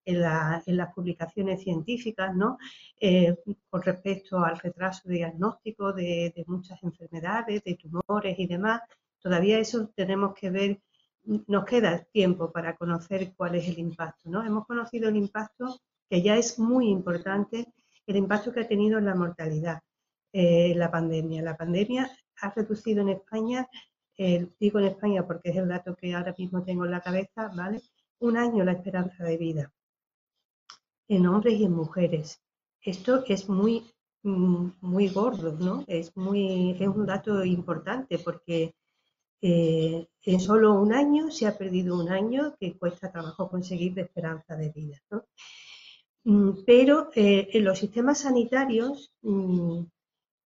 en, 0.06 0.22
las 0.22 0.94
publicaciones 0.94 1.62
científicas, 1.64 2.34
¿no? 2.36 2.58
Eh, 3.00 3.36
con 3.70 3.82
respecto 3.82 4.40
al 4.44 4.60
retraso 4.60 5.10
diagnóstico 5.10 5.92
de, 5.94 6.34
de 6.36 6.46
muchas 6.48 6.82
enfermedades, 6.84 7.64
de 7.64 7.76
tumores 7.76 8.40
y 8.40 8.48
demás. 8.48 8.82
Todavía 9.20 9.60
eso 9.60 9.90
tenemos 9.96 10.34
que 10.36 10.50
ver 10.50 10.82
nos 11.26 11.66
queda 11.66 12.04
tiempo 12.12 12.52
para 12.52 12.76
conocer 12.76 13.34
cuál 13.36 13.56
es 13.56 13.68
el 13.68 13.80
impacto. 13.80 14.30
¿no? 14.30 14.44
Hemos 14.46 14.66
conocido 14.66 15.10
el 15.10 15.16
impacto, 15.16 15.80
que 16.10 16.22
ya 16.22 16.38
es 16.38 16.60
muy 16.60 16.90
importante, 16.90 17.74
el 18.06 18.16
impacto 18.18 18.52
que 18.52 18.62
ha 18.62 18.68
tenido 18.68 19.00
en 19.00 19.06
la 19.06 19.16
mortalidad 19.16 19.80
eh, 20.34 20.74
la 20.76 20.90
pandemia. 20.92 21.42
La 21.42 21.56
pandemia 21.56 22.10
ha 22.42 22.50
reducido 22.50 23.02
en 23.02 23.10
España, 23.10 23.68
eh, 24.18 24.50
digo 24.60 24.80
en 24.80 24.86
España 24.86 25.26
porque 25.26 25.52
es 25.52 25.58
el 25.58 25.68
dato 25.68 25.96
que 25.96 26.14
ahora 26.14 26.36
mismo 26.38 26.64
tengo 26.64 26.86
en 26.86 26.92
la 26.92 27.02
cabeza, 27.02 27.50
¿vale? 27.56 27.82
Un 28.20 28.38
año 28.38 28.64
la 28.64 28.74
esperanza 28.74 29.24
de 29.24 29.38
vida 29.38 29.72
en 31.08 31.28
hombres 31.28 31.60
y 31.60 31.66
en 31.66 31.74
mujeres. 31.74 32.42
Esto 32.82 33.24
es 33.28 33.48
muy, 33.50 33.94
mm, 34.24 34.72
muy 34.82 35.10
gordo, 35.10 35.54
¿no? 35.54 35.84
Es, 35.88 36.16
muy, 36.18 36.72
es 36.80 36.88
un 36.88 37.06
dato 37.06 37.44
importante 37.46 38.20
porque 38.20 38.76
eh, 39.46 40.08
en 40.24 40.40
solo 40.40 40.74
un 40.74 40.94
año 40.94 41.30
se 41.30 41.46
ha 41.46 41.58
perdido 41.58 42.00
un 42.00 42.10
año 42.10 42.56
que 42.58 42.78
cuesta 42.78 43.12
trabajo 43.12 43.50
conseguir 43.50 43.94
de 43.94 44.04
esperanza 44.04 44.56
de 44.56 44.70
vida. 44.70 45.02
Mm, 46.24 46.64
pero 46.66 47.10
eh, 47.14 47.50
los 47.60 47.78
sistemas 47.80 48.20
sanitarios 48.22 49.12
mm, 49.22 49.82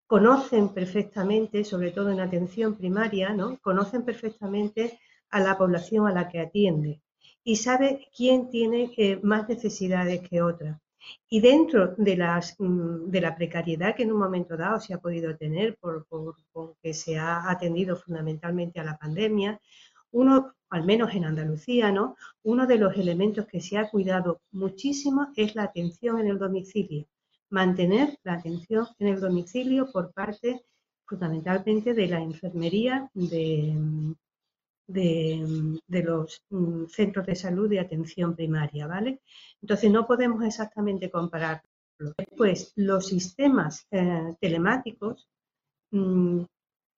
conocen 0.07 0.69
perfectamente, 0.69 1.63
sobre 1.63 1.91
todo 1.91 2.09
en 2.09 2.21
atención 2.21 2.75
primaria, 2.75 3.33
¿no? 3.33 3.59
conocen 3.59 4.03
perfectamente 4.03 4.99
a 5.29 5.41
la 5.41 5.57
población 5.59 6.07
a 6.07 6.13
la 6.13 6.27
que 6.27 6.39
atiende 6.39 7.01
y 7.43 7.57
sabe 7.57 8.07
quién 8.15 8.49
tiene 8.49 8.91
eh, 8.97 9.19
más 9.21 9.47
necesidades 9.47 10.27
que 10.27 10.41
otra. 10.41 10.81
Y 11.29 11.41
dentro 11.41 11.93
de, 11.97 12.17
las, 12.17 12.55
mm, 12.59 13.09
de 13.09 13.21
la 13.21 13.35
precariedad 13.35 13.95
que 13.95 14.03
en 14.03 14.11
un 14.11 14.19
momento 14.19 14.55
dado 14.57 14.79
se 14.79 14.93
ha 14.93 14.99
podido 14.99 15.35
tener 15.35 15.77
por, 15.77 16.05
que 16.81 16.93
se 16.93 17.17
ha 17.17 17.49
atendido 17.49 17.95
fundamentalmente 17.95 18.79
a 18.79 18.83
la 18.83 18.97
pandemia, 18.97 19.59
uno, 20.11 20.53
al 20.69 20.85
menos 20.85 21.13
en 21.13 21.25
Andalucía, 21.25 21.91
¿no? 21.91 22.15
uno 22.43 22.65
de 22.65 22.77
los 22.77 22.95
elementos 22.97 23.45
que 23.45 23.61
se 23.61 23.77
ha 23.77 23.89
cuidado 23.89 24.41
muchísimo 24.51 25.27
es 25.35 25.55
la 25.55 25.63
atención 25.63 26.19
en 26.19 26.27
el 26.27 26.39
domicilio. 26.39 27.05
Mantener 27.49 28.17
la 28.23 28.33
atención 28.33 28.87
en 28.99 29.07
el 29.07 29.19
domicilio 29.19 29.91
por 29.91 30.11
parte 30.13 30.63
fundamentalmente 31.05 31.93
de 31.93 32.07
la 32.07 32.21
enfermería 32.21 33.09
de, 33.13 33.73
de, 34.87 35.79
los 35.87 36.43
mm, 36.49 36.85
centros 36.87 37.25
de 37.25 37.35
salud 37.35 37.69
de 37.69 37.79
atención 37.79 38.35
primaria, 38.35 38.87
¿vale? 38.87 39.21
Entonces 39.61 39.91
no 39.91 40.07
podemos 40.07 40.43
exactamente 40.43 41.11
compararlo. 41.11 41.69
Después, 42.17 42.73
los 42.75 43.07
sistemas 43.07 43.85
eh, 43.91 44.35
telemáticos 44.39 45.27
mm, 45.91 46.41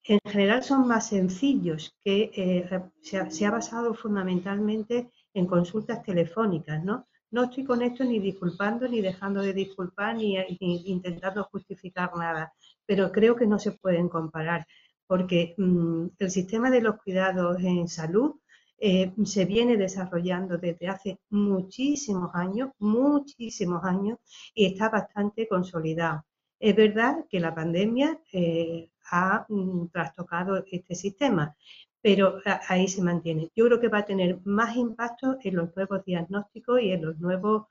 en 0.04 0.20
general 0.26 0.64
son 0.64 0.88
más 0.88 1.10
sencillos, 1.10 1.96
que 2.04 2.32
eh, 2.34 2.70
se, 3.02 3.46
ha, 3.46 3.52
basado 3.52 3.94
fundamentalmente 3.94 5.12
en 5.34 5.46
consultas 5.46 6.04
telefónicas, 6.04 6.84
¿no? 6.84 7.08
No 7.32 7.44
estoy 7.44 7.64
con 7.64 7.82
esto 7.84 8.04
ni 8.04 8.20
disculpando, 8.20 8.88
ni 8.88 9.02
dejando 9.02 9.42
de 9.42 9.54
disculpar, 9.54 10.16
ni 10.16 10.36
intentando 10.60 11.44
justificar 11.44 12.10
nada, 12.16 12.52
pero 12.88 13.12
creo 13.12 13.36
que 13.36 13.46
no 13.46 13.60
se 13.60 13.74
pueden 13.74 14.10
comparar 14.10 14.66
porque 15.10 15.56
mm, 15.58 16.06
el 16.20 16.30
sistema 16.30 16.70
de 16.70 16.82
los 16.82 16.98
cuidados 17.02 17.60
en 17.64 17.88
salud 17.88 18.36
eh, 18.78 19.12
se 19.26 19.46
viene 19.46 19.76
desarrollando 19.76 20.60
desde 20.60 20.88
hace 20.88 21.20
muchísimos 21.32 22.30
años, 22.36 22.70
muchísimos 22.78 23.84
años, 23.84 24.20
y 24.54 24.68
está 24.68 24.88
bastante 24.90 25.48
consolidado. 25.48 26.24
Es 26.60 26.76
verdad 26.76 27.26
que 27.28 27.40
la 27.40 27.56
pandemia 27.56 28.20
eh, 28.32 28.92
ha 29.10 29.48
mm, 29.50 29.88
trastocado 29.88 30.64
este 30.72 30.94
sistema, 30.94 31.56
pero 32.00 32.40
ahí 32.68 32.88
se 32.88 33.02
mantiene. 33.02 33.50
Yo 33.56 33.66
creo 33.66 33.80
que 33.80 33.88
va 33.88 34.00
a 34.00 34.06
tener 34.06 34.40
más 34.46 34.76
impacto 34.76 35.40
en 35.44 35.56
los 35.56 35.76
nuevos 35.76 36.06
diagnósticos 36.06 36.82
y 36.84 36.92
en 36.92 37.04
los 37.04 37.20
nuevos 37.20 37.66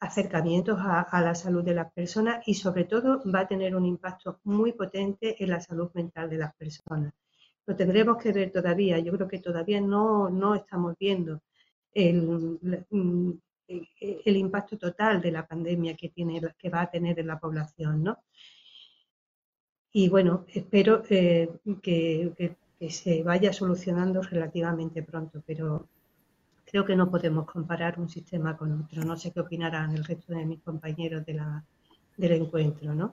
acercamientos 0.00 0.78
a, 0.80 1.20
la 1.20 1.34
salud 1.34 1.62
de 1.62 1.74
las 1.74 1.92
personas 1.92 2.42
y 2.46 2.54
sobre 2.54 2.84
todo 2.84 3.22
va 3.32 3.40
a 3.40 3.48
tener 3.48 3.76
un 3.76 3.84
impacto 3.84 4.40
muy 4.44 4.72
potente 4.72 5.42
en 5.42 5.50
la 5.50 5.60
salud 5.60 5.90
mental 5.94 6.30
de 6.30 6.38
las 6.38 6.54
personas. 6.54 7.12
Lo 7.66 7.76
tendremos 7.76 8.16
que 8.16 8.32
ver 8.32 8.50
todavía, 8.50 8.98
yo 8.98 9.12
creo 9.12 9.28
que 9.28 9.38
todavía 9.38 9.80
no, 9.80 10.30
no 10.30 10.54
estamos 10.54 10.96
viendo 10.98 11.42
el, 11.92 12.58
el, 13.68 14.36
impacto 14.36 14.78
total 14.78 15.20
de 15.20 15.32
la 15.32 15.46
pandemia 15.46 15.94
que, 15.94 16.08
tiene, 16.08 16.40
que 16.58 16.70
va 16.70 16.80
a 16.82 16.90
tener 16.90 17.18
en 17.18 17.26
la 17.26 17.38
población. 17.38 18.02
¿no? 18.02 18.18
Y 19.92 20.08
bueno, 20.08 20.46
espero 20.48 21.02
eh, 21.10 21.50
que, 21.82 22.56
que 22.78 22.90
se 22.90 23.22
vaya 23.22 23.52
solucionando 23.52 24.22
relativamente 24.22 25.02
pronto, 25.02 25.42
pero 25.46 25.88
creo 26.70 26.84
que 26.84 26.94
no 26.94 27.10
podemos 27.10 27.46
comparar 27.46 27.98
un 27.98 28.08
sistema 28.08 28.56
con 28.56 28.82
otro. 28.82 29.02
No 29.02 29.16
sé 29.16 29.32
qué 29.32 29.40
opinarán 29.40 29.92
el 29.92 30.04
resto 30.04 30.32
de 30.32 30.46
mis 30.46 30.60
compañeros 30.60 31.24
del 31.26 32.32
encuentro, 32.32 32.94
¿no? 32.94 33.10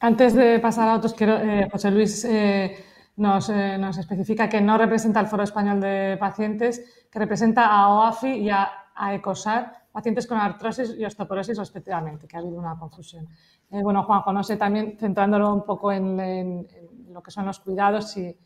Antes 0.00 0.34
de 0.34 0.58
pasar 0.58 0.88
a 0.88 0.96
otros, 0.96 1.12
quiero, 1.12 1.36
eh, 1.36 1.68
José 1.70 1.90
Luis 1.90 2.24
eh, 2.24 2.76
nos, 3.16 3.48
eh, 3.50 3.76
nos, 3.78 3.98
especifica 3.98 4.48
que 4.48 4.60
no 4.60 4.78
representa 4.78 5.20
al 5.20 5.26
Foro 5.26 5.42
Español 5.42 5.80
de 5.80 6.16
Pacientes, 6.18 7.06
que 7.10 7.18
representa 7.18 7.66
a 7.66 7.88
OAFI 7.88 8.28
y 8.28 8.50
a, 8.50 8.70
ECOSAR, 9.12 9.88
pacientes 9.92 10.26
con 10.26 10.38
artrosis 10.38 10.94
y 10.96 11.04
osteoporosis 11.04 11.58
respectivamente, 11.58 12.26
que 12.26 12.36
ha 12.36 12.40
habido 12.40 12.58
una 12.58 12.78
confusión. 12.78 13.28
bueno, 13.70 14.04
Juanjo, 14.04 14.32
no 14.32 14.44
sé, 14.44 14.56
también 14.56 14.96
centrándolo 14.98 15.52
un 15.52 15.64
poco 15.64 15.90
en, 15.90 16.66
lo 17.10 17.22
que 17.22 17.30
son 17.30 17.44
los 17.44 17.58
cuidados, 17.60 18.12
si, 18.12 18.36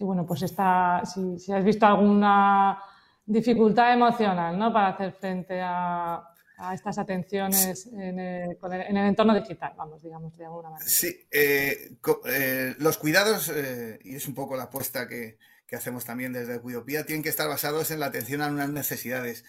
bueno, 0.00 0.26
pues 0.26 0.42
está, 0.42 1.02
si, 1.04 1.52
has 1.52 1.64
visto 1.64 1.86
alguna 1.86 2.78
dificultad 3.26 3.92
emocional 3.92 4.58
¿no? 4.58 4.72
para 4.72 4.88
hacer 4.88 5.12
frente 5.12 5.60
a, 5.60 6.22
a 6.56 6.74
estas 6.74 6.98
atenciones 6.98 7.86
en 7.86 8.18
el, 8.18 8.58
en 8.62 8.96
el, 8.96 9.08
entorno 9.08 9.34
digital, 9.34 9.72
vamos, 9.76 10.02
digamos, 10.02 10.36
de 10.36 10.44
alguna 10.44 10.70
manera. 10.70 10.88
Sí, 10.88 11.26
eh, 11.30 11.96
eh, 12.26 12.74
los 12.78 12.98
cuidados, 12.98 13.48
eh, 13.48 13.98
y 14.04 14.16
es 14.16 14.28
un 14.28 14.34
poco 14.34 14.56
la 14.56 14.64
apuesta 14.64 15.08
que, 15.08 15.38
que, 15.66 15.76
hacemos 15.76 16.04
también 16.04 16.32
desde 16.32 16.60
Cuidopía, 16.60 17.04
tienen 17.04 17.22
que 17.22 17.28
estar 17.28 17.48
basados 17.48 17.90
en 17.90 18.00
la 18.00 18.06
atención 18.06 18.42
a 18.42 18.48
unas 18.48 18.70
necesidades. 18.70 19.44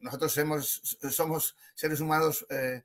Nosotros 0.00 0.32
somos, 0.32 0.98
somos 1.10 1.56
seres 1.74 2.00
humanos 2.00 2.44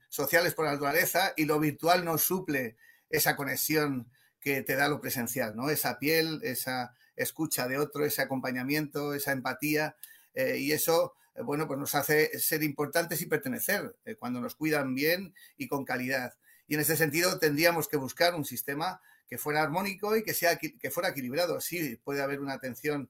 sociales 0.09 0.53
por 0.53 0.65
naturaleza 0.65 1.33
y 1.35 1.45
lo 1.45 1.59
virtual 1.59 2.05
nos 2.05 2.21
suple 2.21 2.75
esa 3.09 3.35
conexión 3.35 4.07
que 4.39 4.61
te 4.61 4.75
da 4.75 4.87
lo 4.87 5.01
presencial, 5.01 5.55
¿no? 5.55 5.71
Esa 5.71 5.97
piel, 5.97 6.41
esa 6.43 6.93
escucha 7.15 7.67
de 7.67 7.77
otro, 7.77 8.05
ese 8.05 8.21
acompañamiento, 8.21 9.13
esa 9.13 9.31
empatía, 9.31 9.95
eh, 10.33 10.57
y 10.59 10.71
eso 10.71 11.15
eh, 11.35 11.41
bueno, 11.41 11.67
pues 11.67 11.79
nos 11.79 11.95
hace 11.95 12.37
ser 12.39 12.63
importantes 12.63 13.21
y 13.21 13.25
pertenecer 13.25 13.95
eh, 14.05 14.15
cuando 14.15 14.41
nos 14.41 14.55
cuidan 14.55 14.95
bien 14.95 15.33
y 15.57 15.67
con 15.67 15.85
calidad. 15.85 16.33
Y 16.67 16.75
en 16.75 16.81
ese 16.81 16.95
sentido 16.95 17.39
tendríamos 17.39 17.87
que 17.87 17.97
buscar 17.97 18.35
un 18.35 18.45
sistema 18.45 19.01
que 19.27 19.37
fuera 19.37 19.61
armónico 19.61 20.15
y 20.15 20.23
que, 20.23 20.33
sea, 20.33 20.57
que 20.57 20.91
fuera 20.91 21.09
equilibrado. 21.09 21.59
Sí, 21.59 21.99
puede 22.03 22.21
haber 22.21 22.39
una 22.39 22.53
atención 22.53 23.09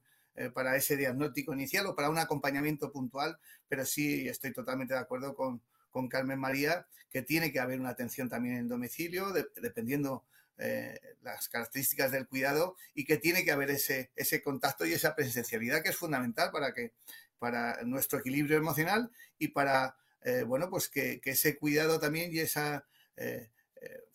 para 0.52 0.74
ese 0.74 0.96
diagnóstico 0.96 1.52
inicial 1.52 1.86
o 1.86 1.94
para 1.94 2.10
un 2.10 2.18
acompañamiento 2.18 2.90
puntual, 2.90 3.38
pero 3.68 3.84
sí 3.84 4.28
estoy 4.28 4.52
totalmente 4.52 4.94
de 4.94 5.00
acuerdo 5.00 5.36
con, 5.36 5.62
con 5.90 6.08
Carmen 6.08 6.40
María 6.40 6.86
que 7.14 7.22
tiene 7.22 7.52
que 7.52 7.60
haber 7.60 7.78
una 7.78 7.90
atención 7.90 8.28
también 8.28 8.56
en 8.56 8.66
domicilio, 8.66 9.30
de, 9.30 9.46
dependiendo 9.62 10.24
eh, 10.58 11.00
las 11.22 11.48
características 11.48 12.12
del 12.12 12.28
cuidado 12.28 12.76
y 12.94 13.04
que 13.04 13.16
tiene 13.16 13.44
que 13.44 13.50
haber 13.50 13.70
ese, 13.70 14.12
ese 14.14 14.40
contacto 14.40 14.86
y 14.86 14.92
esa 14.92 15.16
presencialidad 15.16 15.82
que 15.82 15.88
es 15.88 15.96
fundamental 15.96 16.50
para 16.52 16.72
que 16.72 16.92
para 17.38 17.82
nuestro 17.82 18.20
equilibrio 18.20 18.56
emocional 18.56 19.10
y 19.38 19.48
para, 19.48 19.96
eh, 20.22 20.44
bueno, 20.44 20.70
pues 20.70 20.88
que, 20.88 21.20
ese 21.24 21.58
cuidado 21.58 21.98
también 21.98 22.32
y 22.32 22.38
esa, 22.38 22.86
eh, 23.16 23.50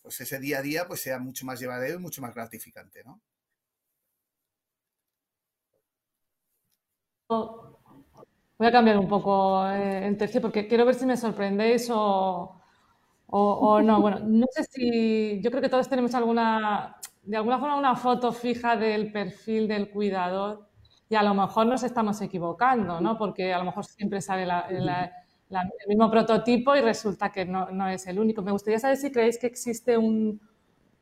pues 0.02 0.20
ese 0.20 0.38
día 0.40 0.58
a 0.58 0.62
día 0.62 0.88
pues 0.88 1.02
sea 1.02 1.18
mucho 1.18 1.44
más 1.44 1.60
llevadero 1.60 1.96
y 1.96 2.02
mucho 2.02 2.22
más 2.22 2.34
gratificante, 2.34 3.04
¿no? 3.04 3.20
Voy 7.28 8.66
a 8.66 8.72
cambiar 8.72 8.98
un 8.98 9.08
poco 9.08 9.66
el 9.68 10.16
tercio 10.16 10.40
porque 10.40 10.66
quiero 10.66 10.84
ver 10.84 10.94
si 10.94 11.06
me 11.06 11.16
sorprendéis 11.16 11.88
o, 11.90 12.59
o, 13.30 13.52
o, 13.52 13.82
no. 13.82 14.00
Bueno, 14.00 14.20
no 14.20 14.46
sé 14.50 14.64
si. 14.64 15.40
Yo 15.42 15.50
creo 15.50 15.62
que 15.62 15.68
todos 15.68 15.88
tenemos 15.88 16.14
alguna. 16.14 16.96
De 17.22 17.36
alguna 17.36 17.58
forma, 17.58 17.76
una 17.76 17.96
foto 17.96 18.32
fija 18.32 18.76
del 18.76 19.12
perfil 19.12 19.68
del 19.68 19.90
cuidador 19.90 20.68
y 21.08 21.16
a 21.16 21.22
lo 21.22 21.34
mejor 21.34 21.66
nos 21.66 21.82
estamos 21.82 22.20
equivocando, 22.22 23.00
¿no? 23.00 23.18
Porque 23.18 23.52
a 23.52 23.58
lo 23.58 23.64
mejor 23.64 23.84
siempre 23.84 24.20
sale 24.20 24.46
la, 24.46 24.66
la, 24.70 25.12
la, 25.48 25.62
el 25.62 25.88
mismo 25.88 26.10
prototipo 26.10 26.74
y 26.76 26.80
resulta 26.80 27.30
que 27.30 27.44
no, 27.44 27.70
no, 27.70 27.88
es 27.88 28.06
el 28.06 28.18
único. 28.18 28.42
Me 28.42 28.52
gustaría 28.52 28.78
saber 28.78 28.96
si 28.96 29.10
creéis 29.10 29.38
que 29.38 29.48
existe 29.48 29.98
un, 29.98 30.40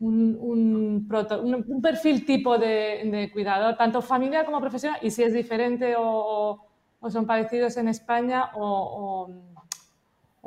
un, 0.00 0.36
un, 0.40 1.06
proto, 1.08 1.42
un 1.42 1.82
perfil 1.82 2.24
tipo 2.24 2.56
de, 2.58 3.02
de, 3.04 3.30
cuidador, 3.32 3.76
tanto 3.76 4.00
familiar 4.00 4.44
como 4.46 4.60
profesional, 4.60 4.98
y 5.02 5.10
si 5.10 5.22
es 5.22 5.32
diferente 5.32 5.94
o, 5.98 6.66
o 7.00 7.10
son 7.10 7.26
parecidos 7.26 7.76
en 7.76 7.88
España 7.88 8.50
o, 8.54 9.28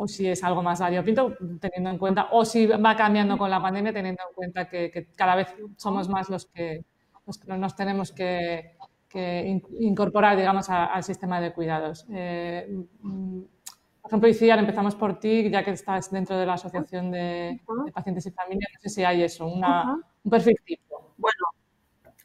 o, 0.02 0.08
si 0.08 0.28
es 0.28 0.44
algo 0.44 0.64
más 0.64 0.80
variopinto, 0.80 1.36
teniendo 1.60 1.90
en 1.90 1.98
cuenta, 1.98 2.28
o 2.32 2.46
si 2.46 2.66
va 2.68 2.96
cambiando 2.96 3.38
con 3.38 3.50
la 3.50 3.62
pandemia, 3.62 3.94
teniendo 3.94 4.24
en 4.28 4.36
cuenta 4.36 4.68
que, 4.68 4.92
que 4.92 5.08
cada 5.16 5.36
vez 5.36 5.54
somos 5.78 6.10
más 6.10 6.30
los 6.30 6.46
que, 6.46 6.86
los 7.26 7.38
que 7.38 7.58
nos 7.58 7.76
tenemos 7.76 8.12
que 8.12 8.76
que 9.12 9.62
incorporar, 9.80 10.38
digamos, 10.38 10.70
a, 10.70 10.86
al 10.86 11.04
sistema 11.04 11.42
de 11.42 11.54
cuidados. 11.54 12.06
Eh, 12.10 12.66
por 13.02 14.10
ejemplo, 14.10 14.30
Iciar, 14.30 14.58
empezamos 14.60 14.96
por 14.96 15.20
ti, 15.20 15.50
ya 15.50 15.64
que 15.64 15.72
estás 15.72 16.10
dentro 16.12 16.38
de 16.38 16.46
la 16.46 16.54
Asociación 16.54 17.12
de, 17.12 17.60
de 17.86 17.92
Pacientes 17.92 18.26
y 18.26 18.32
Familias, 18.32 18.72
no 18.74 18.80
sé 18.82 18.90
si 18.90 19.04
hay 19.04 19.24
eso, 19.24 19.46
una, 19.46 20.00
un 20.24 20.32
perfil 20.32 20.56
tipo. 20.66 21.14
Bueno, 21.18 21.46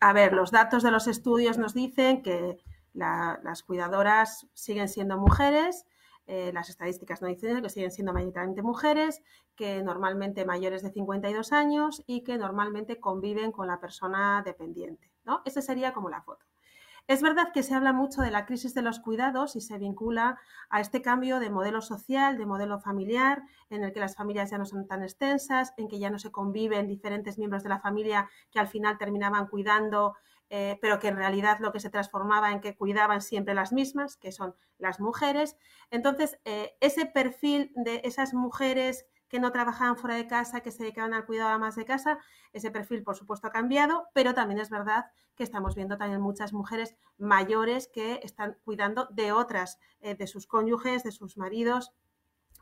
a 0.00 0.12
ver, 0.12 0.32
los 0.32 0.50
datos 0.50 0.82
de 0.82 0.90
los 0.90 1.06
estudios 1.06 1.58
nos 1.58 1.74
dicen 1.74 2.22
que 2.22 2.58
la, 2.94 3.40
las 3.42 3.62
cuidadoras 3.62 4.46
siguen 4.54 4.88
siendo 4.88 5.18
mujeres, 5.18 5.84
eh, 6.26 6.50
las 6.52 6.68
estadísticas 6.68 7.22
nos 7.22 7.30
dicen 7.30 7.62
que 7.62 7.70
siguen 7.70 7.90
siendo 7.90 8.12
mayoritariamente 8.12 8.62
mujeres, 8.62 9.22
que 9.54 9.82
normalmente 9.82 10.44
mayores 10.44 10.82
de 10.82 10.90
52 10.90 11.52
años 11.52 12.02
y 12.06 12.22
que 12.22 12.36
normalmente 12.36 12.98
conviven 12.98 13.52
con 13.52 13.68
la 13.68 13.80
persona 13.80 14.42
dependiente. 14.44 15.10
¿no? 15.24 15.42
Esa 15.44 15.62
sería 15.62 15.92
como 15.92 16.10
la 16.10 16.22
foto. 16.22 16.44
Es 17.08 17.22
verdad 17.22 17.52
que 17.54 17.62
se 17.62 17.72
habla 17.72 17.92
mucho 17.92 18.20
de 18.20 18.32
la 18.32 18.46
crisis 18.46 18.74
de 18.74 18.82
los 18.82 18.98
cuidados 18.98 19.54
y 19.54 19.60
se 19.60 19.78
vincula 19.78 20.40
a 20.70 20.80
este 20.80 21.02
cambio 21.02 21.38
de 21.38 21.50
modelo 21.50 21.80
social, 21.80 22.36
de 22.36 22.46
modelo 22.46 22.80
familiar, 22.80 23.44
en 23.70 23.84
el 23.84 23.92
que 23.92 24.00
las 24.00 24.16
familias 24.16 24.50
ya 24.50 24.58
no 24.58 24.66
son 24.66 24.88
tan 24.88 25.04
extensas, 25.04 25.72
en 25.76 25.86
que 25.86 26.00
ya 26.00 26.10
no 26.10 26.18
se 26.18 26.32
conviven 26.32 26.88
diferentes 26.88 27.38
miembros 27.38 27.62
de 27.62 27.68
la 27.68 27.78
familia 27.78 28.28
que 28.50 28.58
al 28.58 28.66
final 28.66 28.98
terminaban 28.98 29.46
cuidando, 29.46 30.16
eh, 30.50 30.78
pero 30.80 30.98
que 30.98 31.08
en 31.08 31.16
realidad 31.16 31.58
lo 31.60 31.72
que 31.72 31.80
se 31.80 31.90
transformaba 31.90 32.52
en 32.52 32.60
que 32.60 32.76
cuidaban 32.76 33.20
siempre 33.20 33.54
las 33.54 33.72
mismas, 33.72 34.16
que 34.16 34.32
son 34.32 34.54
las 34.78 35.00
mujeres. 35.00 35.56
Entonces, 35.90 36.38
eh, 36.44 36.76
ese 36.80 37.06
perfil 37.06 37.72
de 37.74 38.00
esas 38.04 38.34
mujeres 38.34 39.06
que 39.28 39.40
no 39.40 39.52
trabajaban 39.52 39.96
fuera 39.96 40.16
de 40.16 40.26
casa, 40.26 40.60
que 40.60 40.70
se 40.70 40.84
dedicaban 40.84 41.14
al 41.14 41.26
cuidado 41.26 41.58
más 41.58 41.76
de 41.76 41.84
casa. 41.84 42.18
Ese 42.52 42.70
perfil, 42.70 43.02
por 43.02 43.16
supuesto, 43.16 43.48
ha 43.48 43.52
cambiado, 43.52 44.08
pero 44.12 44.34
también 44.34 44.60
es 44.60 44.70
verdad 44.70 45.06
que 45.34 45.44
estamos 45.44 45.74
viendo 45.74 45.98
también 45.98 46.20
muchas 46.20 46.52
mujeres 46.52 46.96
mayores 47.18 47.88
que 47.88 48.20
están 48.22 48.56
cuidando 48.64 49.06
de 49.10 49.32
otras, 49.32 49.78
eh, 50.00 50.14
de 50.14 50.26
sus 50.26 50.46
cónyuges, 50.46 51.02
de 51.02 51.12
sus 51.12 51.36
maridos, 51.36 51.92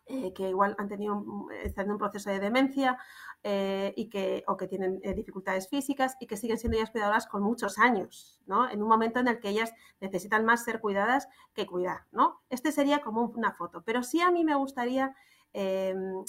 eh, 0.06 0.34
que 0.34 0.50
igual 0.50 0.74
han 0.78 0.88
tenido 0.88 1.14
un, 1.14 1.50
están 1.52 1.86
en 1.86 1.92
un 1.92 1.98
proceso 1.98 2.28
de 2.28 2.38
demencia 2.38 2.98
eh, 3.42 3.94
y 3.96 4.10
que, 4.10 4.44
o 4.46 4.56
que 4.56 4.66
tienen 4.66 5.00
eh, 5.02 5.14
dificultades 5.14 5.68
físicas 5.68 6.16
y 6.20 6.26
que 6.26 6.36
siguen 6.36 6.58
siendo 6.58 6.76
ellas 6.76 6.90
cuidadoras 6.90 7.26
con 7.26 7.42
muchos 7.42 7.78
años, 7.78 8.38
¿no? 8.44 8.68
En 8.68 8.82
un 8.82 8.88
momento 8.88 9.20
en 9.20 9.28
el 9.28 9.40
que 9.40 9.48
ellas 9.48 9.72
necesitan 10.00 10.44
más 10.44 10.62
ser 10.62 10.80
cuidadas 10.80 11.28
que 11.54 11.66
cuidar, 11.66 12.06
¿no? 12.12 12.42
Este 12.50 12.70
sería 12.70 13.00
como 13.00 13.22
una 13.22 13.52
foto, 13.52 13.82
pero 13.82 14.02
sí 14.02 14.20
a 14.20 14.30
mí 14.30 14.44
me 14.44 14.54
gustaría 14.54 15.16
em, 15.54 16.24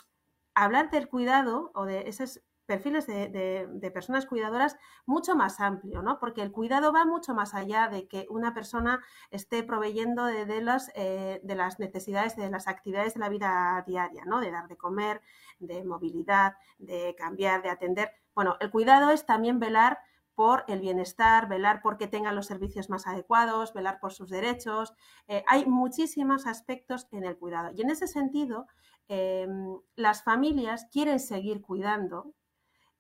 hablar 0.54 0.90
del 0.90 1.10
cuidado 1.10 1.72
o 1.76 1.86
de 1.86 2.08
esos 2.08 2.42
perfiles 2.66 3.08
de, 3.08 3.92
personas 3.94 4.26
cuidadoras 4.26 4.78
mucho 5.06 5.36
más 5.36 5.60
amplio, 5.60 6.02
¿no? 6.02 6.20
Porque 6.20 6.42
el 6.42 6.52
cuidado 6.52 6.92
va 6.92 7.06
mucho 7.06 7.34
más 7.34 7.54
allá 7.54 7.88
de 7.88 8.08
que 8.08 8.26
una 8.30 8.54
persona 8.54 9.04
esté 9.32 9.64
proveyendo 9.64 10.26
de, 10.26 10.46
de, 10.46 10.62
las, 10.62 10.92
eh, 10.96 11.40
de 11.44 11.56
las 11.56 11.80
necesidades, 11.80 12.36
de 12.36 12.50
las 12.50 12.68
actividades 12.68 13.14
de 13.14 13.20
la 13.20 13.30
vida 13.30 13.84
diaria, 13.88 14.26
¿no? 14.26 14.40
De 14.40 14.52
dar 14.52 14.68
de 14.68 14.78
comer, 14.78 15.22
de 15.60 15.84
movilidad, 15.84 16.56
de 16.78 17.16
cambiar, 17.18 17.62
de 17.62 17.70
atender. 17.70 18.12
Bueno, 18.34 18.58
el 18.60 18.72
cuidado 18.72 19.12
es 19.12 19.26
también 19.26 19.60
velar 19.60 20.00
por 20.36 20.66
el 20.68 20.82
bienestar, 20.82 21.48
velar 21.48 21.82
por 21.82 21.98
que 21.98 22.08
tengan 22.08 22.36
los 22.36 22.46
servicios 22.46 22.90
más 22.90 23.08
adecuados, 23.08 23.74
velar 23.74 24.00
por 24.00 24.14
sus 24.14 24.30
derechos. 24.30 24.94
Eh, 25.28 25.44
hay 25.48 25.66
muchísimos 25.66 26.46
aspectos 26.46 27.08
en 27.12 27.24
el 27.24 27.38
cuidado. 27.38 27.72
Y 27.74 27.82
en 27.82 27.90
ese 27.90 28.08
sentido, 28.08 28.68
eh, 29.08 29.48
las 29.96 30.24
familias 30.24 30.88
quieren 30.92 31.20
seguir 31.20 31.62
cuidando, 31.62 32.34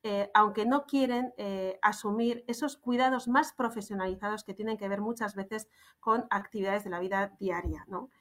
eh, 0.08 0.30
aunque 0.36 0.68
no 0.68 0.86
quieren 0.86 1.34
eh, 1.36 1.80
asumir 1.82 2.44
esos 2.46 2.78
cuidados 2.78 3.28
más 3.28 3.54
profesionalizados 3.54 4.44
que 4.44 4.54
tienen 4.54 4.78
que 4.78 4.88
ver 4.88 5.02
muchas 5.02 5.34
veces 5.34 5.68
con 6.00 6.28
actividades 6.30 6.84
de 6.84 6.92
la 6.92 7.00
vida 7.00 7.36
diaria. 7.40 7.86
¿no? 7.88 8.12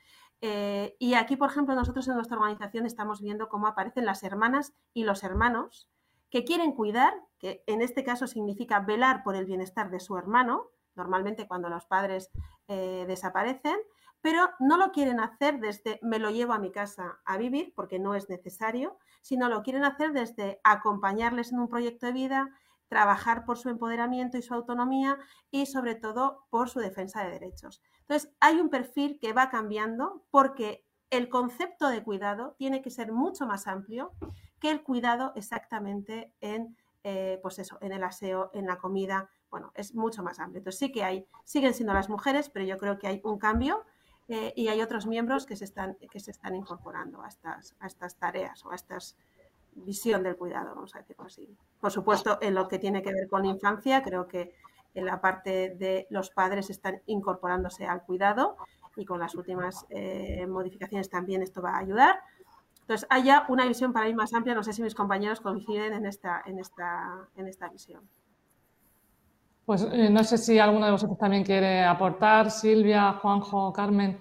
Eh, 0.41 0.97
y 0.99 1.13
aquí, 1.13 1.37
por 1.37 1.51
ejemplo, 1.51 1.75
nosotros 1.75 2.09
en 2.09 2.15
nuestra 2.15 2.39
organización 2.39 2.87
estamos 2.87 3.21
viendo 3.21 3.51
cómo 3.51 3.67
aparecen 3.67 4.07
las 4.07 4.23
hermanas 4.23 4.73
y 4.95 5.05
los 5.05 5.23
hermanos 5.25 5.91
que 6.31 6.45
quieren 6.45 6.73
cuidar, 6.73 7.13
que 7.39 7.63
en 7.67 7.83
este 7.83 8.03
caso 8.03 8.27
significa 8.27 8.81
velar 8.81 9.23
por 9.23 9.37
el 9.37 9.45
bienestar 9.45 9.91
de 9.91 10.01
su 10.01 10.17
hermano, 10.17 10.71
normalmente 10.95 11.47
cuando 11.47 11.69
los 11.69 11.85
padres 11.85 12.31
desaparecen, 12.67 13.77
pero 14.25 14.49
no 14.59 14.79
lo 14.79 14.91
quieren 14.91 15.21
hacer 15.21 15.61
desde 15.61 16.01
me 16.01 16.19
lo 16.19 16.31
llevo 16.31 16.55
a 16.55 16.59
mi 16.59 16.73
casa 16.73 17.21
a 17.27 17.37
vivir, 17.37 17.75
porque 17.77 17.99
no 17.99 18.15
es 18.15 18.31
necesario, 18.31 18.97
sino 19.21 19.51
lo 19.51 19.63
quieren 19.63 19.85
hacer 19.85 20.15
desde 20.15 20.63
acompañarles 20.65 21.53
en 21.53 21.59
un 21.59 21.69
proyecto 21.69 22.07
de 22.07 22.13
vida, 22.13 22.49
trabajar 22.89 23.45
por 23.45 23.59
su 23.59 23.69
empoderamiento 23.69 24.39
y 24.39 24.43
su 24.43 24.55
autonomía 24.55 25.19
y 25.51 25.67
sobre 25.67 25.95
todo 25.95 26.47
por 26.49 26.71
su 26.71 26.81
defensa 26.81 27.23
de 27.23 27.33
derechos. 27.33 27.83
Entonces, 28.01 28.33
hay 28.41 28.61
un 28.61 28.71
perfil 28.71 29.19
que 29.21 29.35
va 29.35 29.51
cambiando 29.51 30.25
porque 30.31 30.87
el 31.11 31.29
concepto 31.29 31.91
de 31.91 32.03
cuidado 32.03 32.55
tiene 32.57 32.81
que 32.81 32.89
ser 32.89 33.13
mucho 33.13 33.47
más 33.47 33.67
amplio 33.67 34.13
que 34.59 34.71
el 34.71 34.83
cuidado 34.83 35.35
exactamente 35.37 36.33
en, 36.41 36.79
eh, 37.03 37.41
pues 37.43 37.59
eso, 37.59 37.77
en 37.83 37.93
el 37.93 38.03
aseo, 38.03 38.51
en 38.55 38.65
la 38.65 38.79
comida. 38.79 39.29
Bueno, 39.51 39.71
es 39.75 39.95
mucho 39.95 40.23
más 40.23 40.41
amplio. 40.41 40.61
Entonces 40.61 40.79
sí 40.79 40.91
que 40.91 41.05
hay, 41.05 41.27
siguen 41.45 41.75
siendo 41.75 41.93
las 41.93 42.09
mujeres, 42.09 42.49
pero 42.49 42.65
yo 42.65 42.79
creo 42.79 42.99
que 42.99 43.07
hay 43.07 43.21
un 43.23 43.39
cambio 43.39 43.85
eh, 44.29 44.53
y 44.57 44.69
hay 44.69 44.81
otros 44.81 45.07
miembros 45.07 45.47
que 45.47 45.57
se 45.57 45.65
están, 45.65 45.97
que 46.11 46.21
se 46.21 46.31
están 46.31 46.55
incorporando 46.55 47.23
a 47.23 47.29
estas, 47.29 47.75
a 47.81 47.87
estas 47.87 48.17
tareas 48.17 48.65
o 48.65 48.71
a 48.71 48.75
estas 48.75 49.17
visión 49.75 50.23
del 50.23 50.37
cuidado, 50.37 50.75
vamos 50.75 50.95
a 50.95 50.99
decirlo 50.99 51.25
así. 51.25 51.49
Por 51.81 51.91
supuesto, 51.91 52.39
en 52.41 52.55
lo 52.55 52.69
que 52.69 52.79
tiene 52.79 53.03
que 53.03 53.13
ver 53.13 53.29
con 53.29 53.43
la 53.43 53.49
infancia, 53.49 54.03
creo 54.03 54.29
que 54.29 54.55
en 54.95 55.07
la 55.07 55.21
parte 55.21 55.75
de 55.77 56.07
los 56.11 56.31
padres 56.31 56.71
están 56.71 57.03
incorporándose 57.07 57.87
al 57.87 58.03
cuidado 58.03 58.57
y 58.97 59.05
con 59.05 59.19
las 59.19 59.35
últimas 59.35 59.87
eh, 59.91 60.47
modificaciones 60.47 61.11
también 61.11 61.43
esto 61.43 61.61
va 61.61 61.71
a 61.71 61.79
ayudar. 61.79 62.21
Entonces, 62.83 63.07
haya 63.11 63.47
una 63.49 63.67
visión 63.67 63.93
para 63.93 64.07
mí 64.07 64.15
más 64.15 64.35
amplia. 64.35 64.55
No 64.55 64.63
sé 64.63 64.73
si 64.73 64.83
mis 64.83 64.95
compañeros 64.95 65.41
coinciden 65.41 65.95
en 65.95 66.07
esta, 66.07 66.43
en 66.45 66.59
esta, 66.59 67.29
en 67.35 67.49
esta 67.49 67.69
visión. 67.69 68.09
Pues 69.67 69.87
eh, 69.93 70.11
no 70.11 70.23
sé 70.25 70.39
si 70.39 70.59
alguno 70.59 70.87
de 70.87 70.93
vosotros 70.93 71.19
también 71.19 71.45
quiere 71.45 71.85
aportar. 71.85 72.51
Silvia, 72.51 73.15
Juanjo, 73.15 73.73
Carmen, 73.73 74.19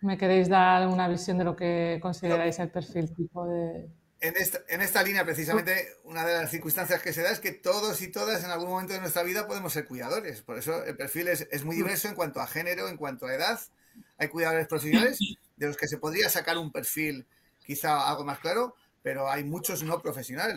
¿me 0.00 0.16
queréis 0.16 0.48
dar 0.48 0.86
una 0.88 1.08
visión 1.08 1.38
de 1.38 1.44
lo 1.44 1.54
que 1.54 1.98
consideráis 2.00 2.58
el 2.58 2.70
perfil 2.70 3.14
tipo 3.14 3.46
de, 3.46 3.88
en 4.20 4.36
esta, 4.36 4.60
en 4.68 5.06
línea, 5.06 5.24
precisamente, 5.24 5.96
una 6.02 6.26
de 6.26 6.34
las 6.34 6.50
circunstancias 6.50 7.00
que 7.00 7.12
se 7.12 7.22
da 7.22 7.30
es 7.30 7.38
que 7.38 7.52
todos 7.52 8.02
y 8.02 8.08
todas 8.08 8.42
en 8.42 8.50
algún 8.50 8.68
momento 8.68 8.92
de 8.92 9.00
nuestra 9.00 9.22
vida 9.22 9.46
podemos 9.46 9.72
ser 9.72 9.86
cuidadores. 9.86 10.42
Por 10.42 10.58
eso 10.58 10.84
el 10.84 10.96
perfil 10.96 11.28
es, 11.28 11.46
es 11.52 11.64
muy 11.64 11.76
diverso 11.76 12.08
en 12.08 12.16
cuanto 12.16 12.40
a 12.40 12.48
género, 12.48 12.88
en 12.88 12.96
cuanto 12.96 13.26
a 13.26 13.34
edad. 13.34 13.60
Hay 14.16 14.26
cuidadores 14.26 14.66
profesionales 14.66 15.18
de 15.56 15.66
los 15.66 15.76
que 15.76 15.86
se 15.86 15.98
podría 15.98 16.28
sacar 16.30 16.58
un 16.58 16.72
perfil 16.72 17.26
quizá 17.64 18.08
algo 18.08 18.24
más 18.24 18.40
claro, 18.40 18.74
pero 19.02 19.30
hay 19.30 19.44
muchos 19.44 19.84
no 19.84 20.02
profesionales. 20.02 20.56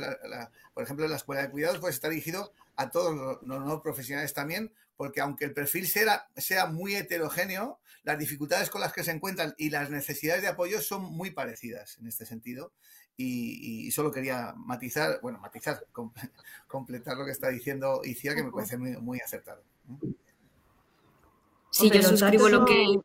por 0.74 0.84
ejemplo, 0.84 1.08
la 1.08 1.18
escuela 1.18 1.44
de 1.44 1.52
cuidados 1.52 1.78
puede 1.78 1.94
estar 1.94 2.10
dirigido 2.10 2.54
a 2.76 2.90
todos 2.90 3.40
los 3.44 3.66
no, 3.66 3.82
profesionales 3.82 4.34
también, 4.34 4.74
porque 4.96 5.22
aunque 5.22 5.46
el 5.46 5.54
perfil 5.54 5.88
sea, 5.88 6.28
sea 6.36 6.68
muy 6.68 6.96
heterogéneo, 6.96 7.80
las 8.04 8.18
dificultades 8.18 8.70
con 8.70 8.82
las 8.82 8.94
que 8.94 9.04
se 9.04 9.12
encuentran 9.12 9.54
y 9.58 9.70
las 9.70 9.90
necesidades 9.90 10.42
de 10.42 10.48
apoyo 10.48 10.82
son 10.82 11.04
muy 11.04 11.32
parecidas 11.32 11.98
en 12.00 12.08
este 12.08 12.26
sentido. 12.26 12.74
Y, 13.18 13.92
solo 13.92 14.12
quería 14.12 14.54
matizar, 14.58 15.20
bueno, 15.22 15.38
matizar, 15.38 15.86
completar 16.68 17.18
lo 17.18 17.26
que 17.26 17.32
está 17.32 17.50
diciendo 17.50 18.02
Icia, 18.04 18.34
que 18.34 18.44
me 18.44 18.52
parece 18.52 18.78
muy, 18.78 19.20
acertado. 19.20 19.64
Sí, 21.70 21.92
yo 21.92 22.02
suscribo 22.02 22.50
lo 22.50 22.66
que... 22.66 23.00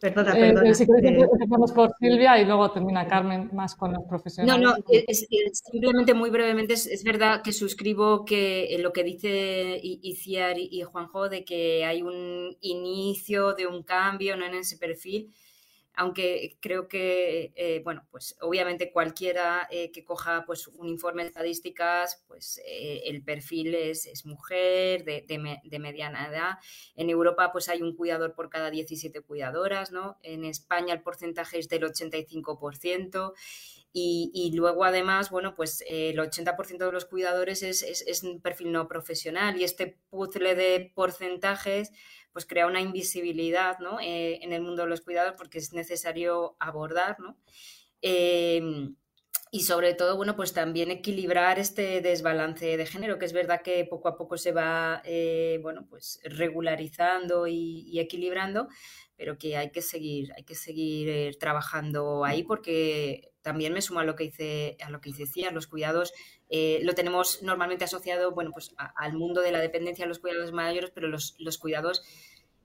Perdona, 0.00 0.36
eh, 0.36 0.52
perdona. 0.52 0.74
si 0.74 0.86
quieres 0.86 1.10
eh, 1.10 1.28
empezamos 1.32 1.72
por 1.72 1.92
Silvia 1.98 2.40
y 2.40 2.44
luego 2.44 2.70
termina 2.70 3.06
Carmen 3.06 3.50
más 3.52 3.74
con 3.74 3.92
los 3.92 4.04
profesionales. 4.04 4.62
No, 4.62 4.76
no, 4.76 4.84
simplemente 5.52 6.14
muy 6.14 6.30
brevemente 6.30 6.74
es, 6.74 7.04
verdad 7.04 7.42
que 7.42 7.52
suscribo 7.52 8.24
que 8.24 8.76
lo 8.80 8.92
que 8.92 9.04
dice 9.04 9.80
Iciar 9.82 10.58
y 10.58 10.82
Juanjo 10.82 11.28
de 11.28 11.44
que 11.44 11.84
hay 11.84 12.02
un 12.02 12.56
inicio 12.60 13.54
de 13.54 13.66
un 13.66 13.82
cambio 13.82 14.36
¿no? 14.36 14.44
en 14.44 14.54
ese 14.54 14.76
perfil 14.76 15.32
aunque 15.94 16.56
creo 16.60 16.88
que, 16.88 17.52
eh, 17.56 17.80
bueno, 17.84 18.06
pues 18.10 18.36
obviamente 18.40 18.92
cualquiera 18.92 19.68
eh, 19.70 19.90
que 19.90 20.04
coja 20.04 20.44
pues, 20.46 20.68
un 20.68 20.88
informe 20.88 21.22
de 21.22 21.28
estadísticas, 21.28 22.22
pues 22.28 22.60
eh, 22.66 23.02
el 23.06 23.22
perfil 23.22 23.74
es, 23.74 24.24
mujer 24.24 25.04
de, 25.04 25.78
mediana 25.78 26.28
edad. 26.28 26.58
En 26.94 27.10
Europa 27.10 27.50
pues 27.52 27.68
hay 27.68 27.82
un 27.82 27.96
cuidador 27.96 28.34
por 28.34 28.50
cada 28.50 28.70
17 28.70 29.20
cuidadoras, 29.22 29.92
¿no? 29.92 30.18
En 30.22 30.44
España 30.44 30.94
el 30.94 31.02
porcentaje 31.02 31.58
es 31.58 31.68
del 31.68 31.82
85%. 31.82 33.32
Y, 33.92 34.52
luego, 34.54 34.84
además, 34.84 35.30
bueno, 35.30 35.56
pues 35.56 35.82
el 35.88 36.16
80% 36.18 36.86
de 36.86 36.92
los 36.92 37.06
cuidadores 37.06 37.64
es, 37.64 37.82
es, 37.82 38.22
un 38.22 38.40
perfil 38.40 38.70
no 38.70 38.86
profesional 38.86 39.60
y 39.60 39.64
este 39.64 39.98
puzzle 40.10 40.54
de 40.54 40.92
porcentajes 40.94 41.90
pues 42.32 42.46
crea 42.46 42.66
una 42.66 42.80
invisibilidad 42.80 43.78
¿no? 43.80 43.98
Eh, 44.00 44.38
en 44.42 44.52
el 44.52 44.62
mundo 44.62 44.82
de 44.82 44.88
los 44.88 45.00
cuidados 45.00 45.34
porque 45.36 45.58
es 45.58 45.72
necesario 45.72 46.56
abordar, 46.60 47.18
¿no? 47.18 47.36
Em, 48.02 48.96
y 49.52 49.62
sobre 49.64 49.94
todo, 49.94 50.16
bueno, 50.16 50.36
pues 50.36 50.52
también 50.52 50.92
equilibrar 50.92 51.58
este 51.58 52.00
desbalance 52.00 52.76
de 52.76 52.86
género, 52.86 53.18
que 53.18 53.26
es 53.26 53.32
verdad 53.32 53.62
que 53.62 53.84
poco 53.84 54.08
a 54.08 54.16
poco 54.16 54.38
se 54.38 54.52
va, 54.52 55.02
eh, 55.04 55.58
bueno, 55.62 55.86
pues 55.90 56.20
regularizando 56.24 57.48
y, 57.48 57.98
equilibrando, 57.98 58.68
pero 59.16 59.38
que 59.38 59.56
hay 59.56 59.72
que 59.72 59.82
seguir, 59.82 60.32
hay 60.36 60.44
que 60.44 60.54
seguir 60.54 61.08
eh, 61.08 61.32
trabajando 61.38 62.24
ahí 62.24 62.44
porque 62.44 63.29
también 63.42 63.72
me 63.72 63.82
suma 63.82 64.02
a 64.02 64.04
lo 64.04 64.16
que 64.16 64.24
dice, 64.24 64.76
a 64.82 64.90
lo 64.90 65.00
que 65.00 65.12
dice 65.12 65.50
los 65.50 65.66
cuidados 65.66 66.12
lo 66.82 66.94
tenemos 66.94 67.42
normalmente 67.42 67.84
asociado, 67.84 68.32
bueno, 68.32 68.50
pues 68.52 68.74
al 68.76 69.12
mundo 69.12 69.40
de 69.40 69.52
la 69.52 69.60
dependencia 69.60 70.04
de 70.04 70.08
los 70.08 70.18
cuidados 70.18 70.52
mayores, 70.52 70.90
pero 70.90 71.06
los, 71.06 71.36
los 71.38 71.58
cuidados 71.58 72.02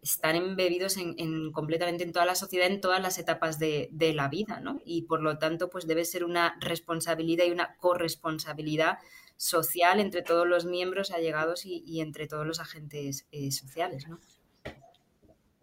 están 0.05 0.35
embebidos 0.35 0.97
en, 0.97 1.51
completamente 1.51 2.03
en 2.03 2.11
toda 2.11 2.25
la 2.25 2.35
sociedad, 2.35 2.67
en 2.67 2.79
todas 2.79 3.01
las 3.01 3.17
etapas 3.17 3.57
de, 3.57 3.89
la 4.15 4.27
vida, 4.27 4.59
¿no? 4.59 4.79
Y 4.85 5.03
por 5.03 5.21
lo 5.21 5.39
tanto, 5.39 5.69
pues 5.71 5.87
debe 5.87 6.05
ser 6.05 6.23
una 6.23 6.55
responsabilidad 6.61 7.45
y 7.45 7.51
una 7.51 7.75
corresponsabilidad 7.77 8.99
social 9.35 9.99
entre 9.99 10.21
todos 10.21 10.47
los 10.47 10.65
miembros 10.65 11.09
allegados 11.11 11.65
y, 11.65 12.01
entre 12.01 12.27
todos 12.27 12.45
los 12.45 12.59
agentes 12.59 13.27
eh, 13.31 13.51
sociales, 13.51 14.07
¿no? 14.07 14.19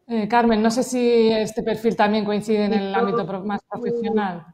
Eh, 0.08 0.26
Carmen, 0.26 0.60
no 0.60 0.72
sé 0.72 0.82
si 0.82 1.30
este 1.30 1.62
perfil 1.62 1.94
también 1.94 2.24
coincide 2.24 2.64
en 2.64 2.74
el 2.74 2.94
ámbito 2.94 3.24
más 3.44 3.60
profesional. 3.70 4.44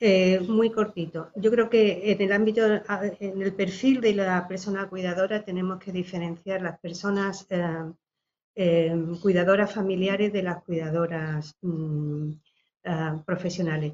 Eh, 0.00 0.40
muy 0.40 0.70
cortito. 0.70 1.30
Yo 1.34 1.50
creo 1.50 1.68
que 1.68 2.12
en 2.12 2.22
el 2.22 2.32
ámbito, 2.32 2.62
en 2.64 3.42
el 3.42 3.52
perfil 3.52 4.00
de 4.00 4.14
la 4.14 4.46
persona 4.46 4.88
cuidadora 4.88 5.44
tenemos 5.44 5.80
que 5.80 5.90
diferenciar 5.90 6.62
las 6.62 6.78
personas 6.78 7.46
Em, 8.60 9.16
cuidadoras 9.20 9.72
familiares 9.72 10.32
de 10.32 10.42
las 10.42 10.64
cuidadoras 10.64 11.56
mm, 11.62 12.32
ah, 12.86 13.22
profesionales. 13.24 13.92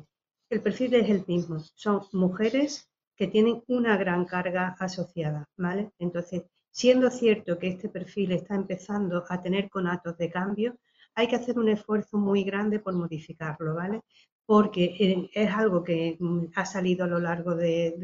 El 0.49 0.63
perfil 0.63 0.95
es 0.95 1.11
el 1.11 1.23
mismo, 1.27 1.59
son 1.75 2.01
mujeres 2.13 2.89
que 3.15 3.27
tienen 3.27 3.63
una 3.67 3.99
gran 3.99 4.25
carga 4.25 4.75
asociada, 4.81 5.47
¿vale? 5.59 5.93
Entonces, 5.99 6.45
siendo 6.71 7.11
cierto 7.11 7.59
que 7.59 7.69
este 7.69 7.91
perfil 7.91 8.33
está 8.33 8.55
empezando 8.55 9.27
a 9.29 9.43
tener 9.43 9.69
conatos 9.69 10.17
de 10.17 10.31
cambio, 10.31 10.79
hay 11.15 11.29
que 11.29 11.37
hacer 11.37 11.59
un 11.59 11.69
esfuerzo 11.69 12.17
muy 12.17 12.43
grande 12.43 12.79
por 12.79 12.95
modificarlo, 12.95 13.75
¿vale? 13.75 14.01
Porque 14.47 14.85
eh, 14.99 15.31
es 15.33 15.51
algo 15.51 15.83
que 15.83 16.17
mm, 16.19 16.47
ha 16.55 16.67
salido 16.67 17.05
a 17.05 17.09
lo 17.09 17.19
largo 17.19 17.55
de, 17.55 17.95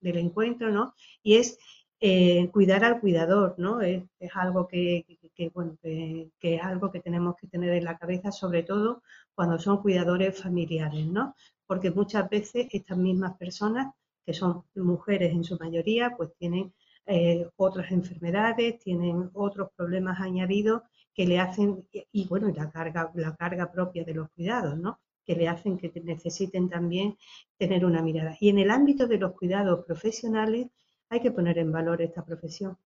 del 0.00 0.16
encuentro, 0.18 0.70
¿no? 0.70 0.94
Y 1.22 1.36
es 1.36 1.58
eh, 2.04 2.50
cuidar 2.50 2.84
al 2.84 3.00
cuidador, 3.00 3.54
¿no? 3.58 3.80
Es, 3.80 4.02
algo 4.34 4.66
que, 4.66 5.06
bueno, 5.54 5.78
que, 5.80 6.30
es 6.40 6.62
algo 6.62 6.90
que 6.90 6.98
tenemos 6.98 7.36
que 7.36 7.46
tener 7.46 7.72
en 7.74 7.84
la 7.84 7.96
cabeza, 7.96 8.32
sobre 8.32 8.64
todo 8.64 9.02
cuando 9.36 9.56
son 9.60 9.80
cuidadores 9.82 10.42
familiares, 10.42 11.06
¿no? 11.06 11.36
Porque 11.64 11.92
muchas 11.92 12.28
veces 12.28 12.66
estas 12.72 12.98
mismas 12.98 13.36
personas, 13.38 13.94
que 14.26 14.34
son 14.34 14.64
mujeres 14.74 15.32
en 15.32 15.44
su 15.44 15.56
mayoría, 15.58 16.14
pues 16.16 16.34
tienen 16.36 16.74
eh, 17.06 17.48
otras 17.54 17.92
enfermedades, 17.92 18.80
tienen 18.80 19.30
otros 19.34 19.70
problemas 19.76 20.20
añadidos 20.20 20.82
que 21.14 21.26
le 21.26 21.38
hacen, 21.38 21.86
y, 22.10 22.26
bueno, 22.26 22.48
la 22.48 22.68
carga, 22.70 23.12
la 23.14 23.36
carga 23.36 23.70
propia 23.70 24.04
de 24.04 24.14
los 24.14 24.28
cuidados, 24.30 24.76
¿no? 24.76 24.98
Que 25.24 25.34
le 25.34 25.48
hacen 25.48 25.78
que 25.78 25.92
necesiten 26.02 26.68
también 26.68 27.16
tener 27.58 27.84
una 27.84 28.02
mirada. 28.02 28.36
Y 28.40 28.48
en 28.48 28.58
el 28.58 28.70
ámbito 28.70 29.06
de 29.06 29.18
los 29.18 29.32
cuidados 29.32 29.84
profesionales, 29.84 30.68
hay 31.08 31.20
que 31.20 31.30
poner 31.30 31.58
en 31.58 31.70
valor 31.70 32.00
esta 32.02 32.24
profesión. 32.24 32.76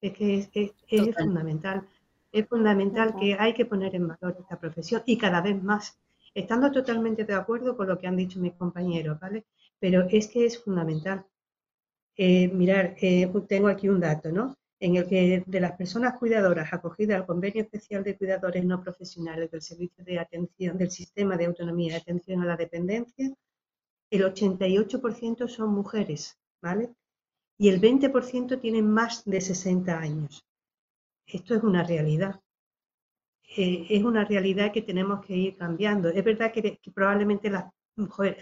Es 0.00 0.12
que 0.12 0.48
es, 0.88 1.16
fundamental. 1.16 1.86
Es 2.32 2.46
fundamental 2.48 3.14
que 3.18 3.36
hay 3.38 3.54
que 3.54 3.66
poner 3.66 3.94
en 3.94 4.08
valor 4.08 4.36
esta 4.38 4.58
profesión 4.58 5.02
y 5.06 5.16
cada 5.16 5.40
vez 5.40 5.62
más, 5.62 5.98
estando 6.34 6.70
totalmente 6.72 7.24
de 7.24 7.34
acuerdo 7.34 7.76
con 7.76 7.88
lo 7.88 7.98
que 7.98 8.06
han 8.06 8.16
dicho 8.16 8.40
mis 8.40 8.54
compañeros, 8.54 9.18
¿vale? 9.20 9.44
Pero 9.78 10.06
es 10.10 10.28
que 10.28 10.46
es 10.46 10.62
fundamental. 10.62 11.24
Eh, 12.16 12.48
mirar, 12.48 12.96
eh, 13.00 13.30
tengo 13.48 13.68
aquí 13.68 13.88
un 13.88 14.00
dato, 14.00 14.30
¿no? 14.30 14.56
En 14.80 14.96
el 14.96 15.06
que 15.06 15.44
de 15.46 15.60
las 15.60 15.72
personas 15.72 16.18
cuidadoras 16.18 16.72
acogidas 16.72 17.16
al 17.16 17.26
convenio 17.26 17.62
especial 17.62 18.02
de 18.04 18.16
cuidadores 18.16 18.64
no 18.64 18.82
profesionales 18.82 19.50
del 19.50 19.62
servicio 19.62 20.04
de 20.04 20.18
atención 20.18 20.76
del 20.76 20.90
sistema 20.90 21.36
de 21.36 21.46
autonomía 21.46 21.92
de 21.92 22.00
atención 22.00 22.42
a 22.42 22.46
la 22.46 22.56
dependencia, 22.56 23.32
el 24.10 24.22
88% 24.22 25.48
son 25.48 25.70
mujeres, 25.70 26.38
¿vale? 26.60 26.94
y 27.58 27.68
el 27.68 27.80
20% 27.80 28.60
tienen 28.60 28.90
más 28.90 29.24
de 29.24 29.40
60 29.40 29.98
años. 29.98 30.44
Esto 31.26 31.54
es 31.54 31.62
una 31.62 31.84
realidad. 31.84 32.40
Eh, 33.56 33.86
es 33.90 34.02
una 34.02 34.24
realidad 34.24 34.72
que 34.72 34.82
tenemos 34.82 35.24
que 35.24 35.36
ir 35.36 35.56
cambiando. 35.56 36.08
Es 36.08 36.24
verdad 36.24 36.52
que, 36.52 36.80
probablemente 36.92 37.50
las 37.50 37.72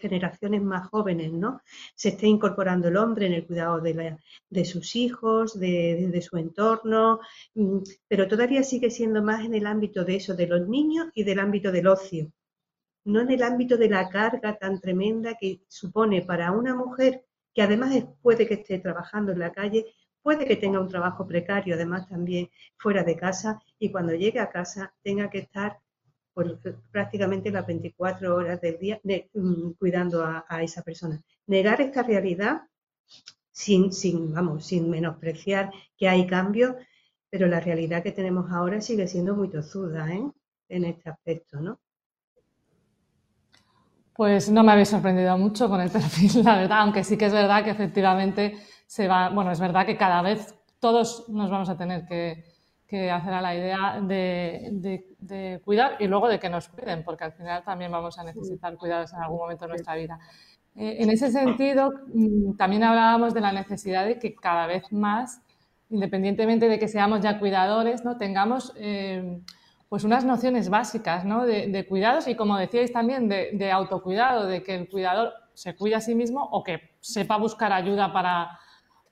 generaciones 0.00 0.62
más 0.62 0.88
jóvenes, 0.88 1.32
¿no? 1.32 1.60
Se 1.94 2.10
esté 2.10 2.26
incorporando 2.26 2.88
el 2.88 2.96
hombre 2.96 3.26
en 3.26 3.34
el 3.34 3.46
cuidado 3.46 3.80
de, 3.80 4.16
de 4.48 4.64
sus 4.64 4.96
hijos, 4.96 5.58
de, 5.58 6.08
de, 6.10 6.22
su 6.22 6.36
entorno, 6.36 7.20
mm, 7.54 7.78
pero 8.08 8.28
todavía 8.28 8.62
sigue 8.62 8.90
siendo 8.90 9.22
más 9.22 9.44
en 9.44 9.54
el 9.54 9.66
ámbito 9.66 10.04
de 10.04 10.16
eso, 10.16 10.34
de 10.34 10.46
los 10.46 10.68
niños 10.68 11.08
y 11.14 11.24
del 11.24 11.38
ámbito 11.38 11.70
del 11.70 11.86
ocio, 11.86 12.32
no 13.04 13.20
en 13.20 13.30
el 13.30 13.42
ámbito 13.42 13.76
de 13.76 13.88
la 13.88 14.08
carga 14.08 14.56
tan 14.58 14.80
tremenda 14.80 15.36
que 15.40 15.62
supone 15.68 16.22
para 16.22 16.52
una 16.52 16.74
mujer 16.74 17.24
que 17.54 17.62
además 17.62 17.92
puede 18.22 18.46
que 18.46 18.54
esté 18.54 18.78
trabajando 18.78 19.32
en 19.32 19.40
la 19.40 19.52
calle, 19.52 19.94
puede 20.22 20.46
que 20.46 20.56
tenga 20.56 20.80
un 20.80 20.88
trabajo 20.88 21.26
precario, 21.26 21.74
además 21.74 22.08
también 22.08 22.48
fuera 22.78 23.02
de 23.02 23.16
casa, 23.16 23.60
y 23.78 23.90
cuando 23.90 24.14
llegue 24.14 24.40
a 24.40 24.50
casa 24.50 24.94
tenga 25.02 25.28
que 25.28 25.38
estar 25.38 25.78
por 26.34 26.58
prácticamente 26.90 27.50
las 27.50 27.66
24 27.66 28.34
horas 28.34 28.60
del 28.60 28.78
día 28.78 29.00
mm, 29.34 29.72
cuidando 29.78 30.24
a, 30.24 30.62
esa 30.62 30.82
persona. 30.82 31.20
Negar 31.46 31.80
esta 31.80 32.02
realidad 32.02 32.62
sin, 33.50 33.92
sin, 33.92 34.32
vamos, 34.32 34.66
sin 34.66 34.88
menospreciar 34.88 35.70
que 35.96 36.08
hay 36.08 36.26
cambios, 36.26 36.74
pero 37.30 37.46
la 37.48 37.60
realidad 37.60 38.02
que 38.02 38.12
tenemos 38.12 38.50
ahora 38.50 38.80
sigue 38.80 39.06
siendo 39.06 39.34
muy 39.34 39.48
tozuda 39.48 40.12
¿eh? 40.12 40.22
en 40.68 40.84
este 40.84 41.10
aspecto, 41.10 41.60
¿no? 41.60 41.78
Pues 44.14 44.50
no 44.50 44.62
me 44.62 44.72
habéis 44.72 44.90
sorprendido 44.90 45.36
mucho 45.38 45.68
con 45.68 45.80
el 45.80 45.90
perfil, 45.90 46.44
la 46.44 46.56
verdad, 46.56 46.80
aunque 46.80 47.04
sí 47.04 47.16
que 47.16 47.26
es 47.26 47.32
verdad 47.32 47.64
que 47.64 47.70
efectivamente 47.70 48.58
se 48.86 49.08
va, 49.08 49.30
bueno, 49.30 49.50
es 49.50 49.60
verdad 49.60 49.86
que 49.86 49.96
cada 49.96 50.22
vez 50.22 50.54
todos 50.78 51.28
nos 51.28 51.50
vamos 51.50 51.68
a 51.68 51.78
tener 51.78 52.06
que, 52.06 52.51
hacer 53.10 53.32
a 53.32 53.40
la 53.40 53.54
idea 53.54 54.00
de, 54.00 55.60
cuidar 55.64 55.96
y 55.98 56.06
luego 56.06 56.28
de 56.28 56.38
que 56.38 56.48
nos 56.48 56.68
cuiden, 56.68 57.04
porque 57.04 57.24
al 57.24 57.32
final 57.32 57.62
también 57.64 57.90
vamos 57.90 58.18
a 58.18 58.24
necesitar 58.24 58.76
cuidados 58.76 59.12
en 59.12 59.20
algún 59.20 59.38
momento 59.38 59.64
de 59.64 59.70
nuestra 59.70 59.94
vida. 59.94 60.18
Eh, 60.74 60.96
en 61.00 61.10
ese 61.10 61.30
sentido, 61.30 61.90
mm, 62.12 62.56
también 62.56 62.82
hablábamos 62.82 63.34
de 63.34 63.40
la 63.40 63.52
necesidad 63.52 64.06
de 64.06 64.18
que 64.18 64.34
cada 64.34 64.66
vez 64.66 64.90
más, 64.92 65.42
independientemente 65.90 66.68
de 66.68 66.78
que 66.78 66.88
seamos 66.88 67.20
ya 67.20 67.38
cuidadores, 67.38 68.04
¿no? 68.04 68.16
tengamos 68.16 68.72
eh, 68.76 69.40
pues 69.88 70.04
unas 70.04 70.24
nociones 70.24 70.70
básicas 70.70 71.24
¿no? 71.24 71.44
de, 71.44 71.86
cuidados 71.86 72.26
y, 72.26 72.34
como 72.34 72.56
decíais 72.56 72.92
también, 72.92 73.28
de, 73.28 73.70
autocuidado, 73.70 74.46
de 74.46 74.62
que 74.62 74.74
el 74.74 74.88
cuidador 74.88 75.34
se 75.52 75.76
cuide 75.76 75.96
a 75.96 76.00
sí 76.00 76.14
mismo 76.14 76.48
o 76.50 76.64
que 76.64 76.96
sepa 77.00 77.36
buscar 77.36 77.72
ayuda 77.72 78.10
para, 78.10 78.58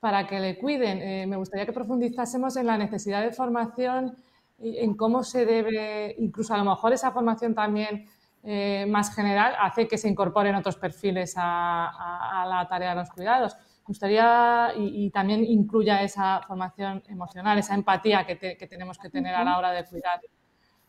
para 0.01 0.27
que 0.27 0.39
le 0.39 0.57
cuiden. 0.57 1.01
Eh, 1.01 1.27
me 1.27 1.37
gustaría 1.37 1.65
que 1.65 1.71
profundizásemos 1.71 2.57
en 2.57 2.65
la 2.65 2.77
necesidad 2.77 3.21
de 3.21 3.31
formación 3.31 4.17
y 4.57 4.79
en 4.79 4.95
cómo 4.95 5.23
se 5.23 5.45
debe, 5.45 6.15
incluso 6.17 6.53
a 6.53 6.57
lo 6.57 6.65
mejor 6.65 6.91
esa 6.91 7.11
formación 7.11 7.53
también 7.53 8.09
eh, 8.43 8.85
más 8.89 9.15
general 9.15 9.53
hace 9.59 9.87
que 9.87 9.99
se 9.99 10.09
incorporen 10.09 10.55
otros 10.55 10.75
perfiles 10.75 11.35
a, 11.37 12.45
la 12.49 12.67
tarea 12.67 12.89
de 12.89 12.95
los 12.95 13.11
cuidados. 13.11 13.55
Me 13.55 13.93
gustaría 13.93 14.73
y, 14.75 15.09
también 15.11 15.43
incluya 15.43 16.01
esa 16.01 16.41
formación 16.47 17.03
emocional, 17.07 17.59
esa 17.59 17.75
empatía 17.75 18.25
que 18.25 18.67
tenemos 18.67 18.97
que 18.97 19.09
tener 19.09 19.35
a 19.35 19.43
la 19.43 19.57
hora 19.57 19.71
de 19.71 19.85
cuidar 19.85 20.19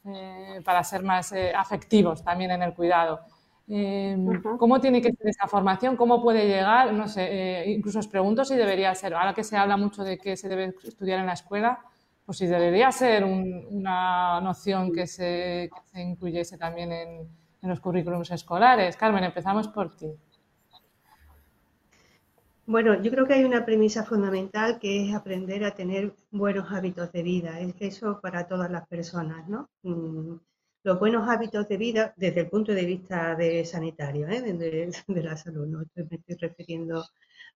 eh, 0.07 0.61
para 0.65 0.83
ser 0.85 1.03
más 1.03 1.35
afectivos 1.55 2.25
también 2.25 2.51
en 2.53 2.63
el 2.63 2.75
cuidado. 2.75 3.21
Eh, 3.69 4.17
¿Cómo 4.59 4.81
tiene 4.81 5.01
que 5.01 5.13
ser 5.13 5.29
esa 5.29 5.47
formación? 5.47 5.97
¿Cómo 5.97 6.23
puede 6.23 6.47
llegar? 6.47 6.93
No 6.93 7.09
sé, 7.09 7.65
incluso 7.69 8.01
os 8.01 8.09
pregunto 8.09 8.45
si 8.45 8.57
debería 8.57 8.95
ser, 8.95 9.15
ahora 9.15 9.35
que 9.35 9.45
se 9.45 9.57
habla 9.57 9.77
mucho 9.77 10.05
de 10.05 10.19
que 10.19 10.37
se 10.37 10.49
debe 10.49 10.75
estudiar 10.85 11.21
en 11.21 11.27
la 11.27 11.35
escuela, 11.35 11.81
pues 12.27 12.39
si 12.39 12.47
debería 12.47 12.91
ser 12.93 13.25
una 13.25 14.41
noción 14.41 14.93
que 14.93 15.07
se, 15.07 15.71
incluyese 15.95 16.59
también 16.59 16.93
en, 16.93 17.29
en 17.63 17.69
los 17.69 17.81
currículums 17.81 18.31
escolares. 18.31 18.97
Carmen, 18.97 19.25
empezamos 19.25 19.69
por 19.69 19.95
ti. 19.97 20.13
Bueno, 22.65 23.03
yo 23.03 23.11
creo 23.11 23.27
que 23.27 23.35
hay 23.35 23.45
una 23.45 23.65
premisa 23.65 24.05
fundamental 24.05 24.79
que 24.79 25.09
es 25.09 25.15
aprender 25.15 25.65
a 25.65 25.75
tener 25.75 26.15
buenos 26.31 26.71
hábitos 26.71 27.11
de 27.13 27.23
vida. 27.23 27.59
Es 27.61 27.75
eso 27.81 28.21
para 28.21 28.47
todas 28.47 28.71
las 28.71 28.87
personas, 28.87 29.49
¿no? 29.49 29.69
Los 30.85 30.99
buenos 30.99 31.29
hábitos 31.29 31.69
de 31.69 31.77
vida 31.77 32.13
desde 32.17 32.41
el 32.41 32.51
punto 32.51 32.73
de 32.73 32.85
vista 32.85 33.37
de 33.37 33.65
sanitario, 33.65 34.27
¿eh? 34.29 34.43
de, 35.07 35.23
la 35.23 35.37
salud, 35.37 35.67
¿no? 35.67 35.85
me 35.95 36.17
estoy 36.17 36.37
refiriendo 36.37 37.05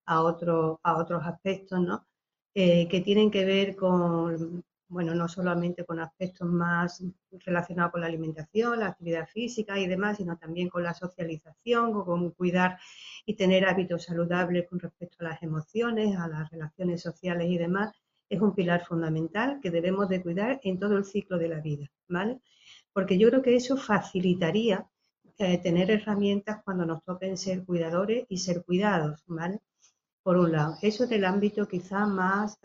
a, 0.04 0.22
otro, 0.22 0.78
a 0.84 0.96
otros 0.96 1.24
aspectos, 1.26 1.80
¿no? 1.80 2.06
Eh, 2.54 2.86
que 2.88 3.00
tienen 3.00 3.30
que 3.32 3.44
ver 3.44 3.74
con, 3.74 4.64
bueno, 4.88 5.12
no 5.14 5.28
solamente 5.28 5.84
con 5.84 5.98
aspectos 5.98 6.48
más 6.48 7.02
relacionados 7.44 7.92
con 7.92 8.00
la 8.00 8.06
alimentación, 8.06 8.78
la 8.78 8.88
actividad 8.88 9.26
física 9.26 9.76
y 9.78 9.88
demás, 9.88 10.18
sino 10.18 10.38
también 10.38 10.68
con 10.68 10.84
la 10.84 10.94
socialización, 10.94 12.04
con 12.04 12.30
cuidar 12.30 12.78
y 13.26 13.34
tener 13.34 13.66
hábitos 13.66 14.04
saludables 14.04 14.68
con 14.68 14.78
respecto 14.78 15.16
a 15.20 15.30
las 15.30 15.42
emociones, 15.42 16.16
a 16.16 16.28
las 16.28 16.48
relaciones 16.50 17.02
sociales 17.02 17.48
y 17.50 17.58
demás, 17.58 17.92
es 18.28 18.40
un 18.40 18.54
pilar 18.54 18.84
fundamental 18.84 19.58
que 19.60 19.72
debemos 19.72 20.08
de 20.08 20.22
cuidar 20.22 20.60
en 20.62 20.78
todo 20.78 20.96
el 20.96 21.04
ciclo 21.04 21.38
de 21.38 21.48
la 21.48 21.60
vida, 21.60 21.90
¿vale? 22.08 22.40
Porque 22.96 23.18
yo 23.18 23.28
creo 23.28 23.42
que 23.42 23.54
eso 23.54 23.76
facilitaría 23.76 24.88
eh, 25.36 25.58
tener 25.58 25.90
herramientas 25.90 26.62
cuando 26.64 26.86
nos 26.86 27.04
toquen 27.04 27.36
ser 27.36 27.62
cuidadores 27.62 28.24
y 28.30 28.38
ser 28.38 28.64
cuidados, 28.64 29.22
¿vale? 29.26 29.60
Por 30.22 30.38
un 30.38 30.50
lado, 30.52 30.78
eso 30.80 31.04
es 31.04 31.10
el 31.10 31.26
ámbito 31.26 31.68
quizá 31.68 32.06
más 32.06 32.58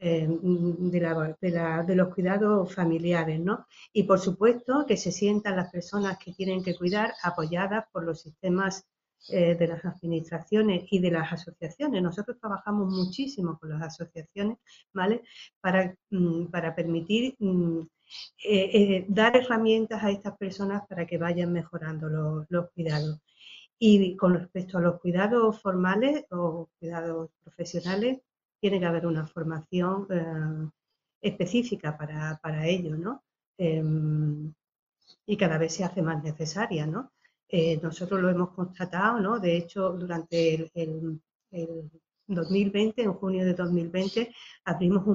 eh, 0.00 0.26
de, 0.26 1.84
de, 1.86 1.94
los 1.96 2.14
cuidados 2.14 2.74
familiares, 2.74 3.38
¿no? 3.38 3.66
Y 3.92 4.04
por 4.04 4.20
supuesto 4.20 4.86
que 4.88 4.96
se 4.96 5.12
sientan 5.12 5.56
las 5.56 5.70
personas 5.70 6.16
que 6.16 6.32
tienen 6.32 6.64
que 6.64 6.74
cuidar 6.74 7.12
apoyadas 7.22 7.84
por 7.92 8.04
los 8.04 8.22
sistemas 8.22 8.86
eh, 9.28 9.54
de 9.54 9.66
las 9.66 9.84
administraciones 9.84 10.84
y 10.90 10.98
de 10.98 11.10
las 11.10 11.30
asociaciones. 11.30 12.02
Nosotros 12.02 12.38
trabajamos 12.40 12.90
muchísimo 12.90 13.58
con 13.58 13.68
las 13.68 13.82
asociaciones, 13.82 14.56
¿vale? 14.94 15.24
Para, 15.60 15.94
mm, 16.08 16.46
para 16.46 16.74
permitir 16.74 17.36
mm, 17.38 17.82
eh, 18.44 18.70
eh, 18.72 19.06
dar 19.08 19.36
herramientas 19.36 20.02
a 20.02 20.10
estas 20.10 20.36
personas 20.36 20.86
para 20.88 21.06
que 21.06 21.18
vayan 21.18 21.52
mejorando 21.52 22.08
los, 22.48 22.70
cuidados. 22.70 23.20
Y 23.78 24.16
con 24.16 24.34
respecto 24.34 24.78
a 24.78 24.80
los 24.80 25.00
cuidados 25.00 25.60
formales 25.60 26.24
o 26.30 26.68
cuidados 26.78 27.30
profesionales, 27.44 28.18
tiene 28.60 28.80
que 28.80 28.86
haber 28.86 29.06
una 29.06 29.26
formación 29.26 30.08
específica 31.20 31.96
para, 31.96 32.38
para 32.42 32.66
ello, 32.66 32.96
¿no? 32.96 33.22
Em, 33.56 34.52
y 35.26 35.36
cada 35.36 35.58
vez 35.58 35.74
se 35.74 35.84
hace 35.84 36.02
más 36.02 36.22
necesaria, 36.22 36.86
¿no? 36.86 37.12
Eh, 37.48 37.78
nosotros 37.82 38.20
lo 38.20 38.28
hemos 38.28 38.50
constatado, 38.50 39.20
¿no? 39.20 39.38
De 39.38 39.56
hecho, 39.56 39.90
durante 39.90 40.70
el, 40.74 41.20
2020, 42.26 43.02
en 43.02 43.14
junio 43.14 43.44
de 43.44 43.54
2020, 43.54 44.34
abrimos 44.64 45.06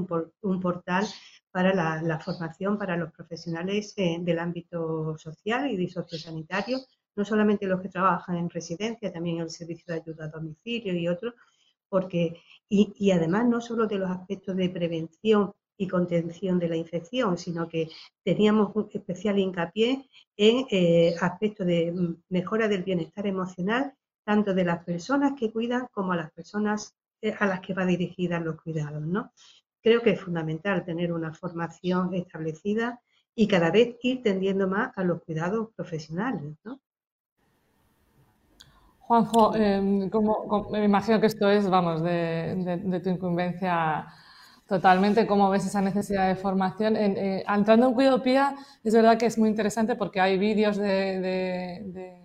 un, 0.42 0.60
portal 0.60 1.06
para 1.54 2.02
la, 2.02 2.20
formación 2.20 2.80
para 2.80 2.98
los 2.98 3.12
profesionales 3.12 3.94
eh, 3.96 4.18
del 4.20 4.40
ámbito 4.40 5.16
social 5.20 5.70
y 5.70 5.78
de 5.78 5.88
sociosanitario, 5.88 6.80
no 7.16 7.24
solamente 7.24 7.68
los 7.68 7.80
que 7.80 7.90
trabajan 7.90 8.38
en 8.38 8.50
residencia, 8.50 9.14
también 9.14 9.38
el 9.38 9.52
servicio 9.52 9.94
de 9.94 10.02
ayuda 10.02 10.26
a 10.26 10.30
domicilio 10.30 10.96
y 10.96 11.08
otros, 11.08 11.36
porque, 11.88 12.42
y, 12.68 13.12
además 13.12 13.46
no 13.48 13.62
solo 13.62 13.86
de 13.86 14.00
los 14.00 14.10
aspectos 14.10 14.56
de 14.56 14.68
prevención 14.68 15.54
y 15.78 15.88
contención 15.88 16.58
de 16.58 16.70
la 16.70 16.76
infección, 16.76 17.38
sino 17.38 17.70
que 17.70 17.88
teníamos 18.24 18.76
un 18.76 18.90
especial 18.92 19.38
hincapié 19.38 20.10
en 20.36 20.66
eh, 20.72 21.14
aspectos 21.22 21.68
de 21.68 22.16
mejora 22.30 22.68
del 22.68 22.82
bienestar 22.82 23.28
emocional, 23.28 23.94
tanto 24.26 24.56
de 24.56 24.64
las 24.64 24.84
personas 24.84 25.34
que 25.40 25.52
cuidan 25.52 25.88
como 25.92 26.14
a 26.14 26.16
las 26.16 26.32
personas 26.32 26.96
eh, 27.22 27.36
a 27.40 27.46
las 27.46 27.62
que 27.62 27.76
va 27.76 27.86
dirigida 27.86 28.40
los 28.40 28.60
cuidados. 28.60 29.04
¿no? 29.04 29.32
Creo 29.84 30.02
que 30.02 30.12
es 30.12 30.22
fundamental 30.22 30.86
tener 30.86 31.12
una 31.12 31.34
formación 31.34 32.14
establecida 32.14 33.00
y 33.36 33.48
cada 33.48 33.70
vez 33.70 33.98
ir 34.02 34.24
tendiendo 34.24 34.68
más 34.68 34.98
a 34.98 35.04
los 35.04 35.22
cuidados 35.24 35.70
profesionales. 35.76 36.56
¿no? 36.64 36.80
Juanjo, 39.00 39.56
em, 39.56 40.10
me 40.72 40.86
imagino 40.86 41.20
que 41.20 41.28
esto 41.28 41.50
es, 41.50 41.70
vamos, 41.70 42.02
de 42.02 43.02
tu 43.04 43.10
incumbencia 43.10 44.08
Totalmente, 44.68 45.28
¿cómo 45.28 45.50
ves 45.50 45.66
esa 45.66 45.82
necesidad 45.82 46.30
de 46.30 46.36
formación? 46.36 46.96
En, 46.96 47.18
eh, 47.18 47.44
entrando 47.48 47.88
en 47.88 47.94
Cuidopía, 47.94 48.56
es 48.84 48.94
verdad 48.94 49.18
que 49.18 49.26
es 49.26 49.38
muy 49.38 49.50
interesante 49.50 49.96
porque 49.96 50.22
hay 50.22 50.38
vídeos 50.38 50.78
de, 50.78 52.22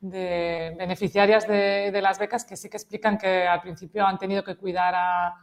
beneficiarias 0.00 1.48
de, 1.48 2.00
las 2.00 2.18
becas 2.18 2.44
que 2.44 2.56
sí 2.56 2.68
que 2.70 2.76
explican 2.76 3.18
que 3.18 3.46
al 3.46 3.60
principio 3.60 4.06
han 4.06 4.18
tenido 4.18 4.44
que 4.44 4.56
cuidar 4.56 4.94
a, 4.96 5.34